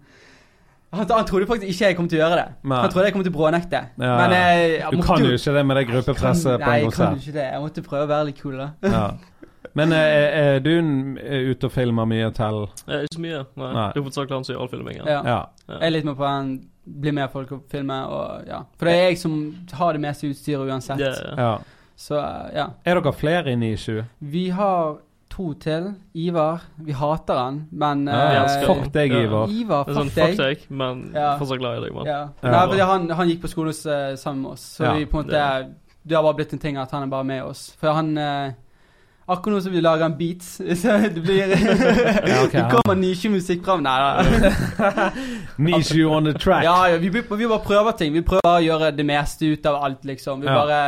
Han, 0.96 1.06
han 1.12 1.26
trodde 1.26 1.46
faktisk 1.46 1.70
ikke 1.70 1.86
jeg 1.86 1.96
kom 1.98 2.08
til 2.10 2.18
å 2.20 2.24
gjøre 2.24 2.36
det. 2.40 2.48
Nei. 2.64 2.82
Han 2.82 2.90
trodde 2.90 3.06
jeg 3.06 3.14
kom 3.14 3.24
til 3.24 3.34
å 3.34 3.36
brånekte. 3.38 3.82
Ja. 4.00 4.18
Men 4.18 4.32
jeg, 4.32 4.80
jeg 4.80 4.92
Du 4.92 5.02
kan 5.04 5.26
jo 5.26 5.32
ikke 5.38 5.54
det 5.54 5.66
med 5.66 5.76
det 5.78 5.88
gruppepresset 5.92 6.60
på 6.62 6.66
Nei, 6.66 6.78
jeg 6.82 6.94
kan 6.94 7.14
jo 7.14 7.22
ikke 7.22 7.38
det. 7.38 7.48
Jeg 7.52 7.62
måtte 7.62 7.82
prøve 7.86 8.04
å 8.08 8.12
være 8.16 8.26
litt 8.32 8.42
kul, 8.42 8.58
da. 8.58 8.70
Ja. 8.82 9.06
Men 9.76 9.92
er, 9.92 10.28
er 10.40 10.60
du 10.64 10.70
er 11.20 11.50
ute 11.52 11.68
og 11.68 11.72
filmer 11.76 12.06
mye 12.08 12.30
til 12.36 12.62
Eh, 12.88 13.02
ikke 13.04 13.16
så 13.18 13.24
mye. 13.26 13.42
Nei. 13.60 13.74
Nei. 13.74 13.88
Det 13.92 14.00
er 14.00 14.06
hovedsakelig 14.06 14.38
han 14.38 14.46
som 14.48 14.56
gjør 14.56 14.62
all 14.66 14.72
filmingen. 14.72 15.06
Ja. 15.06 15.22
Ja. 15.26 15.40
Ja. 15.68 15.80
Jeg 15.80 15.88
er 15.90 15.96
litt 15.98 16.06
med 16.06 16.16
på 16.20 16.28
han 16.30 16.54
blir 16.86 17.16
med 17.18 17.32
folk 17.34 17.52
og 17.52 17.64
filmer, 17.72 18.06
og 18.14 18.46
ja. 18.48 18.62
For 18.78 18.86
det 18.88 18.94
er 18.96 19.08
jeg 19.10 19.18
som 19.20 19.34
har 19.74 19.94
det 19.98 20.02
meste 20.06 20.30
utstyret 20.30 20.70
uansett. 20.70 21.00
Ja, 21.04 21.12
ja. 21.12 21.36
ja. 21.38 21.58
Så 21.98 22.16
ja. 22.54 22.70
Er 22.86 23.00
dere 23.02 23.14
flere 23.16 23.52
i 23.52 23.56
9-7? 23.56 24.04
Vi 24.20 24.50
har 24.50 24.98
to 25.36 25.54
til. 25.60 25.94
Ivar. 26.16 26.62
Vi 26.80 26.94
hater 26.96 27.36
han, 27.40 27.58
men 27.72 28.06
Ja, 28.08 28.44
eh, 28.46 28.66
Fuck 28.66 28.92
deg, 28.94 29.12
Ja. 29.12 29.24
Ivar. 29.26 29.48
fuck, 29.48 29.86
Det 29.86 29.96
er 29.96 30.00
sånn 30.00 30.12
fuck 30.12 30.28
fuck 30.30 30.38
deg. 30.38 30.58
deg, 30.60 30.70
men 30.72 31.12
Ja. 31.14 31.38
fortsatt 31.40 31.60
glad 31.60 31.78
i 31.78 31.86
deg, 31.86 31.94
mann. 31.96 32.06
Ja. 32.06 32.30
Ja. 32.44 32.66
Nei, 32.68 32.80
han, 32.80 33.10
han 33.10 33.28
gikk 33.28 33.42
på 33.42 33.50
skole 33.52 33.74
hos, 33.74 33.86
eh, 33.86 34.16
sammen 34.16 34.42
med 34.44 34.52
oss, 34.52 34.78
så 34.78 34.84
Ja. 34.86 34.94
vi 34.94 35.06
på 35.06 35.20
en 35.20 35.26
måte 35.26 35.74
Det 36.08 36.16
har 36.16 36.22
bare 36.24 36.36
blitt 36.36 36.54
en 36.54 36.60
ting 36.60 36.78
at 36.78 36.92
han 36.92 37.02
er 37.04 37.08
bare 37.08 37.24
med 37.24 37.44
oss. 37.44 37.72
For 37.80 37.92
han 37.92 38.16
eh, 38.18 38.52
Akkurat 39.28 39.56
nå 39.56 39.62
som 39.66 39.74
vi 39.74 39.82
lager 39.82 40.06
en 40.06 40.18
beat, 40.18 40.44
så 40.82 40.98
det 41.02 41.22
blir 41.24 41.50
Ja, 41.50 42.44
okay, 42.44 42.52
Det 42.52 42.60
ja. 42.62 42.70
kommer 42.70 42.96
nisjemusikk 43.00 43.64
fram. 43.66 43.82
Nei 43.82 43.96
da. 43.98 45.10
9-7 45.58 46.06
on 46.06 46.30
the 46.30 46.34
track. 46.38 46.64
Ja, 46.64 46.88
ja, 46.92 46.98
vi, 47.02 47.10
vi 47.10 47.22
bare 47.48 47.60
prøver 47.66 47.98
ting. 47.98 48.14
Vi 48.14 48.22
prøver 48.22 48.52
å 48.52 48.62
gjøre 48.62 48.92
det 48.94 49.06
meste 49.06 49.50
ut 49.50 49.66
av 49.66 49.82
alt, 49.84 50.06
liksom. 50.06 50.42
Vi 50.46 50.48
Ja. 50.52 50.60
bare 50.62 50.82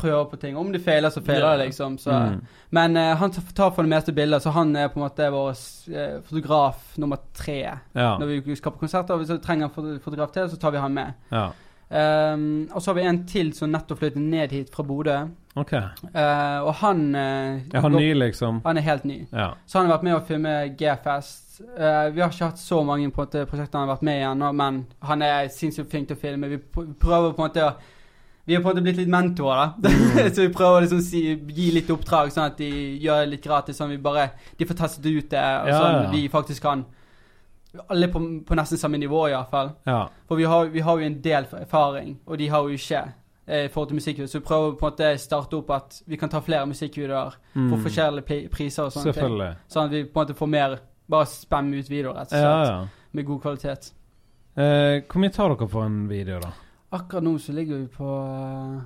prøver 0.00 0.24
på 0.30 0.38
ting. 0.40 0.56
Om 0.56 0.70
det 0.72 0.80
feiler, 0.84 1.10
så 1.10 1.20
feiler 1.26 1.56
det, 1.56 1.66
liksom. 1.66 1.98
Så. 1.98 2.10
Mm. 2.10 2.38
Men 2.70 2.96
uh, 2.96 3.16
han 3.18 3.32
tar 3.32 3.70
for 3.74 3.82
det 3.82 3.90
meste 3.90 4.12
bilder, 4.12 4.38
så 4.38 4.50
han 4.54 4.76
er 4.76 4.88
på 4.88 5.00
en 5.00 5.04
måte 5.08 5.30
vår 5.34 5.50
uh, 5.50 6.20
fotograf 6.28 6.94
nummer 7.02 7.18
tre. 7.34 7.58
Ja. 7.94 8.12
Når 8.18 8.26
vi 8.46 8.56
skal 8.56 8.72
på 8.72 8.84
konserter, 8.86 9.14
og 9.14 9.24
hvis 9.24 9.34
vi 9.34 9.40
trenger 9.42 9.66
en 9.68 9.98
fotograf 10.04 10.30
til, 10.30 10.46
så 10.50 10.56
tar 10.56 10.70
vi 10.70 10.78
han 10.78 10.94
med. 10.94 11.18
Um, 11.90 12.68
og 12.70 12.78
så 12.82 12.90
har 12.92 12.98
vi 13.00 13.06
en 13.10 13.24
til 13.26 13.48
som 13.56 13.72
nettopp 13.72 13.98
flyttet 13.98 14.22
ned 14.22 14.52
hit 14.54 14.68
fra 14.70 14.84
Bodø. 14.86 15.16
Ok. 15.58 15.72
Uh, 15.74 16.60
og 16.62 16.74
han 16.84 17.00
uh, 17.16 17.58
Er 17.74 17.80
han 17.82 17.92
går- 17.92 17.98
ny, 17.98 18.12
liksom? 18.14 18.60
Han 18.64 18.78
er 18.78 18.86
helt 18.86 19.04
ny. 19.04 19.16
Ja. 19.32 19.48
Så 19.66 19.78
han 19.80 19.88
har 19.88 19.96
vært 19.96 20.06
med 20.06 20.14
å 20.14 20.20
filme 20.28 20.52
G-fest. 20.78 21.62
Uh, 21.74 22.06
vi 22.14 22.22
har 22.22 22.30
ikke 22.30 22.52
hatt 22.52 22.62
så 22.62 22.78
mange 22.86 23.10
på 23.10 23.24
måte, 23.24 23.42
prosjekter 23.50 23.80
han 23.80 23.88
har 23.88 23.96
vært 23.96 24.06
med 24.06 24.20
i 24.20 24.26
ennå, 24.28 24.52
men 24.56 24.84
han 25.02 25.22
er 25.26 25.48
sinnssykt 25.52 25.90
flink 25.90 26.06
til 26.12 26.16
å 26.16 26.22
filme. 26.22 26.52
Vi 26.52 26.60
prøver 27.02 27.34
på 27.34 27.42
en 27.42 27.48
måte 27.48 27.66
å 27.66 27.72
Vi 28.46 28.54
har 28.56 28.62
på 28.62 28.70
en 28.70 28.74
måte 28.76 28.82
blitt 28.86 28.96
litt 29.02 29.10
mentorer, 29.12 29.74
da. 29.82 29.90
så 30.34 30.46
vi 30.46 30.54
prøver 30.54 30.78
å 30.78 30.84
liksom 30.86 31.02
si, 31.04 31.20
gi 31.58 31.68
litt 31.74 31.90
oppdrag, 31.92 32.30
sånn 32.34 32.46
at 32.48 32.56
de 32.62 32.70
gjør 33.02 33.20
det 33.26 33.34
litt 33.34 33.44
gratis. 33.44 33.76
Sånn 33.76 33.90
vi 33.92 33.98
bare 34.02 34.30
De 34.58 34.66
får 34.66 34.78
testet 34.78 35.06
ut 35.10 35.28
det, 35.34 35.42
og 35.42 35.68
Ja, 35.74 35.76
sånn 35.82 35.98
ja. 36.06 36.08
vi 36.14 36.22
faktisk 36.32 36.62
kan 36.64 36.86
Alle 37.88 38.08
på, 38.08 38.20
på 38.46 38.54
nesten 38.58 38.78
samme 38.78 38.98
nivå, 38.98 39.28
iallfall. 39.30 39.70
ja. 39.86 40.08
For 40.28 40.36
vi 40.36 40.44
har, 40.44 40.64
vi 40.74 40.80
har 40.80 40.98
jo 40.98 41.06
en 41.06 41.20
del 41.22 41.44
erfaring, 41.52 42.16
og 42.26 42.38
de 42.38 42.48
har 42.48 42.62
jo 42.62 42.68
ikke. 42.74 43.02
eh, 43.46 43.64
I 43.64 43.68
forhold 43.68 43.88
til 43.88 43.94
musikkvideo, 43.96 44.26
så 44.26 44.38
vi 44.38 44.44
prøver 44.46 44.72
på 44.78 44.86
en 44.86 44.92
måte 44.92 45.18
starte 45.18 45.54
opp 45.56 45.70
at 45.70 46.02
vi 46.06 46.16
kan 46.16 46.28
ta 46.28 46.40
flere 46.40 46.66
musikkvideoer 46.66 47.30
for 47.52 47.60
Mm. 47.60 47.82
forskjellige 47.82 48.48
priser 48.50 48.82
og 48.84 48.92
sånne 48.92 49.12
ting. 49.14 49.38
Sånn 49.68 49.84
at 49.86 49.90
vi 49.90 50.04
på 50.04 50.20
en 50.20 50.26
måte 50.26 50.34
får 50.38 50.48
mer 50.48 50.78
Bare 51.10 51.26
spemme 51.26 51.74
ut 51.78 51.88
videoer, 51.90 52.14
rett 52.14 52.28
og 52.32 52.38
slett. 52.38 52.42
Ja, 52.42 52.64
ja. 52.64 52.86
Med 53.12 53.24
god 53.26 53.40
kvalitet. 53.42 53.92
Eh, 54.56 55.00
hvor 55.10 55.18
mye 55.20 55.32
tar 55.34 55.48
dere 55.48 55.68
for 55.68 55.82
en 55.84 56.08
video, 56.08 56.38
da? 56.40 56.52
Akkurat 56.92 57.22
nå 57.24 57.32
så 57.38 57.52
ligger 57.52 57.78
vi 57.78 57.86
på 57.86 58.82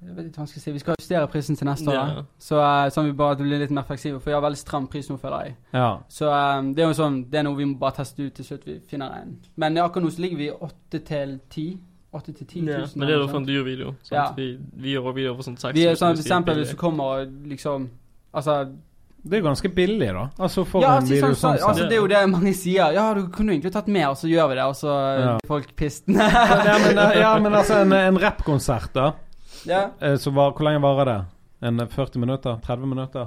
vet 0.00 0.26
ikke 0.28 0.38
hva 0.38 0.44
jeg 0.46 0.52
skal 0.52 0.62
si. 0.62 0.72
Vi 0.72 0.78
skal 0.82 0.94
justere 1.00 1.26
prisen 1.32 1.56
til 1.58 1.66
neste 1.66 1.90
år. 1.90 2.12
Ja. 2.18 2.22
Så 2.38 2.60
eh, 2.62 2.90
sånn 2.94 3.08
vi 3.10 3.16
bare 3.18 3.36
blir 3.40 3.58
litt 3.58 3.72
mer 3.74 3.82
fleksible, 3.88 4.20
for 4.22 4.30
vi 4.30 4.36
har 4.36 4.44
veldig 4.44 4.60
stram 4.60 4.86
pris 4.92 5.08
nå, 5.10 5.16
føler 5.18 5.48
jeg. 5.48 5.56
Ja. 5.74 5.88
Så 6.08 6.30
eh, 6.30 6.62
det 6.76 6.84
er 6.84 6.92
jo 6.92 6.96
sånn 7.00 7.16
Det 7.30 7.40
er 7.40 7.46
noe 7.48 7.58
vi 7.58 7.66
må 7.66 7.78
bare 7.80 7.98
teste 7.98 8.22
ut 8.22 8.34
til 8.38 8.46
slutt. 8.46 8.66
Vi 8.68 8.78
finner 8.88 9.16
en. 9.22 9.36
Men 9.56 9.78
akkurat 9.82 10.06
nå 10.06 10.10
så 10.14 10.22
ligger 10.22 10.38
vi 10.44 10.50
8 10.54 11.02
til 11.12 11.38
ti. 11.50 11.68
Åtte 12.14 12.32
til 12.32 12.46
ti 12.48 12.60
Ja, 12.64 12.78
tusen. 12.80 13.00
men 13.00 13.08
det 13.08 13.14
er 13.14 13.20
jo 13.20 13.28
for 13.28 13.36
en 13.42 13.46
dyr 13.48 13.64
video. 13.66 13.94
Sant? 14.02 14.16
Ja. 14.16 14.26
Vi, 14.36 14.58
vi 14.80 14.94
gjør 14.94 15.10
videoer 15.12 15.36
for 15.36 15.44
sånn 15.50 15.58
6000. 15.60 15.76
Vi 15.76 15.84
er 15.90 15.98
sånn 15.98 16.14
for 16.14 16.22
er 16.22 16.24
eksempel 16.24 16.62
hvis 16.62 16.70
du 16.72 16.78
kommer 16.80 17.04
og 17.18 17.34
liksom 17.50 17.90
Altså 18.38 18.54
Det 19.24 19.34
er 19.36 19.42
jo 19.42 19.46
ganske 19.48 19.68
billig, 19.74 20.08
da. 20.14 20.24
Altså 20.38 20.64
for 20.64 20.80
ja, 20.84 20.94
en 20.94 21.02
altså, 21.02 21.14
video 21.14 21.28
sånn, 21.34 21.58
sånn 21.58 21.68
altså, 21.68 21.84
det 21.90 21.96
er 21.96 22.00
jo 22.00 22.08
det 22.08 22.22
mange 22.30 22.52
sier. 22.56 22.92
Ja, 22.94 23.04
du 23.18 23.26
kunne 23.34 23.52
egentlig 23.52 23.72
tatt 23.74 23.88
mer, 23.92 24.12
og 24.14 24.16
så 24.20 24.28
gjør 24.30 24.48
vi 24.52 24.56
det, 24.60 24.64
og 24.70 24.76
så 24.78 24.94
Ja. 25.18 25.32
folk 25.48 25.74
pisten. 25.76 26.14
ja, 26.16 26.76
men, 26.84 27.00
ja, 27.18 27.32
men 27.42 27.52
altså, 27.54 27.82
en, 27.82 27.92
en 27.92 28.20
rappkonsert, 28.22 28.94
da. 28.94 29.10
Ja. 29.66 29.90
Eh, 30.00 30.16
Så 30.16 30.30
var, 30.30 30.52
hvor 30.52 30.64
lenge 30.68 30.82
varer 30.82 31.04
det? 31.04 31.24
En 31.60 31.88
40 31.88 32.18
minutter? 32.18 32.58
30 32.66 32.86
minutter? 32.86 33.26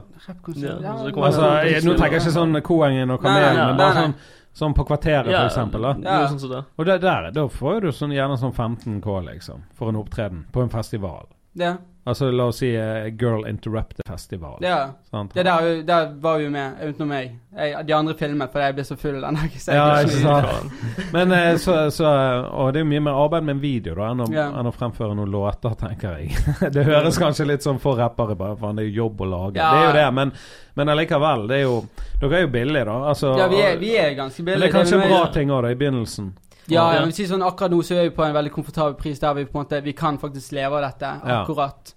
Ja, 0.64 0.80
Ja, 0.84 0.94
så 0.98 1.04
det 1.04 1.06
det 1.06 1.14
kommer 1.14 1.28
Altså, 1.28 1.50
jeg, 1.68 1.84
nå 1.84 1.96
tenker 1.98 2.16
jeg 2.16 2.22
ikke 2.22 2.36
sånn 2.38 2.62
Koengen 2.64 3.12
og 3.12 3.22
Kamelen, 3.22 3.58
men 3.68 3.78
bare 3.78 3.94
sånn, 3.98 4.14
sånn 4.54 4.74
på 4.78 4.86
kvarteret, 4.88 5.28
for 5.28 5.50
eksempel. 5.50 5.82
Da. 5.82 5.94
er 6.22 6.28
sånn. 6.32 6.40
Og 6.78 6.86
det, 6.86 7.02
der, 7.02 7.32
da 7.36 7.48
får 7.48 7.82
du 7.82 7.92
sånn, 7.92 8.12
gjerne 8.16 8.38
sånn 8.40 8.54
15 8.56 9.02
K, 9.02 9.20
liksom, 9.28 9.64
for 9.76 9.90
en 9.90 10.00
opptreden 10.00 10.46
på 10.52 10.64
en 10.64 10.70
festival. 10.72 11.28
Ja. 11.54 11.76
Altså, 12.04 12.32
la 12.34 12.48
oss 12.50 12.58
si 12.58 12.72
uh, 12.78 13.06
Girl 13.14 13.44
Interrupted-festival. 13.48 14.58
ja. 14.62 14.94
Sant? 15.12 15.36
Ja, 15.36 15.44
der, 15.44 15.84
der 15.84 16.14
var 16.20 16.38
vi 16.40 16.48
jo 16.48 16.50
med, 16.50 16.80
utenom 16.82 17.12
meg. 17.14 17.36
Jeg, 17.54 17.84
de 17.86 17.94
andre 17.94 18.16
filmet 18.18 18.50
fordi 18.54 18.66
jeg 18.66 18.76
ble 18.78 18.86
så 18.88 18.96
full 18.98 19.20
den 19.22 19.38
dagen. 19.38 19.62
Ja, 19.68 19.84
ikke 20.02 20.22
sant. 20.24 21.12
Men 21.14 21.32
uh, 21.36 21.58
så, 21.62 21.76
så 21.94 22.08
Og 22.48 22.74
det 22.74 22.82
er 22.82 22.86
jo 22.86 22.90
mye 22.90 23.04
mer 23.06 23.20
arbeid 23.22 23.46
med 23.46 23.58
en 23.58 23.62
video 23.62 23.94
da 24.00 24.10
enn 24.16 24.24
å, 24.26 24.30
Ja. 24.34 24.48
enn 24.50 24.72
å 24.72 24.74
fremføre 24.74 25.14
noen 25.20 25.30
låter, 25.30 25.76
tenker 25.78 26.18
jeg. 26.18 26.34
det 26.74 26.88
høres 26.90 27.22
kanskje 27.22 27.46
litt 27.52 27.68
sånn 27.68 27.78
for 27.84 28.00
rappere 28.02 28.34
bare 28.40 28.58
for 28.58 28.74
det 28.74 28.88
er 28.88 28.90
jo 28.90 29.04
jobb 29.04 29.22
å 29.22 29.32
lage. 29.36 29.62
Ja. 29.62 29.70
Det 29.70 29.84
er 29.84 29.90
jo 29.92 29.98
det, 30.00 30.08
men, 30.18 30.34
men 30.82 30.94
allikevel. 30.96 31.46
Det 31.52 31.60
er 31.60 31.68
jo 31.68 31.82
Dere 32.22 32.38
er 32.40 32.48
jo 32.48 32.54
billige, 32.54 32.86
da. 32.90 32.98
Altså, 33.14 33.36
Ja, 33.38 33.48
vi 33.52 33.62
er, 33.62 33.78
vi 33.82 33.94
er 33.98 34.16
ganske 34.18 34.44
men 34.48 34.58
det 34.58 34.72
er 34.72 34.74
kanskje 34.80 34.98
det 34.98 35.06
er 35.06 35.14
bra 35.14 35.28
ting 35.38 35.54
òg, 35.54 35.70
i 35.70 35.78
begynnelsen. 35.78 36.34
Ja, 36.72 36.86
Ja. 36.92 36.98
jeg 37.00 37.06
vil 37.10 37.14
si 37.20 37.26
sånn 37.28 37.44
akkurat 37.46 37.72
nå 37.72 37.82
så 37.84 37.96
er 38.00 38.10
vi 38.10 38.16
på 38.16 38.24
en 38.26 38.34
veldig 38.36 38.52
komfortabel 38.56 38.96
pris 39.00 39.20
der 39.20 39.34
vi 39.34 39.46
på 39.46 39.60
en 39.60 39.66
måte 39.66 39.84
Vi 39.84 39.92
kan 39.94 40.18
faktisk 40.18 40.52
leve 40.58 40.74
av 40.80 40.82
dette 40.92 41.12
Ja. 41.28 41.42
akkurat. 41.44 41.94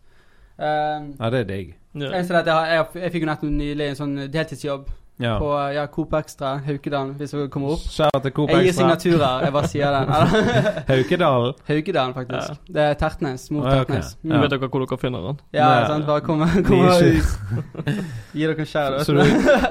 Um, 0.58 1.14
Ja, 1.20 1.30
det 1.30 1.40
er 1.40 1.44
digg. 1.44 1.74
Ja. 1.94 2.10
eneste 2.10 2.34
at 2.34 2.46
jeg, 2.46 2.86
jeg, 2.94 3.02
jeg 3.02 3.12
fikk 3.12 3.22
jo 3.22 3.26
nettopp 3.26 3.50
nylig 3.50 3.88
en 3.88 3.94
sånn 3.96 4.30
deltidsjobb 4.30 4.86
Ja. 5.20 5.38
på 5.38 5.46
ja, 5.74 5.86
Coop 5.86 6.12
Extra, 6.18 6.56
Haukedalen, 6.66 7.14
hvis 7.14 7.30
dere 7.30 7.46
kommer 7.48 7.70
opp. 7.76 7.78
Skjæra 7.86 8.20
til 8.22 8.32
Coop 8.32 8.50
Jeg 8.50 8.64
gir 8.64 8.72
signaturer, 8.72 9.44
jeg 9.44 9.52
bare 9.52 9.68
sier 9.68 9.92
den. 9.94 10.08
Haukedalen. 10.90 11.54
Haukedalen, 11.68 12.14
faktisk. 12.14 12.60
Det 12.66 12.82
er 12.82 12.94
Tertnes. 12.94 13.50
Mot 13.50 13.64
ok. 13.64 13.70
Tertnes. 13.86 14.16
Ja. 14.24 14.34
Mm. 14.34 14.40
Vet 14.42 14.50
dere 14.50 14.68
hvor 14.68 14.82
dere 14.86 14.98
finner 14.98 15.20
den? 15.28 15.38
Ja, 15.52 15.68
Nei. 15.68 15.86
sant. 15.86 16.06
Bare 16.06 16.20
kom, 16.20 16.40
kom 16.66 16.82
Ni. 16.82 17.94
Gi 18.34 18.46
dere 18.46 18.58
en 18.58 18.66
skjær, 18.66 18.98
Så 19.06 19.12
du, 19.14 19.22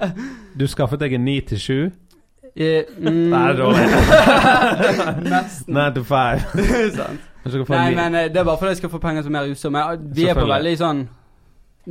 du 0.63 0.65
skaffet 0.67 0.99
deg 0.99 1.13
en 1.19 1.25
9 1.25 1.41
til 1.51 1.59
7? 1.59 1.91
Eh, 2.55 2.83
mm, 2.99 3.29
Nei. 3.29 3.53
Nesten. 5.33 5.73
Nine 5.73 5.93
to 5.95 6.03
five. 6.03 6.45
Nei, 7.69 7.95
men 7.95 8.15
eh, 8.15 8.27
det 8.31 8.37
er 8.39 8.45
bare 8.47 8.57
fordi 8.57 8.69
jeg 8.75 8.77
skal 8.77 8.89
få 8.93 8.99
penger 9.03 9.21
som 9.25 9.31
mer 9.35 9.49
utstyr. 9.51 9.69
Men 9.73 10.03
vi 10.15 10.27
er 10.29 10.37
på 10.37 10.45
veldig 10.47 10.75
sånn 10.79 11.03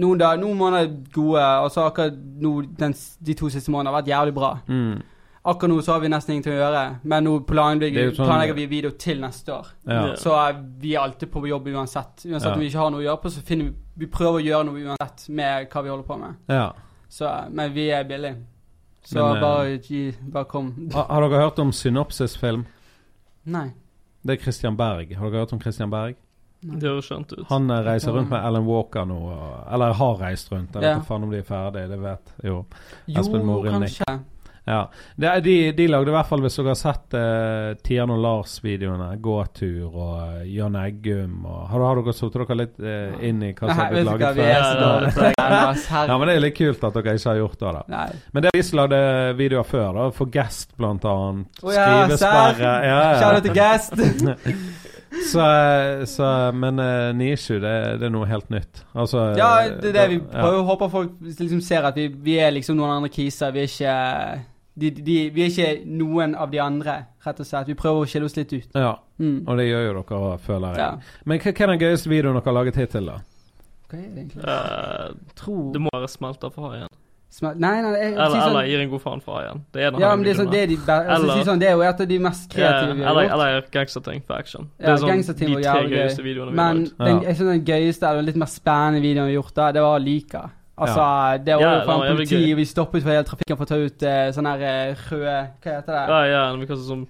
Noen, 0.01 0.17
da, 0.23 0.31
noen 0.41 0.57
måneder 0.57 0.87
er 0.87 0.93
gode, 1.13 1.41
og 1.61 1.67
så 1.75 1.83
akkurat 1.91 2.15
nå, 2.41 2.53
den, 2.81 2.95
de 3.27 3.35
to 3.37 3.51
siste 3.53 3.69
månedene 3.75 3.91
har 3.93 3.99
vært 4.01 4.09
jævlig 4.09 4.33
bra. 4.39 4.53
mm. 4.69 5.03
Akkurat 5.45 5.69
nå 5.75 5.81
så 5.83 5.93
har 5.93 6.01
vi 6.01 6.09
nesten 6.09 6.33
ingenting 6.37 6.55
å 6.55 6.61
gjøre, 6.63 6.83
men 7.11 7.25
nå 7.27 7.33
planlegger, 7.45 8.07
er 8.07 8.15
sånn- 8.15 8.29
planlegger 8.31 8.55
vi 8.57 8.65
video 8.71 8.91
til 8.97 9.21
neste 9.21 9.53
år. 9.53 9.67
ja. 9.91 10.15
Så 10.17 10.33
vi 10.81 10.95
er 10.95 11.01
alltid 11.03 11.29
på 11.35 11.43
jobb 11.51 11.67
uansett. 11.75 12.25
Uansett 12.25 12.49
Ja. 12.49 12.55
om 12.55 12.61
vi 12.63 12.71
ikke 12.71 12.79
har 12.79 12.91
noe 12.95 13.01
å 13.03 13.05
gjøre 13.05 13.21
på, 13.27 13.31
så 13.35 13.43
finner 13.45 13.65
vi 13.69 13.75
Vi 13.99 14.07
prøver 14.07 14.39
å 14.41 14.45
gjøre 14.47 14.65
noe 14.65 14.81
uansett 14.87 15.29
med 15.29 15.69
hva 15.69 15.83
vi 15.85 15.91
holder 15.91 16.07
på 16.09 16.17
med. 16.19 16.35
ja. 16.49 16.73
Så, 17.13 17.27
eh, 17.29 17.51
men 17.51 17.75
vi 17.75 17.91
er 17.91 18.05
billige. 18.09 18.37
Så 19.05 19.19
Men, 19.19 19.37
eh, 19.37 19.41
bare, 19.43 19.79
gi, 19.83 20.03
bare 20.33 20.45
kom. 20.45 20.73
Har, 20.95 21.07
har 21.11 21.25
dere 21.29 21.41
hørt 21.43 21.59
om 21.59 21.73
Synopsis-film? 21.73 22.67
Nei. 23.45 23.73
Det 24.23 24.37
er 24.39 24.43
Christian 24.45 24.77
Berg. 24.79 25.17
Har 25.19 25.31
dere 25.31 25.43
hørt 25.43 25.53
om 25.53 25.61
Christian 25.61 25.91
Berg? 25.91 26.15
Det 26.63 26.87
høres 26.87 27.09
kjent 27.11 27.33
ut. 27.35 27.47
Han 27.49 27.71
eh, 27.75 27.81
reiser 27.83 28.13
rundt 28.15 28.31
med 28.31 28.39
Alan 28.47 28.63
Walker 28.69 29.05
nå, 29.05 29.17
eller 29.75 29.93
har 29.99 30.21
reist 30.21 30.53
rundt. 30.53 30.71
Jeg 30.77 30.83
vet 30.83 30.87
Ja. 30.87 30.97
ikke 31.01 31.09
faen 31.09 31.25
om 31.27 31.31
de 31.33 31.39
er 31.43 31.49
ferdige, 31.49 31.89
det 31.91 31.99
vet 32.05 32.35
jo. 32.47 32.61
Espen 33.09 33.45
Morin. 33.49 33.81
Nick. 33.83 33.99
kanskje. 33.99 34.21
Ja. 34.65 34.91
Er- 35.19 35.41
de, 35.43 35.73
de 35.73 35.87
lagde 35.91 36.13
i 36.13 36.15
hvert 36.15 36.29
fall, 36.29 36.43
hvis 36.45 36.57
dere 36.59 36.71
har 36.71 36.79
sett 36.79 37.17
uh, 37.19 37.73
Tian 37.83 38.13
og 38.15 38.21
Lars-videoene, 38.23 39.09
Gåtur 39.23 39.89
og 39.91 40.13
uh, 40.21 40.43
Jan 40.47 40.77
Eggum 40.79 41.47
og 41.49 41.65
Har, 41.73 41.87
har 41.89 42.01
dere 42.03 42.15
satt 42.15 42.37
dere 42.39 42.59
litt 42.61 42.79
eh, 42.79 43.17
inn 43.29 43.43
i 43.43 43.51
hva 43.57 43.67
som 43.67 43.81
har 43.81 43.91
blitt 43.93 44.07
laget 44.07 44.39
før? 45.17 45.33
Ja, 46.07 46.19
men 46.19 46.29
det 46.29 46.37
er 46.37 46.45
litt 46.45 46.57
kult 46.59 46.87
at 46.87 46.99
dere 46.99 47.17
ikke 47.19 47.33
har 47.33 47.41
gjort 47.41 47.59
det. 47.59 47.73
da. 47.79 48.05
Men 48.33 48.45
det 48.45 48.53
er 48.53 48.61
vi 48.61 48.79
lagde 48.79 49.03
videoer 49.41 49.67
før, 49.69 49.89
da. 49.99 50.07
For 50.15 50.31
Guest, 50.33 50.73
blant 50.79 51.05
annet. 51.09 51.63
Oh, 51.63 51.73
ja, 51.75 51.89
Skrivesperre. 52.05 52.63
Ja, 52.63 52.77
ja. 52.87 53.21
Shout 53.21 53.41
out 53.41 53.47
til 53.49 53.59
Guest! 53.59 53.99
Så, 55.13 55.43
så 56.07 56.53
Men 56.57 56.79
uh, 56.81 57.11
Nishu, 57.17 57.59
det, 57.61 57.73
det 58.01 58.07
er 58.09 58.13
noe 58.15 58.25
helt 58.31 58.49
nytt. 58.51 58.81
Altså 58.97 59.27
Ja, 59.37 59.69
det 59.69 59.91
er 59.91 59.99
det 59.99 60.07
vi 60.15 60.17
ja. 60.23 60.47
Håper 60.65 60.89
folk 60.89 61.11
liksom 61.21 61.61
ser 61.61 61.85
at 61.85 61.99
vi, 62.01 62.07
vi 62.09 62.39
er 62.41 62.55
liksom 62.55 62.79
noen 62.81 62.95
andre 62.97 63.13
kiser. 63.13 63.53
Vi 63.53 63.61
er 63.61 63.69
ikke 63.69 63.97
De, 64.79 64.89
de, 64.91 65.17
vi 65.31 65.43
er 65.45 65.51
ikke 65.51 65.85
noen 65.87 66.35
av 66.35 66.51
de 66.51 66.59
andre, 66.65 66.95
rett 67.27 67.41
og 67.41 67.47
slett. 67.47 67.67
Vi 67.69 67.75
prøver 67.75 68.07
å 68.07 68.09
skille 68.09 68.25
oss 68.25 68.37
litt 68.37 68.53
ut. 68.53 68.69
Ja, 68.75 68.95
Mm. 69.21 69.45
og 69.47 69.57
det 69.59 69.67
gjør 69.69 69.85
jo 69.87 70.03
dere, 70.03 70.39
føler 70.39 70.69
jeg. 70.73 70.79
Ja. 70.79 70.97
Men 71.25 71.39
hva, 71.39 71.53
hva 71.53 71.63
er 71.63 71.67
den 71.77 71.79
gøyeste 71.79 72.09
videoen 72.11 72.35
dere 72.35 72.45
har 72.49 72.57
laget 72.65 72.77
hittil, 72.81 73.07
da? 73.07 73.19
Hva 73.91 73.99
er 73.99 74.09
det 74.09 74.25
egentlig? 74.25 74.43
Uh, 74.43 75.13
Tror 75.37 75.73
det 75.73 75.81
må 75.85 75.89
være 75.93 76.09
smelta 76.09 76.51
for 76.51 76.71
haien. 76.71 76.89
Nei, 77.43 77.53
nei, 77.57 77.93
jeg, 77.97 78.13
Eller, 78.13 78.29
sånn, 78.29 78.43
eller 78.51 78.67
gir 78.69 78.81
en 78.83 78.91
god 78.93 79.01
faen 79.01 79.21
fra 79.25 79.37
haien. 79.39 79.61
Det 79.73 79.81
er 79.87 80.01
Ja, 80.01 80.11
men 80.17 80.25
det 80.25 80.33
er, 80.33 80.39
sånn, 80.43 80.51
det, 80.53 80.59
er 80.63 80.67
de, 80.67 80.77
be- 80.77 80.93
altså, 80.93 81.29
Eller- 81.31 81.45
sånn, 81.45 81.61
det 81.61 81.69
er 81.69 81.73
jo 81.73 81.81
et 81.83 82.01
av 82.01 82.09
de 82.09 82.19
mest 82.19 82.51
kreative 82.51 82.95
vi 82.97 83.03
har 83.05 83.15
gjort. 83.15 83.33
eller 83.33 83.63
gangsterting 83.73 84.23
for 84.27 84.35
action. 84.37 84.71
Det 84.79 84.87
Ja, 84.87 84.93
er 84.93 84.97
sånn 84.99 85.23
de 85.23 85.33
tre 85.33 85.87
gøyeste 85.93 86.23
videoene 86.25 86.51
vi 86.53 86.59
har 86.59 86.75
Men 86.75 86.85
den, 86.85 86.93
Ja. 86.99 87.21
jeg 87.29 87.37
synes 87.37 87.53
den 87.53 87.65
gøyeste 87.65 88.03
eller 88.11 88.23
litt 88.23 88.37
mer 88.37 88.47
spennende 88.47 89.01
videoen 89.01 89.27
vi 89.29 89.35
har 89.35 89.43
gjort 89.43 89.55
da, 89.55 89.73
det 89.73 89.81
var 89.83 89.99
Lika. 90.01 90.51
Altså, 90.83 91.07
det 91.47 91.57
var 91.57 91.63
Ja, 91.63 91.73
jo 91.73 91.79
det 91.79 91.89
faen 91.89 92.17
politi, 92.17 92.43
vi 92.59 92.67
stoppet 92.69 93.05
for 93.05 93.15
hele 93.15 93.27
trafikken 93.29 93.59
for 93.59 93.67
å 93.67 93.71
ta 93.73 93.81
ut 93.81 94.07
uh, 94.07 94.29
sånne 94.37 94.55
her 94.59 94.95
uh, 94.95 95.03
røde 95.11 95.37
Hva 95.63 95.75
heter 95.79 95.99
det? 95.99 96.05
Ja, 96.13 96.21
ja, 96.31 96.45
vi 96.59 96.71
kaster 96.71 96.87
sånn 96.91 97.05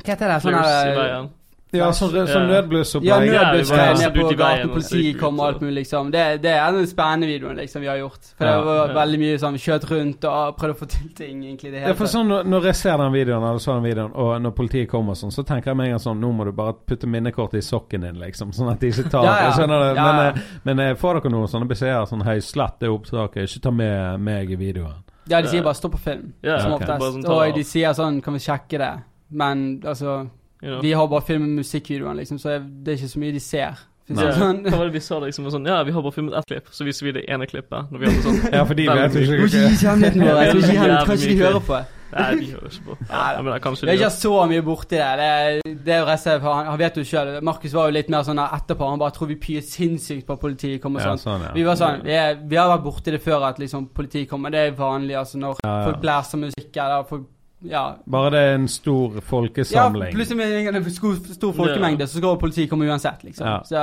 Hva 0.00 0.10
heter 0.14 0.34
det? 0.34 0.40
Sånne 0.46 0.64
her 0.64 1.04
eh. 1.06 1.28
Ja, 1.72 1.90
sånn, 1.94 2.10
sånn 2.10 2.48
Ja. 2.48 2.62
nødblussopplegg. 2.62 3.06
Ja, 3.06 3.52
vi 3.52 3.58
ned 3.60 4.14
på 4.14 4.36
gaten, 4.36 4.70
politiet 4.70 5.18
kommer 5.18 5.20
kom 5.20 5.40
og 5.40 5.46
alt 5.46 5.60
mulig, 5.60 5.74
liksom. 5.84 6.10
Det, 6.10 6.42
det 6.42 6.50
er 6.50 6.72
den 6.72 6.86
spennende 6.86 7.26
videoen 7.30 7.56
liksom, 7.56 7.80
vi 7.80 7.86
har 7.86 7.96
gjort. 7.96 8.24
For 8.36 8.44
Ja, 8.44 8.56
det 8.58 8.64
var 8.66 8.88
ja. 8.88 8.94
veldig 8.94 9.18
mye 9.20 9.38
sånn 9.38 9.58
kjørt 9.58 9.86
rundt 9.90 10.24
og 10.24 10.56
prøvd 10.58 10.74
å 10.74 10.78
få 10.80 10.88
til 10.88 11.08
ting, 11.14 11.44
egentlig. 11.44 11.70
Det 11.70 11.80
hele. 11.80 11.88
Ja, 11.88 11.94
for 11.94 12.06
sånn, 12.06 12.28
når- 12.44 12.64
jeg 12.64 12.74
ser 12.74 12.96
den 12.98 13.12
videoen, 13.12 13.42
eller 13.42 13.58
så 13.58 13.74
den 13.80 13.84
videoen, 13.84 14.12
og 14.14 14.42
når 14.42 14.50
politiet 14.54 14.88
kommer 14.88 15.12
sånn, 15.14 15.30
så 15.30 15.44
tenker 15.46 15.70
jeg 15.70 15.76
med 15.76 15.86
en 15.86 15.90
gang 15.92 16.00
sånn 16.00 16.20
Nå 16.20 16.32
må 16.36 16.44
du 16.44 16.52
bare 16.52 16.74
putte 16.74 17.06
minnekortet 17.06 17.54
i 17.54 17.62
sokken 17.62 18.00
din, 18.02 18.18
liksom. 18.18 18.50
Sånn 18.52 18.70
at 18.72 18.80
de 18.80 18.88
ikke 18.88 19.10
tar 19.10 19.24
Ja, 19.30 19.36
ja. 19.44 19.50
Skjønner 19.52 19.78
du? 19.78 19.94
Ja, 19.94 19.94
ja. 19.94 20.12
Men, 20.12 20.36
eh, 20.36 20.42
men 20.64 20.80
eh, 20.80 20.94
får 20.94 21.20
dere 21.22 21.30
noen 21.32 21.48
sånne 21.48 21.68
beskjeder 21.68 22.06
sånn 22.08 22.22
Hei, 22.24 22.38
slett 22.40 22.78
det 22.80 22.88
opptaket. 22.90 23.46
Ikke 23.46 23.62
ta 23.62 23.70
med 23.70 24.20
meg 24.20 24.50
i 24.50 24.56
videoen. 24.56 25.04
Ja, 25.28 25.40
de 25.40 25.48
sier 25.48 25.62
bare 25.62 25.74
'stopp 25.74 25.92
på 25.92 25.98
film', 26.00 26.32
Ja, 26.42 26.58
som 26.58 26.72
okay. 26.72 26.88
Oftest. 26.88 27.22
sånn, 27.24 27.30
Og 27.30 27.54
de 27.54 27.62
sier 27.62 27.92
sånn 27.94 28.20
'kan 28.22 28.32
vi 28.34 28.40
sjekke 28.40 28.78
det'? 28.78 29.02
Men 29.30 29.80
altså 29.84 30.28
you 30.62 30.70
know. 30.70 30.80
Vi 30.84 30.92
har 30.92 31.06
bare 31.08 31.26
filmet 31.26 31.56
musikkvideoen, 31.60 32.16
liksom, 32.22 32.38
så 32.38 32.58
det 32.58 32.94
er 32.94 33.00
ikke 33.00 33.14
så 33.14 33.22
mye 33.22 33.36
de 33.36 33.40
ser. 33.44 33.86
Nei. 34.10 34.26
sånn. 34.34 34.64
Hva 34.66 34.74
var 34.80 34.88
det 34.88 34.96
vi 34.96 35.02
sa 35.04 35.20
liksom? 35.22 35.46
Sånn, 35.54 35.68
ja, 35.70 35.78
vi 35.86 35.94
har 35.94 36.02
bare 36.02 36.16
filmet 36.16 36.34
ett 36.40 36.50
klipp, 36.50 36.72
så 36.74 36.86
viser 36.86 37.06
vi 37.06 37.12
det 37.20 37.24
ene 37.30 37.46
klippet. 37.46 37.92
Når 37.92 38.02
vi 38.02 38.10
hadde 38.10 38.26
sånn 38.26 38.40
Ja, 38.50 38.64
for 38.66 38.74
de 38.78 38.88
Veldig 38.90 39.06
vet 39.06 39.38
ikke. 39.46 39.62
Jeg 39.62 41.06
Kanskje 41.06 41.30
de 41.30 41.38
hører 41.38 41.64
på. 41.68 41.80
Nei, 42.10 42.26
de 42.40 42.46
hører 42.50 42.72
ikke 42.72 42.86
på. 42.88 42.96
Nei, 43.12 43.26
ja, 43.36 43.42
men 43.46 43.60
kanskje 43.62 43.86
Vi 43.86 43.90
de 43.90 43.92
er 43.92 44.00
ikke 44.00 44.10
så 44.16 44.32
mye 44.50 44.64
borti 44.66 44.98
det. 44.98 45.10
Det 45.20 45.28
er, 45.30 45.60
det 45.86 45.96
er 46.00 46.40
for 46.42 46.48
han, 46.50 46.70
han 46.72 46.80
vet 46.80 46.98
jo 46.98 47.04
sjøl. 47.06 47.30
Markus 47.46 47.76
var 47.78 47.90
jo 47.90 47.94
litt 48.00 48.10
mer 48.10 48.26
sånn 48.26 48.42
etterpå. 48.42 48.88
Han 48.90 49.02
bare 49.02 49.14
tror 49.14 49.30
vi 49.30 49.38
pyet 49.38 49.68
sinnssykt 49.70 50.26
på 50.26 50.34
at 50.34 50.42
politiet 50.42 50.82
kommer 50.82 51.04
og 51.04 51.06
Ja, 51.06 51.12
sånn. 51.14 51.22
sånn, 51.28 51.44
ja. 51.46 51.52
Vi 51.54 51.66
var 51.68 51.78
sånn, 51.78 52.02
vi, 52.06 52.16
er, 52.18 52.40
vi 52.50 52.58
har 52.58 52.72
vært 52.74 52.86
borti 52.88 53.14
det 53.14 53.22
før 53.22 53.46
at 53.52 53.62
liksom 53.62 53.92
politiet 53.94 54.26
kommer. 54.32 54.50
Det 54.54 54.64
er 54.64 54.74
vanlig 54.78 55.20
altså 55.22 55.38
når 55.38 55.62
Ja, 55.62 55.76
ja. 55.76 55.84
folk 55.86 56.02
blæser 56.02 56.42
musikk 56.48 56.80
eller 56.82 57.06
folk 57.12 57.28
Ja. 57.60 57.84
Bare 58.08 58.30
det 58.32 58.40
er 58.40 58.54
en 58.56 58.68
stor 58.68 59.20
folkesamling? 59.20 60.08
ja 60.08 60.16
plutselig 60.16 60.38
med 60.38 60.74
en 60.74 60.90
stor, 60.90 61.52
folkemengde, 61.52 62.06
så 62.06 62.18
skal 62.18 62.38
politiet 62.40 62.70
komme 62.70 62.88
uansett, 62.88 63.24
liksom. 63.24 63.46
Ja. 63.46 63.60
Så 63.64 63.76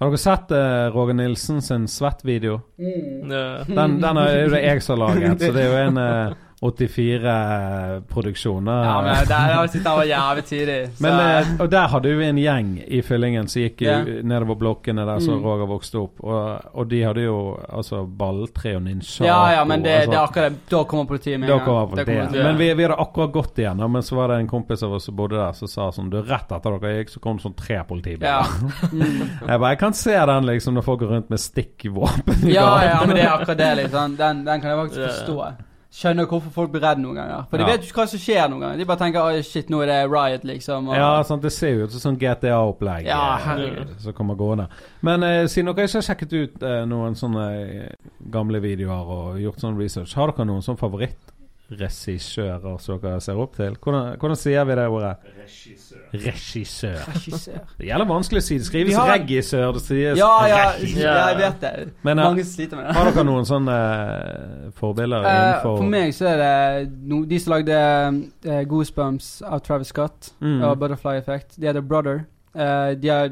Har 0.00 0.10
dere 0.10 0.20
sett 0.20 0.52
uh, 0.52 0.90
Roger 0.94 1.16
Nilsen 1.16 1.62
sin 1.62 1.88
Svett-video? 1.88 2.60
mm. 2.78 3.32
Den, 3.68 3.98
den 4.00 4.20
er 4.20 4.36
jo 4.42 4.52
det 4.54 4.62
jeg 4.64 4.82
som 4.84 4.98
har 4.98 5.14
laget, 5.14 5.40
så 5.40 5.52
det 5.56 5.64
er 5.64 5.72
jo 5.72 5.82
en 5.88 6.00
eh, 6.62 6.66
84-produksjon. 6.68 8.66
Ja, 8.66 9.02
men 9.02 9.26
der 9.28 9.66
sitter 9.72 9.88
han 9.90 9.98
var 9.98 10.04
jævlig 10.04 10.44
tidlig. 10.44 10.90
Men, 11.00 11.20
eh, 11.20 11.46
og 11.60 11.70
der 11.72 11.86
hadde 11.88 12.12
vi 12.18 12.26
en 12.28 12.36
gjeng 12.38 12.68
i 12.86 13.00
fyllingen 13.02 13.48
som 13.48 13.62
gikk 13.62 13.80
Ja. 13.80 13.98
jo 14.04 14.20
nedover 14.22 14.54
blokkene 14.60 15.06
der 15.06 15.20
som 15.20 15.38
Mm. 15.40 15.44
Roger 15.44 15.66
vokste 15.66 15.98
opp. 15.98 16.20
Og, 16.20 16.60
og 16.74 16.88
de 16.88 17.02
hadde 17.02 17.22
jo 17.24 17.58
altså 17.72 18.02
balltre 18.06 18.76
og 18.76 18.82
ninja. 18.82 19.24
ja, 19.26 19.52
ja, 19.52 19.64
men 19.64 19.82
det, 19.82 19.94
altså, 19.94 20.10
det 20.10 20.16
er 20.18 20.24
akkurat. 20.26 20.52
Da 20.70 20.84
kommer 20.84 21.04
politiet 21.06 21.40
med 21.40 21.48
en 21.50 21.58
gang. 21.64 21.94
det. 22.32 22.42
Men 22.44 22.56
vi, 22.58 22.74
vi 22.74 22.82
hadde 22.82 22.96
akkurat 23.00 23.32
gått 23.32 23.58
igjen, 23.58 23.76
men 23.92 24.02
så 24.02 24.16
var 24.16 24.28
det 24.28 24.36
en 24.40 24.48
kompis 24.48 24.82
av 24.82 24.92
oss 24.92 25.04
som 25.04 25.16
bodde 25.16 25.36
der, 25.36 25.52
som 25.52 25.68
sa 25.68 25.90
sånn 25.90 26.10
Du, 26.10 26.20
rett 26.22 26.50
etter 26.52 26.78
dere 26.78 26.98
gikk, 26.98 27.10
så 27.10 27.20
kom 27.20 27.36
det 27.36 27.42
sånn 27.42 27.56
tre 27.56 27.80
politibiler. 27.88 28.28
Ja. 28.28 28.44
Jeg 29.48 29.58
bare 29.60 29.70
Jeg 29.70 29.78
kan 29.78 29.92
se 29.94 30.12
den, 30.26 30.46
liksom, 30.46 30.74
når 30.74 30.82
folk 30.84 31.00
går 31.00 31.08
rundt 31.14 31.30
med 31.30 31.40
stikkvåpen 31.40 32.44
i 32.48 32.54
Ja, 32.54 32.84
ja, 32.84 33.00
men 33.06 33.16
det 33.16 33.22
er 33.24 33.32
akkurat 33.32 33.58
det, 33.58 33.74
liksom. 33.84 34.16
Den, 34.16 34.44
den 34.44 34.60
kan 34.60 34.70
jeg 34.70 34.78
faktisk 34.78 35.00
forstå. 35.06 35.69
Skjønner 36.00 36.24
hvorfor 36.30 36.50
folk 36.54 36.70
blir 36.72 36.80
redde 36.80 37.02
noen 37.04 37.16
ganger. 37.18 37.42
For 37.50 37.56
de 37.60 37.64
Ja. 37.66 37.70
vet 37.74 37.82
jo 37.84 37.88
ikke 37.90 38.00
hva 38.00 38.08
som 38.08 38.18
skjer 38.22 38.46
noen 38.48 38.60
ganger. 38.64 38.78
De 38.80 38.84
bare 38.88 38.98
tenker 39.02 39.20
oh, 39.20 39.42
shit, 39.44 39.68
nå 39.68 39.82
er 39.82 39.86
det 39.90 39.98
riot, 40.10 40.44
liksom. 40.48 40.88
Og, 40.88 40.94
Ja, 40.96 41.22
sant, 41.28 41.42
det 41.42 41.52
ser 41.52 41.70
jo 41.76 41.84
ut 41.84 41.92
som 41.92 42.00
sånn 42.00 42.18
GTA-opplegg 42.18 43.04
Ja, 43.04 43.36
eh, 43.36 43.44
herregud. 43.44 44.00
som 44.00 44.12
kommer 44.16 44.34
gående. 44.34 44.68
Men 45.02 45.22
eh, 45.22 45.44
siden 45.46 45.66
dere 45.74 45.84
ikke 45.86 45.98
har 46.00 46.06
sjekket 46.08 46.32
ut 46.32 46.62
eh, 46.62 46.84
noen 46.86 47.14
sånne 47.14 47.44
eh, 47.60 47.92
gamle 48.32 48.60
videoer 48.64 49.04
og 49.18 49.38
gjort 49.40 49.60
sånn 49.60 49.76
research, 49.78 50.14
har 50.16 50.32
dere 50.32 50.46
noen 50.46 50.62
sånn 50.62 50.78
favorittregissører 50.80 52.78
som 52.80 53.00
dere 53.00 53.20
ser 53.20 53.36
opp 53.36 53.56
til? 53.56 53.76
Hvordan, 53.76 54.16
hvordan 54.18 54.36
sier 54.36 54.64
vi 54.64 54.74
det 54.80 54.88
ordet? 54.88 55.16
Regissør. 55.38 55.89
Regissør. 56.12 56.96
Det 57.78 57.86
gjelder 57.86 58.06
vanskelig 58.08 58.40
å 58.42 58.46
si. 58.46 58.56
Det 58.58 58.66
skrives 58.66 58.96
har- 58.98 59.12
regissør, 59.18 59.72
det 59.76 59.82
sies 59.84 60.18
Ja, 60.18 60.30
ja, 60.48 60.56
regissør. 60.72 61.00
ja, 61.04 61.28
jeg 61.28 61.38
vet 61.38 61.60
det. 61.60 61.92
Men 62.02 62.18
eh, 62.18 62.24
Mange 62.24 62.44
sliter 62.44 62.76
med 62.76 62.86
det. 62.86 62.94
har 62.96 63.10
dere 63.10 63.24
noen 63.28 63.46
sånne 63.46 63.76
uh, 63.76 64.70
forbilder 64.80 65.22
innenfor 65.30 65.76
for 65.78 65.86
meg 65.92 66.12
så 66.16 66.26
er 66.32 66.36
det 66.42 66.90
no, 67.06 67.22
de 67.30 67.38
som 67.38 67.54
lagde 67.54 67.78
uh, 68.50 68.62
Goosebumps 68.70 69.30
av 69.46 69.60
Travis 69.66 69.88
Scott 69.94 70.32
Mm. 70.40 70.62
og 70.64 70.78
Butterfly 70.80 71.16
Effect. 71.20 71.56
De 71.60 71.66
heter 71.66 71.80
Brother. 71.82 72.24
Uh, 72.54 72.94
de 72.98 73.08
er 73.08 73.30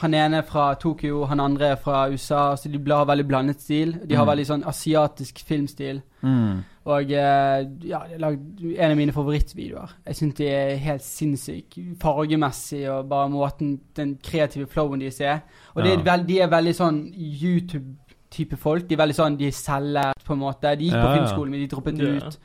han 0.00 0.14
ene 0.14 0.36
er 0.38 0.42
fra 0.42 0.74
Tokyo, 0.74 1.24
han 1.24 1.40
andre 1.40 1.66
er 1.72 1.76
fra 1.76 2.08
USA. 2.10 2.54
Så 2.56 2.68
de 2.72 2.78
har 2.90 3.04
veldig 3.04 3.26
blandet 3.28 3.60
stil. 3.60 3.92
De 4.08 4.14
har 4.14 4.24
Mm. 4.24 4.30
veldig 4.30 4.46
sånn 4.46 4.64
asiatisk 4.66 5.38
filmstil. 5.46 6.02
mm. 6.22 6.64
Og 6.84 7.12
eh, 7.12 7.58
ja, 7.86 7.98
de 8.08 8.12
har 8.12 8.18
lagd 8.18 8.60
en 8.78 8.90
av 8.90 8.96
mine 8.96 9.12
favorittvideoer. 9.12 9.90
Jeg 10.06 10.14
syns 10.16 10.34
de 10.34 10.46
er 10.48 10.76
helt 10.76 11.02
sinnssyke. 11.02 11.96
Fargemessig 12.00 12.88
og 12.90 13.08
bare 13.08 13.28
måten 13.30 13.78
Den 13.94 14.18
kreative 14.22 14.66
flowen 14.66 14.98
deres 15.00 15.20
er. 15.20 15.40
Og 15.76 15.84
det 15.84 15.92
er 15.92 16.02
veld, 16.02 16.26
de 16.26 16.40
er 16.40 16.48
veldig 16.48 16.74
sånn 16.74 17.12
YouTube-type 17.16 18.56
folk. 18.58 18.88
De 18.88 18.94
er 18.94 19.02
veldig 19.02 19.14
sånn 19.16 19.36
De 19.38 19.46
er 19.46 19.54
selvlært, 19.56 20.24
på 20.26 20.32
en 20.34 20.42
måte. 20.42 20.74
De 20.78 20.84
gikk 20.88 20.92
på 20.96 20.98
Ja, 20.98 21.06
på 21.06 21.14
filmskolen, 21.20 21.50
men 21.50 21.60
de 21.60 21.68
droppet 21.68 21.98
Ja. 21.98 22.26
ut. 22.26 22.38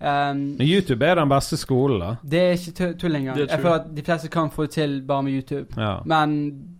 Um, 0.00 0.56
YouTube 0.60 1.02
er 1.06 1.14
den 1.14 1.28
beste 1.28 1.56
skolen, 1.56 2.00
da. 2.00 2.16
det 2.24 2.40
er 2.40 2.52
ikke 2.52 2.94
tull- 2.98 3.14
engang. 3.16 3.36
Jeg 3.38 3.48
føler 3.60 3.74
at 3.74 3.94
de 3.94 4.02
fleste 4.02 4.28
kan 4.28 4.50
få 4.50 4.62
det 4.62 4.70
til 4.70 5.02
bare 5.06 5.22
med 5.22 5.32
YouTube. 5.32 5.66
Ja. 5.76 5.98
Men 6.04 6.76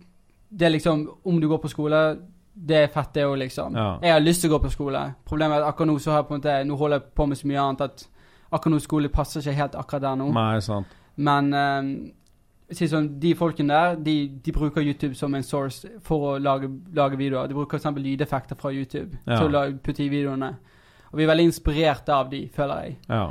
det 0.55 0.65
er 0.65 0.71
liksom 0.71 1.01
Om 1.25 1.39
du 1.41 1.47
går 1.51 1.57
på 1.63 1.67
skole, 1.71 2.01
det 2.55 2.77
er 2.83 2.87
fett, 2.87 3.13
det 3.13 3.25
òg, 3.27 3.37
liksom. 3.41 3.75
Ja. 3.75 3.87
Jeg 4.01 4.13
har 4.13 4.19
lyst 4.23 4.41
til 4.41 4.49
å 4.51 4.55
gå 4.55 4.61
på 4.63 4.71
skole. 4.71 5.01
Problemet 5.27 5.57
er 5.57 5.65
at 5.65 5.73
akkurat 5.73 5.89
nå 5.91 5.97
så 5.99 6.11
har 6.13 6.21
jeg 6.21 6.27
på 6.29 6.35
en 6.35 6.39
måte 6.39 6.53
Nå 6.69 6.75
holder 6.79 7.01
jeg 7.01 7.15
på 7.19 7.25
med 7.27 7.37
så 7.37 7.47
mye 7.51 7.63
annet 7.65 7.81
at 7.81 8.05
akkurat 8.51 8.71
nå 8.75 8.79
skole 8.79 9.09
passer 9.11 9.41
ikke 9.43 9.57
helt 9.57 9.75
akkurat 9.75 10.05
der 10.05 10.15
nå. 10.21 10.29
Nei, 10.31 10.59
sant. 10.63 10.93
Men 11.17 11.51
um, 11.53 11.89
sånn, 12.71 13.09
de 13.19 13.33
folkene 13.35 13.73
der, 13.73 13.95
de, 14.05 14.15
de 14.45 14.53
bruker 14.55 14.81
YouTube 14.85 15.15
som 15.19 15.35
en 15.35 15.43
source 15.43 15.89
for 16.03 16.31
å 16.31 16.37
lage, 16.39 16.69
lage 16.95 17.19
videoer. 17.19 17.47
De 17.51 17.57
bruker 17.57 17.77
f.eks. 17.81 17.99
lydeffekter 17.99 18.55
fra 18.59 18.71
YouTube 18.71 19.17
Ja. 19.27 19.41
til 19.41 19.55
å 19.59 19.65
putte 19.83 20.03
i 20.05 20.09
videoene. 20.09 20.53
Og 21.11 21.19
vi 21.19 21.23
er 21.23 21.31
veldig 21.31 21.49
inspirert 21.51 22.09
av 22.09 22.29
de, 22.31 22.47
føler 22.55 22.85
jeg. 22.87 22.97
Ja. 23.09 23.25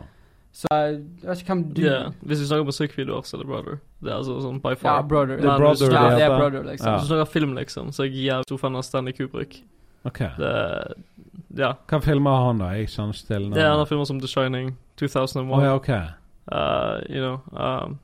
Så 0.54 0.68
jeg 0.70 0.98
vet 1.24 1.40
ikke 1.42 1.50
hvem 1.50 1.62
du 1.74 1.80
yeah. 1.82 2.10
Hvis 2.22 2.40
vi 2.40 2.46
snakker 2.46 2.68
musikkvideoer, 2.68 3.24
så 3.26 3.34
er 3.36 3.40
det 3.42 3.46
Brother. 3.50 3.78
Det 4.04 4.12
er 4.12 4.16
altså 4.20 4.36
sånn 4.44 4.60
by 4.62 4.70
Ja, 4.76 4.80
far. 4.84 5.02
brother. 5.10 5.36
Det 5.40 5.44
er 5.44 5.50
Men 5.50 5.60
brother 5.64 5.88
hvis 5.90 5.96
Ja, 5.96 6.02
det 6.14 6.22
er 6.28 6.34
brother, 6.38 6.62
liksom. 6.68 6.86
Ja. 6.86 6.92
Hvis 6.98 7.08
du 7.08 7.14
snakker 7.14 7.30
film, 7.32 7.54
liksom, 7.58 7.88
så 7.92 8.04
er 8.04 8.06
jeg 8.06 8.28
jævlig 8.28 8.46
stor 8.46 8.60
fan 8.62 8.76
av 8.78 8.84
Stanley 8.86 9.12
Kubrick. 9.16 9.56
Ok. 10.06 10.18
Det 10.38 10.52
Ja. 11.58 11.72
Hva 11.88 12.00
filmer 12.02 12.30
har 12.30 12.46
han, 12.52 12.58
da? 12.58 12.68
Jeg 12.78 12.88
kjenner 12.88 13.14
ikke 13.14 13.26
til 13.26 13.50
Det 13.50 13.62
er 13.64 13.72
en 13.72 13.80
av 13.80 13.88
filmer 13.88 14.04
som 14.06 14.20
The 14.20 14.28
Shining, 14.30 14.76
2001. 14.96 15.50
Oh, 15.50 15.62
ja, 15.64 15.74
ok. 15.74 15.88
Uh, 16.52 17.00
you 17.08 17.20
know 17.24 17.40
um, 17.56 17.98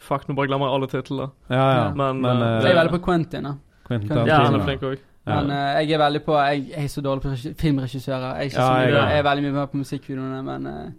Fuck, 0.00 0.26
nå 0.28 0.34
bare 0.36 0.48
glemmer 0.50 0.66
jeg 0.68 0.74
alle 0.76 0.88
titlene. 0.92 1.30
Ja, 1.48 1.56
ja. 1.56 1.76
Ja. 1.86 1.94
Men, 1.94 2.20
Men, 2.20 2.42
eh, 2.42 2.62
Jeg 2.66 2.72
er 2.76 2.80
veldig 2.82 2.92
på 2.98 3.04
Quentin, 3.04 3.42
da. 3.48 3.54
Quentin 3.88 4.16
Ja, 4.16 4.24
Ja, 4.26 4.38
han 4.44 4.60
er 4.60 4.64
flink 4.66 4.82
òg. 4.82 4.98
Ja. 5.26 5.40
Men 5.40 5.50
uh, 5.50 5.80
jeg 5.80 5.92
er 5.96 5.98
veldig 5.98 6.22
på 6.24 6.36
Jeg, 6.36 6.68
jeg 6.76 6.84
er 6.84 6.88
så 6.92 7.00
dårlig 7.02 7.22
på 7.22 7.54
filmregissører. 7.56 8.36
Jeg 8.42 8.52
Ja, 8.52 8.68
jeg 8.82 8.92
jeg, 8.92 9.18
er. 9.18 9.22
veldig 9.22 9.42
mye 9.46 9.52
mer 9.52 9.66
på 9.66 9.76
musikkvideoene, 9.80 10.42
men 10.44 10.66
eh, 10.66 10.90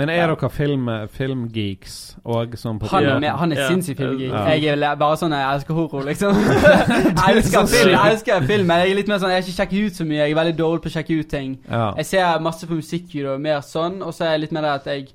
Men 0.00 0.12
er 0.14 0.32
dere 0.32 0.50
film, 0.54 0.88
filmgeeks 1.14 1.96
og 2.24 2.56
sånn 2.58 2.80
han, 2.90 3.04
er, 3.04 3.20
med, 3.22 3.30
han 3.42 3.54
er 3.54 3.62
sinnssykt 3.68 4.00
filmgeek. 4.00 4.32
Jeg 4.32 4.74
er 4.74 4.98
bare 5.00 5.20
sånn 5.20 5.36
Jeg 5.36 5.46
elsker 5.54 5.78
horror, 5.78 6.08
liksom. 6.08 6.42
jeg 7.20 7.36
elsker 7.36 7.70
film, 7.70 7.94
jeg 7.94 8.16
elsker 8.16 8.50
film, 8.50 8.66
men 8.72 8.84
jeg 8.84 8.94
er 8.94 9.00
litt 9.02 9.12
mer 9.12 9.22
sånn 9.22 9.34
Jeg 9.34 9.42
er 9.42 9.46
ikke 9.46 9.58
sjekker 9.60 9.86
ut 9.86 10.02
så 10.02 10.08
mye. 10.08 10.20
Jeg 10.24 10.34
er 10.34 10.42
veldig 10.42 10.58
dårlig 10.58 10.84
på 10.84 10.92
å 10.92 10.96
sjekke 10.98 11.22
ut 11.22 11.32
ting. 11.36 11.56
Jeg 11.70 12.10
ser 12.10 12.44
masse 12.44 12.68
på 12.68 12.78
musikkvideoer, 12.80 13.40
mer 13.50 13.64
sånn, 13.66 14.00
og 14.02 14.16
så 14.16 14.26
er 14.28 14.36
jeg 14.36 14.46
litt 14.48 14.56
mer 14.56 14.68
det 14.68 14.76
at 14.80 14.94
jeg 14.94 15.08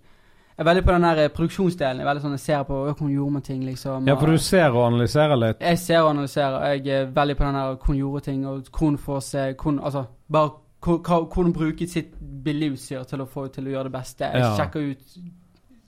jeg 0.55 0.64
er 0.64 0.68
veldig 0.70 0.84
på 0.88 0.93
den 0.93 1.03
der 1.03 1.18
eh, 1.20 1.32
produksjonsdelen. 1.36 1.97
Jeg 1.99 2.05
er 2.05 2.07
veldig 2.07 2.22
sånn 2.24 2.36
Jeg 2.38 2.41
ser 2.45 2.62
på 2.64 2.76
«Å, 2.78 2.91
hvordan 2.93 3.10
gjorde 3.12 3.34
man 3.36 3.43
ting, 3.43 3.64
liksom. 3.68 4.05
ja, 4.07 4.14
for 4.16 4.32
du 4.32 4.39
ser 4.39 4.70
og 4.72 4.86
analyserer 4.86 5.36
litt. 5.41 5.60
Jeg 5.60 5.80
ser 5.82 6.03
og 6.05 6.14
analyserer. 6.14 6.68
Jeg 6.78 6.93
er 6.95 7.10
veldig 7.18 7.36
på 7.36 7.43
den 7.43 7.57
der 7.60 7.74
hvordan 7.74 7.97
gjorde 7.99 8.22
ting, 8.30 8.45
og 8.47 8.70
hvordan 8.72 9.01
få 9.03 9.18
se 9.20 9.43
hvordan, 9.51 9.82
Altså, 9.84 10.05
bare 10.32 10.53
hvordan 10.86 11.54
bruke 11.54 11.88
sitt 11.90 12.14
billigutstyr 12.46 13.04
til 13.10 13.24
å 13.24 13.28
få 13.30 13.48
til 13.54 13.68
å 13.68 13.76
gjøre 13.76 13.90
det 13.90 13.96
beste. 13.98 14.30
Ja. 14.30 14.54
sjekker 14.58 14.92
ut 14.92 15.18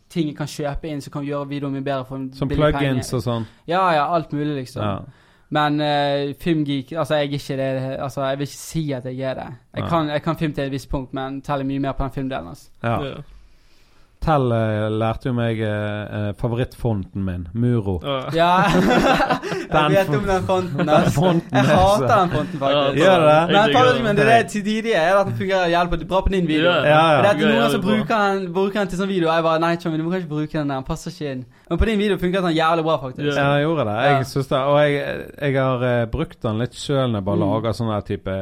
ting 0.09 0.29
jeg 0.31 0.37
kan 0.37 0.47
kjøpe 0.47 0.87
inn 0.87 1.01
som 1.03 1.13
kan 1.13 1.25
gjøre 1.27 1.49
videoen 1.49 1.73
min 1.75 1.85
bedre 1.85 2.05
for 2.07 2.17
en 2.17 2.27
Som 2.33 2.49
plugins 2.49 3.11
og 3.13 3.23
sånn. 3.25 3.47
Ja, 3.67 3.83
ja, 3.95 4.05
alt 4.15 4.31
mulig, 4.31 4.53
liksom. 4.61 4.83
Ja. 4.83 5.25
Men 5.49 5.79
uh, 5.79 6.33
filmgeek 6.39 6.91
Altså, 6.91 7.15
jeg 7.15 7.29
er 7.29 7.33
ikke 7.37 7.57
det. 7.59 7.97
Altså, 8.03 8.23
jeg 8.27 8.39
vil 8.39 8.49
ikke 8.49 8.59
si 8.59 8.83
at 8.91 9.05
jeg 9.05 9.19
er 9.19 9.39
det. 9.39 9.47
Jeg, 9.75 9.83
ja. 9.83 9.89
kan, 9.89 10.09
jeg 10.09 10.23
kan 10.23 10.39
film 10.39 10.53
til 10.53 10.63
et 10.63 10.71
visst 10.71 10.89
punkt, 10.91 11.13
men 11.13 11.41
teller 11.41 11.67
mye 11.67 11.83
mer 11.83 11.95
på 11.95 12.03
den 12.03 12.15
filmdelen. 12.17 12.47
Altså. 12.47 12.69
Ja. 12.83 13.21
Tell 14.23 14.51
uh, 14.51 14.87
lærte 14.91 15.29
jo 15.29 15.33
meg 15.37 15.59
uh, 15.61 16.31
favorittfonten 16.39 17.23
min, 17.23 17.43
Muro. 17.53 17.99
Ja. 18.03 18.15
Ja. 18.33 18.49
jeg 19.71 19.91
vet 19.93 20.09
om 20.17 20.25
den 20.27 20.47
fonten. 20.47 20.87
Den 20.91 21.11
fonten 21.15 21.53
Jeg 21.53 21.63
er 21.63 21.77
hater 21.77 22.07
den 22.13 22.29
fonten, 22.33 22.59
faktisk. 22.59 22.97
Gjør 23.01 23.25
det? 23.27 23.37
Men 23.51 23.75
favorittmen, 23.75 24.17
det 24.17 24.25
er 24.27 24.47
det 24.47 24.83
de 24.87 24.93
er 24.93 25.19
at 25.19 25.29
den 25.29 25.37
fungerer 25.37 25.71
jævlig 25.71 26.07
bra 26.09 26.21
på 26.25 26.33
din 26.33 26.47
video. 26.47 26.71
Ja, 26.71 26.83
Ja. 26.87 27.21
Det 27.21 27.29
er 27.29 27.39
til 27.39 27.53
noen 27.53 27.71
som 27.71 27.81
bruker 27.85 28.15
den, 28.25 28.47
bruker 28.53 28.79
den 28.81 28.91
til 28.91 28.99
sånn 29.03 29.11
video. 29.11 29.29
Jeg 29.31 29.43
bare 29.47 29.59
Nei, 29.63 29.75
Tommy, 29.81 29.97
du 30.01 30.03
må 30.07 30.13
ikke 30.17 30.29
bruke 30.33 30.57
den 30.57 30.67
der. 30.73 30.81
Den 30.81 30.87
passer 30.89 31.11
ikke 31.13 31.31
inn. 31.35 31.45
Men 31.69 31.79
på 31.81 31.85
din 31.91 31.99
video 31.99 32.17
funker 32.17 32.41
den 32.47 32.55
jævlig 32.57 32.83
bra, 32.89 32.97
faktisk. 33.05 33.27
Ja. 33.29 33.37
Ja, 33.37 33.53
jeg 33.57 33.67
gjorde 33.67 33.85
det. 33.91 33.95
Ja. 34.01 34.15
Jeg 34.17 34.25
synes 34.33 34.47
det 34.47 34.57
og 34.57 34.77
jeg, 34.81 35.25
jeg 35.41 35.57
har 35.61 35.87
uh, 35.87 36.05
brukt 36.11 36.39
den 36.43 36.61
litt 36.63 36.75
sjøl 36.79 37.07
når 37.11 37.19
jeg 37.21 37.25
bare 37.31 37.37
Mm. 37.37 37.43
lager 37.47 37.75
sånne 37.77 38.01
type 38.07 38.35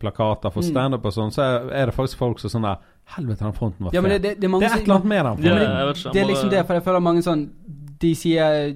plakater 0.00 0.50
for 0.52 0.62
Mm. 0.62 0.70
standup 0.70 1.04
og 1.04 1.12
sånn. 1.12 1.32
Så 1.32 1.42
er 1.72 1.86
det 1.90 1.94
faktisk 1.96 2.18
folk 2.18 2.38
som 2.40 2.50
sånn 2.50 2.62
der 2.68 2.76
Helvete, 3.14 3.44
den 3.44 3.52
fronten 3.54 3.84
var 3.86 3.94
Ja, 3.94 4.00
det, 4.02 4.10
fet. 4.10 4.22
det, 4.22 4.40
det 4.40 4.48
er 4.50 4.58
Det 4.58 4.66
er 4.66 4.74
et 4.76 4.82
eller 4.82 4.94
annet 4.94 5.06
med 5.06 5.24
den 5.24 5.44
Ja. 5.44 6.12
Det 6.12 6.20
er 6.20 6.26
liksom 6.26 6.50
det, 6.50 6.66
for 6.66 6.74
jeg 6.74 6.82
føler 6.84 7.00
mange 7.00 7.22
sånn 7.22 7.50
De 8.00 8.14
sier 8.14 8.74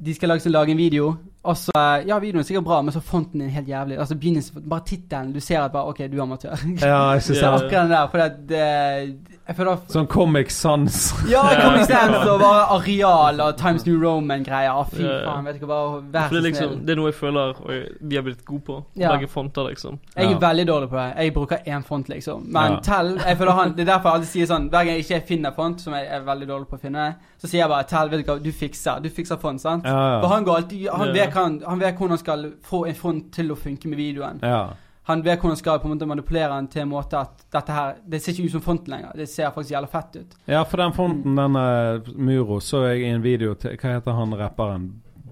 De 0.00 0.14
skal 0.14 0.28
lage, 0.28 0.50
lage 0.52 0.70
en 0.70 0.76
video, 0.78 1.16
og 1.44 1.56
så 1.56 1.72
eh, 1.76 2.06
Ja, 2.08 2.18
videoen 2.18 2.40
er 2.42 2.48
sikkert 2.48 2.64
bra, 2.64 2.82
men 2.82 2.92
så 2.92 3.00
fonten 3.00 3.40
er 3.42 3.48
helt 3.48 3.68
jævlig. 3.68 3.98
Altså 3.98 4.14
begynnelsen 4.14 4.62
Bare 4.68 4.82
tittelen. 4.86 5.32
Du 5.32 5.40
ser 5.40 5.60
at 5.62 5.72
bare 5.72 5.88
OK, 5.88 5.98
du 6.12 6.18
er 6.18 6.22
amatør. 6.22 6.56
Ja, 6.82 7.12
jeg 7.12 7.22
synes 7.22 7.38
Så 7.38 7.46
Ja. 7.46 7.56
det. 7.56 7.64
akkurat 7.64 7.82
den 7.82 7.90
der, 7.90 8.06
for 8.08 8.18
det, 8.18 8.48
det 8.48 9.16
Jeg 9.48 9.56
føler 9.56 9.76
Sånn 9.88 10.06
Comic 10.06 10.50
Sans. 10.52 10.98
Ja, 11.30 11.40
Ja. 11.50 11.60
Comic 11.64 11.86
Sans 11.88 12.28
og 12.28 12.40
bare 12.40 12.66
areal 12.76 13.40
og 13.40 13.56
Times 13.56 13.86
New 13.86 13.96
Roman-greier. 14.04 14.84
Fy 14.92 15.02
Ja, 15.02 15.14
ja. 15.16 15.30
faen, 15.32 15.44
vet 15.48 15.54
ikke 15.56 15.66
bare 15.70 16.02
Vær 16.12 16.28
så 16.28 16.42
liksom, 16.44 16.68
snill. 16.74 16.84
det 16.86 16.92
er 16.92 17.00
noe 17.00 17.08
jeg 17.10 17.14
føler 17.14 17.54
og 17.64 17.72
vi 18.10 18.16
har 18.16 18.22
blitt 18.22 18.44
gode 18.44 18.60
på. 18.68 18.76
Ja. 18.96 19.14
Begge 19.16 19.28
fonter, 19.32 19.68
liksom. 19.70 19.98
Jeg 20.16 20.32
er 20.32 20.38
veldig 20.44 20.66
dårlig 20.68 20.90
på 20.92 20.96
det. 21.00 21.08
Jeg 21.24 21.34
bruker 21.34 21.56
én 21.66 21.82
font, 21.88 22.08
liksom. 22.08 22.44
Men 22.52 22.72
Ja. 22.72 22.80
Tell 22.90 23.16
jeg 23.16 23.38
føler 23.38 23.52
han, 23.52 23.72
Det 23.76 23.88
er 23.88 23.92
derfor 23.94 24.08
jeg 24.10 24.20
alltid 24.20 24.28
sier 24.34 24.46
sånn 24.46 24.68
Hver 24.70 24.84
gang 24.84 24.92
jeg 24.94 25.04
ikke 25.06 25.26
finner 25.26 25.50
font, 25.56 25.80
som 25.80 25.92
jeg 25.94 26.06
er 26.10 26.20
veldig 26.20 26.48
dårlig 26.48 26.68
på 26.68 26.76
å 26.76 26.80
finne, 26.80 27.14
så 27.40 27.48
sier 27.48 27.60
jeg 27.64 27.68
bare 27.72 27.84
Tell, 27.88 28.08
vet 28.10 28.26
du 28.26 28.32
hva, 28.32 28.38
du 28.42 28.52
fikser. 28.52 29.00
Du 29.02 29.08
fikser 29.08 29.36
font, 29.40 29.60
sant? 29.60 29.84
Ja, 29.84 30.20
For 30.20 30.28
han 30.28 30.44
går 30.44 30.56
alltid 30.56 30.88
Han 30.90 31.08
Ja. 31.08 31.29
Vet, 31.30 31.38
han, 31.38 31.58
han 31.66 31.82
vet 31.82 31.96
hvordan 31.96 32.16
han 32.18 32.22
skal 32.26 32.46
få 32.66 32.84
en 32.90 32.98
front 32.98 33.32
til 33.34 33.54
å 33.54 33.58
funke 33.58 33.88
med 33.88 34.02
videoen. 34.02 34.42
ja. 34.42 34.62
Han 35.08 35.22
vet 35.24 35.40
hvordan 35.40 35.56
han 35.56 35.58
skal 35.58 35.78
på 35.80 35.88
en 35.88 35.94
måte 35.94 36.06
manipulere 36.06 36.54
den 36.54 36.66
til 36.70 36.82
en 36.84 36.90
måte 36.92 37.18
at 37.18 37.40
dette 37.50 37.72
her 37.74 37.96
Det 38.06 38.20
ser 38.22 38.36
ikke 38.36 38.44
ut 38.46 38.52
som 38.52 38.62
fonten 38.62 38.92
lenger. 38.92 39.16
Det 39.18 39.26
ser 39.32 39.50
faktisk 39.50 39.72
jævla 39.72 39.88
fett 39.90 40.18
ut. 40.20 40.36
Ja, 40.46 40.60
for 40.68 40.78
den 40.78 40.92
fonten, 40.94 41.34
denne 41.40 41.62
eh, 41.96 42.10
Muro, 42.14 42.60
så 42.60 42.84
jeg 42.84 43.00
i 43.00 43.08
en 43.10 43.24
video 43.24 43.56
til 43.58 43.74
Hva 43.80 43.96
heter 43.96 44.14
han 44.14 44.36
rapperen? 44.38 44.84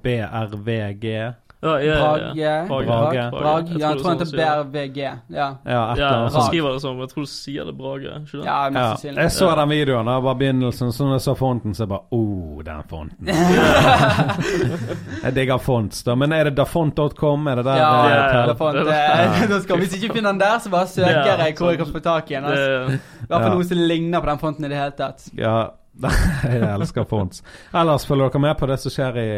BRVG? 0.02 1.12
Ja, 1.60 1.80
ja, 1.80 1.94
ja, 1.94 1.98
Brage 1.98 2.34
ja. 2.36 2.66
Brage. 2.68 2.86
Brage. 2.86 3.30
Brage. 3.30 3.68
Jeg 3.72 3.80
Ja, 3.80 3.88
jeg 3.90 3.98
tror 3.98 4.08
han 4.08 4.18
heter 4.18 4.26
er 4.26 4.30
sånn 4.30 4.70
BRVG. 4.70 4.98
Ja. 5.34 5.46
Ja, 5.66 5.80
han 6.30 6.44
skriver 6.46 6.76
det 6.76 6.82
sånn, 6.84 7.00
jeg 7.02 7.10
tror 7.10 7.24
du 7.26 7.30
sier 7.32 7.66
det 7.66 7.74
Brage. 7.74 8.12
Ikke 8.22 8.38
det? 8.38 8.44
ja, 8.46 8.58
mest 8.76 9.04
Ja, 9.08 9.14
jeg 9.16 9.32
så 9.34 9.48
den 9.58 9.72
videoen. 9.72 10.06
Det 10.06 10.18
var 10.28 10.36
begynnelsen. 10.38 10.92
Så 10.94 11.08
når 11.08 11.16
jeg 11.16 11.24
så 11.26 11.34
fonten, 11.40 11.74
så 11.74 11.82
jeg 11.82 11.90
bare 11.90 12.06
Oh, 12.14 12.62
den 12.62 12.84
fonten. 12.90 13.26
jeg 15.24 15.34
digger 15.34 15.58
fonts, 15.58 16.04
da. 16.06 16.14
Men 16.14 16.36
er 16.36 16.46
det 16.46 16.54
dafont.com? 16.60 17.50
Er 17.50 17.58
det 17.58 17.66
der? 17.66 17.82
Ja, 17.82 18.46
dafont 18.52 18.78
ja, 18.78 18.86
ja. 18.86 19.50
Eh, 19.58 19.76
Hvis 19.82 19.98
ikke 19.98 20.14
finner 20.14 20.30
den 20.30 20.40
der, 20.44 20.62
så 20.62 20.70
bare 20.70 20.86
søker 20.86 21.26
jeg 21.26 21.58
hvor 21.58 21.74
jeg 21.74 21.82
kan 21.82 21.90
få 21.90 22.04
tak 22.06 22.30
i 22.30 22.38
den. 22.38 22.44
Altså. 22.44 23.02
I 23.18 23.26
hvert 23.26 23.42
fall 23.42 23.58
noe 23.58 23.66
som 23.66 23.82
ligner 23.90 24.22
på 24.22 24.30
den 24.30 24.42
fonten 24.46 24.64
i 24.64 24.70
det 24.70 24.78
hele 24.78 24.94
tatt. 24.98 25.26
Ja, 25.34 25.58
jeg 26.52 26.60
elsker 26.68 27.06
fonts. 27.10 27.42
Ellers 27.74 28.04
følger 28.06 28.28
dere 28.30 28.40
med 28.44 28.54
på 28.60 28.66
det 28.70 28.76
som 28.82 28.92
skjer 28.94 29.16
i, 29.22 29.28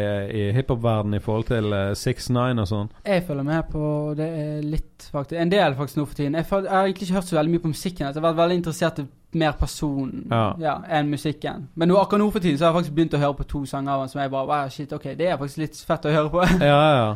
i 0.41 0.43
hiphop-verdenen 0.55 1.17
i 1.17 1.23
forhold 1.23 1.47
til 1.49 1.71
uh, 1.73 1.91
6ix9ine 1.97 2.61
og 2.65 2.69
sånn? 2.69 2.91
Jeg 3.07 3.23
følger 3.27 3.47
med 3.47 3.71
på 3.71 3.85
det 4.19 4.27
er 4.43 4.61
litt, 4.65 5.07
faktisk. 5.11 5.39
En 5.41 5.51
del 5.53 5.75
faktisk 5.79 5.97
nå 6.01 6.05
for 6.05 6.19
tiden. 6.21 6.37
Jeg, 6.37 6.45
jeg 6.51 6.69
har 6.69 6.85
egentlig 6.85 7.07
ikke 7.09 7.17
hørt 7.17 7.31
så 7.31 7.39
veldig 7.39 7.55
mye 7.55 7.65
på 7.65 7.73
musikken. 7.73 8.05
Jeg 8.07 8.13
har 8.19 8.27
vært 8.27 8.39
veldig 8.43 8.59
interessert 8.61 9.01
i 9.01 9.07
mer 9.41 9.53
personen 9.55 10.25
Ja. 10.59 10.75
enn 10.91 11.09
musikken. 11.09 11.69
Men 11.79 11.87
nå, 11.87 11.95
akkurat 12.01 12.19
nå 12.19 12.29
for 12.35 12.43
tiden 12.43 12.57
så 12.59 12.65
har 12.67 12.73
jeg 12.73 12.81
faktisk 12.81 12.95
begynt 12.97 13.13
å 13.15 13.21
høre 13.23 13.37
på 13.39 13.47
to 13.55 13.65
sanger 13.65 13.93
av 13.93 13.99
han 14.03 14.09
som 14.11 14.21
jeg 14.21 14.31
bare 14.33 14.47
wow, 14.49 14.69
shit, 14.69 14.93
ok, 14.93 15.05
det 15.17 15.29
er 15.31 15.37
faktisk 15.39 15.61
litt 15.63 15.79
fett 15.87 16.07
å 16.09 16.15
høre 16.17 16.29
på. 16.33 16.43
Ja, 16.59 16.67
ja. 16.67 17.05
Ja, 17.05 17.15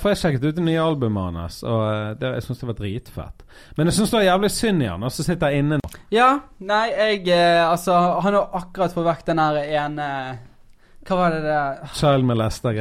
for 0.00 0.10
jeg 0.10 0.18
sjekket 0.18 0.44
ut 0.48 0.56
det 0.56 0.64
nye 0.66 0.82
albumet 0.82 1.38
hans, 1.38 1.60
og 1.62 1.84
eh, 1.86 2.10
det, 2.18 2.32
jeg 2.38 2.46
syns 2.48 2.62
det 2.62 2.68
var 2.70 2.76
dritfett. 2.80 3.44
Men 3.76 3.86
jeg 3.86 3.98
syns 3.98 4.10
det 4.10 4.18
var 4.18 4.26
jævlig 4.26 4.50
synd 4.50 4.82
i 4.82 4.88
han, 4.90 5.06
og 5.06 5.14
så 5.14 5.26
sitter 5.26 5.54
jeg 5.54 5.62
inne 5.62 5.78
ja, 6.10 6.28
nei, 6.64 6.84
jeg 6.88 7.24
eh, 7.34 7.62
Altså, 7.62 7.94
han 8.24 8.34
har 8.34 8.58
akkurat 8.58 8.94
fått 8.96 9.06
vekk 9.06 9.26
den 9.28 9.42
der 9.42 9.58
ene 9.84 10.06
Hva 11.06 11.18
var 11.20 11.36
det 11.36 11.42
det 11.44 11.60
Child 11.94 12.26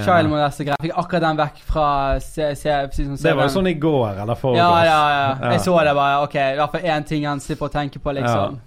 Child 0.08 0.32
molester-greiene. 0.32 0.84
Fikk 0.88 0.98
akkurat 1.04 1.26
den 1.28 1.42
vekk 1.42 1.60
fra 1.68 1.88
se, 2.24 2.50
se, 2.60 2.78
Det 3.14 3.36
var 3.36 3.46
jo 3.46 3.54
sånn 3.60 3.70
i 3.70 3.78
går, 3.78 4.24
eller 4.24 4.40
forgårs. 4.40 4.62
Ja, 4.64 4.72
ja, 4.88 5.02
ja. 5.14 5.28
Ja. 5.38 5.52
Jeg 5.54 5.66
så 5.68 5.76
det 5.86 5.94
bare. 5.96 6.22
Ok, 6.26 6.36
i 6.40 6.58
hvert 6.60 6.74
fall 6.74 6.88
én 6.96 7.08
ting 7.08 7.28
han 7.30 7.44
slipper 7.44 7.70
å 7.70 7.76
tenke 7.78 8.02
på, 8.04 8.16
liksom. 8.18 8.58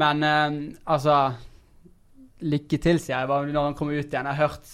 Men 0.00 0.24
um, 0.24 0.56
altså 0.96 1.18
Lykke 2.44 2.76
til, 2.76 2.98
sier 3.00 3.22
jeg 3.22 3.28
bare 3.30 3.46
når 3.54 3.64
han 3.70 3.74
kommer 3.78 3.94
ut 3.96 4.04
igjen. 4.12 4.26
Jeg 4.28 4.36
har 4.36 4.48
hørt 4.50 4.66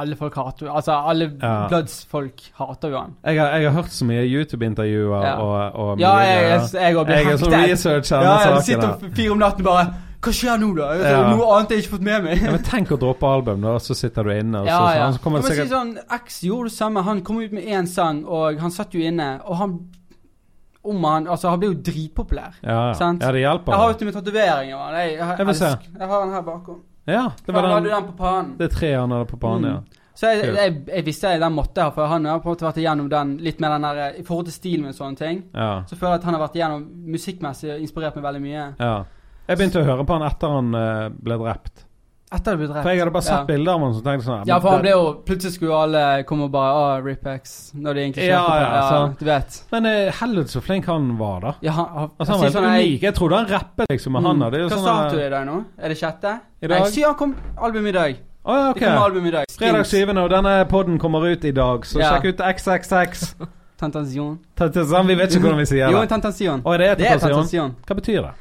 alle 0.00 0.16
folk 0.16 0.34
hater 0.40 0.70
Altså, 0.72 0.94
alle 1.10 1.26
Ja. 1.42 1.66
Bloods-folk 1.68 2.40
hater 2.56 2.88
jo 2.94 2.96
han. 3.02 3.14
Jeg 3.26 3.36
har, 3.40 3.58
jeg 3.58 3.68
har 3.70 3.74
hørt 3.82 3.92
så 3.92 4.06
mye 4.08 4.22
YouTube-intervjuer 4.24 5.26
Ja. 5.26 5.34
og, 5.42 5.74
og 5.74 6.00
Ja, 6.00 6.14
mye 6.16 6.24
jeg, 6.24 6.42
jeg, 6.46 6.70
jeg, 6.72 7.06
jeg 7.10 7.32
er 7.34 7.36
sånn 7.42 7.56
researcher 7.60 8.22
Ja, 8.24 8.34
jeg 8.54 8.62
sitter 8.70 9.10
fire 9.18 9.30
om 9.34 9.42
natten 9.44 9.64
bare 9.68 9.84
Hva 10.24 10.32
skjer 10.34 10.56
nå, 10.58 10.70
da? 10.78 10.86
Ja. 10.96 11.18
Noe 11.36 11.50
annet 11.58 11.70
jeg 11.76 11.84
ikke 11.84 11.92
fått 11.98 12.06
med 12.08 12.24
meg. 12.24 12.40
Ja, 12.42 12.50
men 12.56 12.62
tenk 12.66 12.90
å 12.90 12.98
droppe 12.98 13.28
album, 13.28 13.60
da, 13.62 13.76
så 13.78 13.94
sitter 13.94 14.24
du 14.26 14.32
inne, 14.32 14.62
og 14.64 14.66
så, 14.66 14.72
Ja, 14.72 14.94
ja. 14.96 15.10
så 15.14 15.20
kommer 15.22 15.44
det 15.44 15.52
sikkert... 15.52 15.68
si 15.68 15.74
sånn, 15.76 15.92
X 16.16 16.40
gjorde 16.48 16.72
det 16.72 16.74
samme. 16.78 17.04
Han 17.06 17.20
kom 17.28 17.38
ut 17.44 17.52
med 17.54 17.68
én 17.68 17.86
sang, 17.86 18.24
og 18.24 18.58
han 18.58 18.72
satt 18.74 18.96
jo 18.96 19.04
inne. 19.06 19.28
Og 19.44 19.60
han 19.60 19.76
om 20.88 21.04
han, 21.04 21.26
altså 21.28 21.50
Han 21.50 21.60
ble 21.60 21.68
jo 21.72 21.78
dritpopulær. 21.90 22.56
Ja, 22.62 22.78
ja. 22.88 22.92
Sant? 22.98 23.22
ja 23.22 23.32
det 23.32 23.40
hjelper. 23.42 23.72
Jeg 23.72 23.80
har 23.82 23.92
jo 23.92 23.98
til 23.98 24.06
med 24.10 24.14
tatovering 24.20 24.72
av 24.74 24.80
han. 24.86 24.94
Jeg, 25.00 25.12
jeg, 25.18 25.28
Jeg 25.38 25.46
elsker- 25.46 26.00
jeg 26.00 26.08
har 26.08 26.24
den 26.24 26.34
her 26.34 26.42
bakom. 26.42 26.82
Ja, 27.06 27.24
det 27.46 27.54
Han 27.54 27.62
var 27.62 27.70
hadde 27.70 27.84
den, 27.90 27.94
den 27.94 28.04
på 28.12 28.16
panen. 28.18 28.56
det 28.58 28.64
er 28.70 28.74
tre 28.78 28.92
han 28.96 29.10
hadde 29.14 29.26
på 29.30 29.36
panen, 29.38 29.62
Mm. 29.64 29.74
ja. 29.74 30.02
Så 30.16 30.26
jeg, 30.32 30.54
jeg, 30.56 30.74
jeg 30.88 31.04
visste 31.04 31.28
jeg 31.28 31.40
den 31.40 31.52
måtte 31.52 31.82
ha, 31.82 31.90
for 31.92 32.06
han 32.08 32.24
har 32.24 32.38
på 32.40 32.48
en 32.48 32.54
måte 32.56 32.64
vært 32.64 32.78
igjennom 32.80 33.08
den 33.12 33.34
litt 33.44 33.58
mer 33.60 33.74
den 33.76 33.82
der 33.84 33.98
eh, 34.06 34.20
I 34.20 34.22
forhold 34.24 34.46
til 34.46 34.54
stilen 34.54 34.86
og 34.88 34.94
sånne 34.96 35.16
ting, 35.20 35.42
ja. 35.54 35.82
så 35.86 35.94
føler 35.96 36.12
jeg 36.14 36.18
at 36.22 36.24
han 36.24 36.34
har 36.34 36.40
vært 36.48 36.56
igjennom 36.56 36.86
musikkmessig 37.12 37.74
og 37.74 37.80
inspirert 37.84 38.16
meg 38.16 38.24
veldig 38.24 38.40
mye. 38.42 38.64
ja. 38.80 39.04
Jeg 39.48 39.58
begynte 39.58 39.78
å 39.82 39.84
høre 39.84 40.04
på 40.08 40.12
han 40.16 40.22
etter 40.26 40.48
han 40.56 40.74
eh, 40.74 41.08
ble 41.22 41.36
drept. 41.38 41.84
Etter 42.26 42.56
det 42.56 42.58
ble 42.58 42.66
drept. 42.66 42.82
For 42.82 42.90
jeg 42.90 42.98
hadde 43.04 43.12
bare 43.14 43.22
sett 43.22 43.36
ja. 43.36 43.44
bilder 43.46 43.70
av 43.76 43.82
han 43.84 43.92
så 43.94 44.00
tenkte 44.02 44.26
sånn 44.26 44.48
Ja, 44.50 44.56
for 44.58 44.74
han 44.74 44.80
ble 44.82 44.94
jo 44.96 45.02
Plutselig 45.28 45.52
skulle 45.54 45.70
jo 45.70 45.76
alle 45.78 46.00
komme 46.26 46.48
og 46.48 46.50
bare 46.56 46.72
Å, 46.74 46.86
Ripex. 47.04 47.52
Når 47.78 47.94
de 47.94 48.02
egentlig 48.02 48.26
Ja, 48.26 48.40
ja, 48.42 48.64
ja, 48.64 48.80
ja. 48.96 49.02
Du 49.20 49.24
vet. 49.28 49.58
Men 49.70 49.86
uh, 49.86 50.10
helvete 50.20 50.54
så 50.56 50.62
flink 50.64 50.88
han 50.90 51.12
var, 51.20 51.36
da. 51.44 51.52
Ja, 51.62 51.76
han, 51.76 51.92
han, 51.94 52.08
Altså, 52.16 52.30
han 52.32 52.40
var 52.40 52.48
helt 52.48 52.56
sånn, 52.58 52.68
unik. 52.72 53.04
Jeg 53.06 53.16
trodde 53.20 53.38
han 53.42 53.50
rappet, 53.52 53.90
liksom, 53.94 54.18
han 54.18 54.26
Mm. 54.26 54.42
jo 54.58 54.68
Hva 54.72 54.78
sånn 54.82 55.10
du 55.14 55.20
i 55.22 55.28
dag 55.36 55.46
nå? 55.46 55.58
Er 55.78 55.94
det 55.94 55.98
sjette? 56.00 56.32
I 56.58 56.66
Nei, 56.66 56.78
dag? 56.80 56.88
si 56.90 57.04
han 57.06 57.14
kom 57.14 57.36
album 57.62 57.86
i 57.86 57.92
dag. 57.94 58.16
Å 58.46 58.56
ja, 58.56 58.72
Det 58.72 58.80
kommer 58.82 59.04
album 59.06 59.26
i 59.26 59.30
dag. 59.30 59.44
Fredag 59.58 59.86
Skins. 59.86 60.10
7., 60.10 60.18
og 60.24 60.30
denne 60.30 60.56
podden 60.70 60.98
kommer 60.98 61.26
ut 61.30 61.44
i 61.44 61.52
dag, 61.52 61.86
så 61.86 62.02
sjekk 62.02 62.26
ut 62.32 62.42
XXX. 62.42 63.28
Tentation. 63.80 64.38
Tentacion, 64.56 65.06
Vi 65.06 65.14
vet 65.14 65.30
ikke 65.30 65.42
hvordan 65.46 65.58
vi 65.60 65.68
sier 65.68 65.90
Jo, 65.92 66.00
det. 66.00 66.08
Tentation. 66.08 66.62
Å, 66.64 66.76
det 66.80 66.90
er 66.90 67.00
Det 67.00 67.08
er 67.10 67.18
Tentacion? 67.22 67.74
Hva 67.86 67.96
betyr 67.98 68.22
det? 68.24 68.34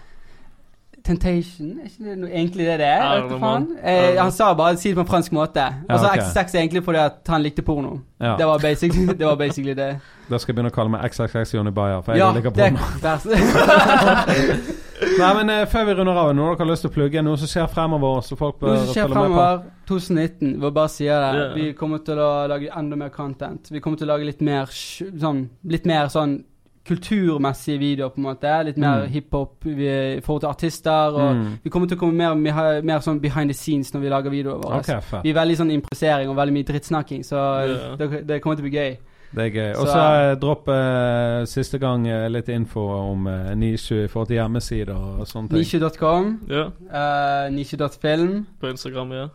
Temptation? 1.05 1.67
Er 1.79 1.85
ikke 1.85 2.03
det 2.07 2.15
noe, 2.17 2.29
egentlig 2.31 2.65
det 2.65 2.77
det 2.81 2.87
er? 2.89 3.03
Vet 3.21 3.27
du 3.29 3.37
faen? 3.43 3.65
Eh, 3.77 4.15
han 4.17 4.31
sa 4.33 4.47
bare 4.57 4.77
si 4.81 4.89
det 4.89 4.97
på 4.97 5.03
en 5.03 5.09
fransk 5.09 5.35
måte. 5.37 5.65
Og 5.85 5.99
så 5.99 6.09
ja, 6.09 6.23
okay. 6.25 6.47
er 6.47 6.61
egentlig 6.63 6.81
fordi 6.87 7.01
at 7.03 7.29
han 7.29 7.45
likte 7.45 7.61
porno. 7.61 7.99
Ja. 8.19 8.33
Det 8.39 8.47
var 8.49 8.63
basically 8.63 9.05
det. 9.19 9.25
Var 9.25 9.35
basically 9.35 9.75
det. 9.77 9.91
Da 10.29 10.39
skal 10.41 10.51
jeg 10.51 10.57
begynne 10.57 10.71
å 10.73 10.75
kalle 10.75 10.95
meg 10.95 11.05
XXX 11.05 11.53
Johnny 11.53 11.73
Bayer, 11.75 12.01
for 12.01 12.15
jeg 12.15 12.23
Ja, 12.23 12.31
liker 12.33 12.49
det 12.49 12.71
porno. 12.73 12.79
er 13.05 14.83
Nei, 15.19 15.29
men 15.37 15.49
eh, 15.51 15.65
før 15.69 15.85
vi 15.89 15.93
runder 15.99 16.17
av, 16.17 16.31
noe 16.33 16.53
dere 16.53 16.63
har 16.63 16.71
lyst 16.71 16.85
til 16.87 16.89
å 16.89 16.95
plugge? 16.95 17.21
Noe 17.21 17.37
som 17.37 17.51
skjer 17.51 17.69
fremover, 17.69 18.21
så 18.25 18.37
folk 18.39 18.57
bør 18.63 18.73
Noe 18.73 18.87
som 18.87 18.95
skjer 18.95 19.11
fremover 19.11 19.63
2019, 19.91 20.55
vi 20.63 20.73
bare 20.79 20.93
sier 20.95 21.21
det. 21.21 21.31
Yeah. 21.37 21.53
Vi 21.59 21.77
kommer 21.77 22.01
til 22.07 22.23
å 22.23 22.31
lage 22.49 22.73
enda 22.73 22.97
mer 22.97 23.13
content. 23.13 23.69
Vi 23.69 23.83
kommer 23.83 24.01
til 24.01 24.09
å 24.09 24.15
lage 24.15 24.25
litt 24.31 24.41
mer 24.41 24.71
sånn 24.73 25.45
Litt 25.69 25.85
mer 25.89 26.09
sånn 26.13 26.39
kulturmessige 26.85 27.79
videoer, 27.79 28.09
på 28.09 28.17
en 28.21 28.23
måte. 28.23 28.63
Litt 28.65 28.77
mer 28.77 29.01
Mm. 29.05 29.09
hiphop 29.11 29.65
i 29.65 30.19
forhold 30.21 30.41
til 30.41 30.49
artister. 30.49 31.13
Og 31.15 31.35
Mm. 31.35 31.57
vi 31.63 31.69
kommer 31.69 31.87
til 31.87 31.97
å 31.97 31.99
komme 31.99 32.13
mer, 32.13 32.35
mer, 32.35 32.81
mer 32.81 32.99
sånn 32.99 33.19
behind 33.21 33.49
the 33.49 33.53
scenes 33.53 33.91
når 33.93 33.99
vi 34.01 34.09
lager 34.09 34.29
videoene 34.29 34.63
våre. 34.63 34.79
Okay. 34.79 35.21
Vi 35.23 35.29
er 35.29 35.33
veldig 35.33 35.57
sånn 35.57 35.71
improvisering 35.71 36.29
og 36.29 36.35
veldig 36.35 36.53
mye 36.53 36.63
drittsnakking, 36.63 37.23
så 37.25 37.35
yeah. 37.67 37.95
det, 37.97 38.27
det 38.27 38.41
kommer 38.41 38.55
til 38.55 38.65
å 38.65 38.69
bli 38.69 38.77
gøy. 38.77 38.97
Det 39.35 39.43
er 39.45 39.49
gøy. 39.51 39.71
Og 39.81 39.87
så 39.87 40.31
uh, 40.31 40.35
dropp 40.39 40.67
uh, 40.69 41.45
siste 41.45 41.77
gang 41.79 42.07
uh, 42.07 42.27
litt 42.29 42.47
info 42.49 42.79
om 43.11 43.27
uh, 43.27 43.53
Nishu 43.55 44.03
i 44.03 44.07
forhold 44.07 44.27
til 44.27 44.37
hjemmesider 44.37 44.93
og 44.95 45.27
sånne 45.27 45.49
ting. 45.49 45.57
Nishu.com. 45.57 46.39
Yeah. 46.49 46.69
uh, 46.93 47.49
nisje.film. 47.51 48.45
på 48.61 48.67
Instagram, 48.69 49.11
ja. 49.11 49.27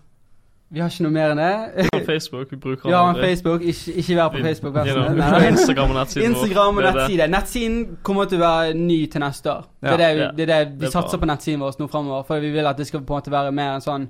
Vi 0.72 0.78
har 0.80 0.88
ikke 0.92 1.02
noe 1.02 1.10
mer 1.10 1.32
enn 1.34 1.40
det. 1.42 1.86
På 1.90 1.98
Facebook, 2.06 2.50
vi 2.52 2.56
bruker 2.62 2.86
Vi 2.88 2.94
har 2.94 3.08
en. 3.10 3.16
Facebook, 3.24 3.62
ikke, 3.66 3.92
ikke 3.98 4.16
vær 4.20 4.28
på 4.30 4.42
Facebook. 4.44 4.74
vær 4.74 4.86
you 4.86 4.92
så 4.94 5.00
know, 5.00 5.08
snill. 5.08 5.24
vi 5.24 5.40
Nei. 5.40 5.48
Instagram 5.54 5.90
og 5.90 5.96
nettsiden 5.98 6.22
vår. 6.22 6.44
Instagram 6.44 6.76
og 6.76 6.82
nettside. 6.86 7.26
Nettsiden 7.34 7.78
kommer 8.06 8.24
til 8.30 8.38
å 8.38 8.44
være 8.44 8.74
ny 8.78 8.98
til 9.10 9.20
neste 9.24 9.50
år. 9.50 9.64
Det 9.82 9.90
er 9.90 9.96
det, 10.02 10.10
vi, 10.16 10.20
Ja. 10.22 10.30
det, 10.38 10.46
er 10.46 10.52
det 10.52 10.60
vi 10.72 10.78
Det 10.84 10.86
er 10.88 10.94
satser 10.94 11.18
bra. 11.18 11.24
på 11.24 11.30
nettsiden 11.32 11.60
vår 11.64 11.74
nå 11.82 11.88
fremover. 11.90 12.22
For 12.28 12.40
vi 12.46 12.50
vil 12.54 12.66
at 12.70 12.78
det 12.78 12.86
skal 12.86 13.00
på 13.02 13.14
en 13.16 13.18
måte 13.22 13.30
være 13.34 13.52
mer 13.52 13.74
en 13.74 13.80
sånn 13.88 14.08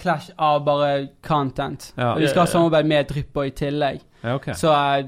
clash 0.00 0.30
av 0.38 0.64
bare 0.64 1.08
content. 1.28 1.90
Ja. 1.98 2.14
Og 2.14 2.20
vi 2.24 2.26
skal 2.32 2.40
ha 2.40 2.46
Ja, 2.46 2.48
ja. 2.48 2.52
samarbeid 2.56 2.86
med 2.88 3.06
Drypper 3.12 3.42
i 3.44 3.50
tillegg. 3.50 4.00
Ja, 4.24 4.34
okay. 4.34 4.54
Så 4.54 4.72
uh, 4.72 5.04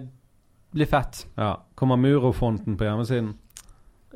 blir 0.74 0.86
fett. 0.86 1.24
Ja. 1.38 1.54
Kommer 1.74 1.96
Murofonten 1.96 2.76
på 2.76 2.84
hjemmesiden? 2.84 3.32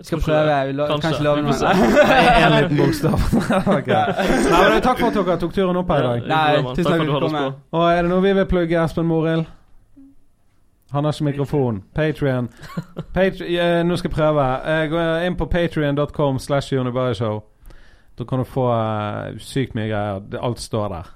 Skal 0.02 0.20
prøve. 0.20 0.66
Vi 0.66 0.72
lo 0.72 0.86
Kanskje. 0.86 1.00
kan 1.00 1.12
ikke 1.12 1.24
love 1.24 1.42
noe. 1.42 1.52
Én. 1.52 2.42
En 2.44 2.52
liten 2.62 2.76
bokstav. 2.76 3.18
okay. 3.78 4.04
Nei, 4.50 4.70
men 4.70 4.82
Takk 4.82 4.98
for 5.00 5.08
at 5.08 5.14
dere 5.14 5.38
tok 5.42 5.54
turen 5.54 5.76
opp 5.76 5.90
her 5.90 5.98
i 5.98 6.06
dag. 6.06 6.28
Nei, 6.30 6.74
tusen 6.74 6.84
takk 6.84 7.00
for 7.00 7.04
du 7.04 7.16
at 7.16 7.22
du 7.22 7.28
kom 7.28 7.38
på. 7.38 7.78
Og 7.78 7.86
er 7.90 8.02
det 8.02 8.10
noe 8.12 8.22
vi 8.22 8.34
vil 8.38 8.46
plugge, 8.46 8.82
Espen 8.84 9.08
Morild? 9.10 9.46
Han 10.90 11.04
har 11.04 11.12
ikke 11.12 11.24
mikrofon. 11.24 11.82
Patrion. 11.94 12.48
Patri 13.14 13.58
eh, 13.58 13.82
nå 13.84 13.96
skal 13.96 14.08
jeg 14.08 14.14
prøve. 14.14 14.46
Eh, 14.72 14.86
gå 14.88 15.04
inn 15.26 15.36
på 15.36 15.46
patrion.com 15.46 16.38
slash 16.38 16.72
Show. 17.18 17.42
Da 18.18 18.24
kan 18.24 18.38
du 18.38 18.44
få 18.44 18.70
eh, 18.72 19.36
sykt 19.38 19.74
mye 19.74 19.88
greier. 19.90 20.22
Alt 20.40 20.60
står 20.60 20.88
der. 20.88 21.14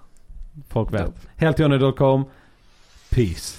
Folk 0.68 0.92
vet. 0.92 1.28
Heltjonny.com. 1.40 2.26
Peace. 3.10 3.58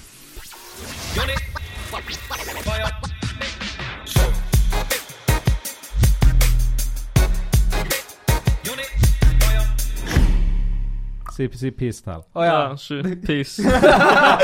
Si, 11.34 11.48
si 11.58 11.72
peace 11.74 12.04
til. 12.06 12.22
Å 12.38 12.46
ja. 12.46 12.54
Ja, 12.54 12.76
sju. 12.78 13.00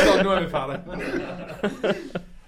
sånn, 0.01 0.23
Nå 0.25 0.33
er 0.33 0.41
vi 0.41 0.49
ferdig. 0.55 2.25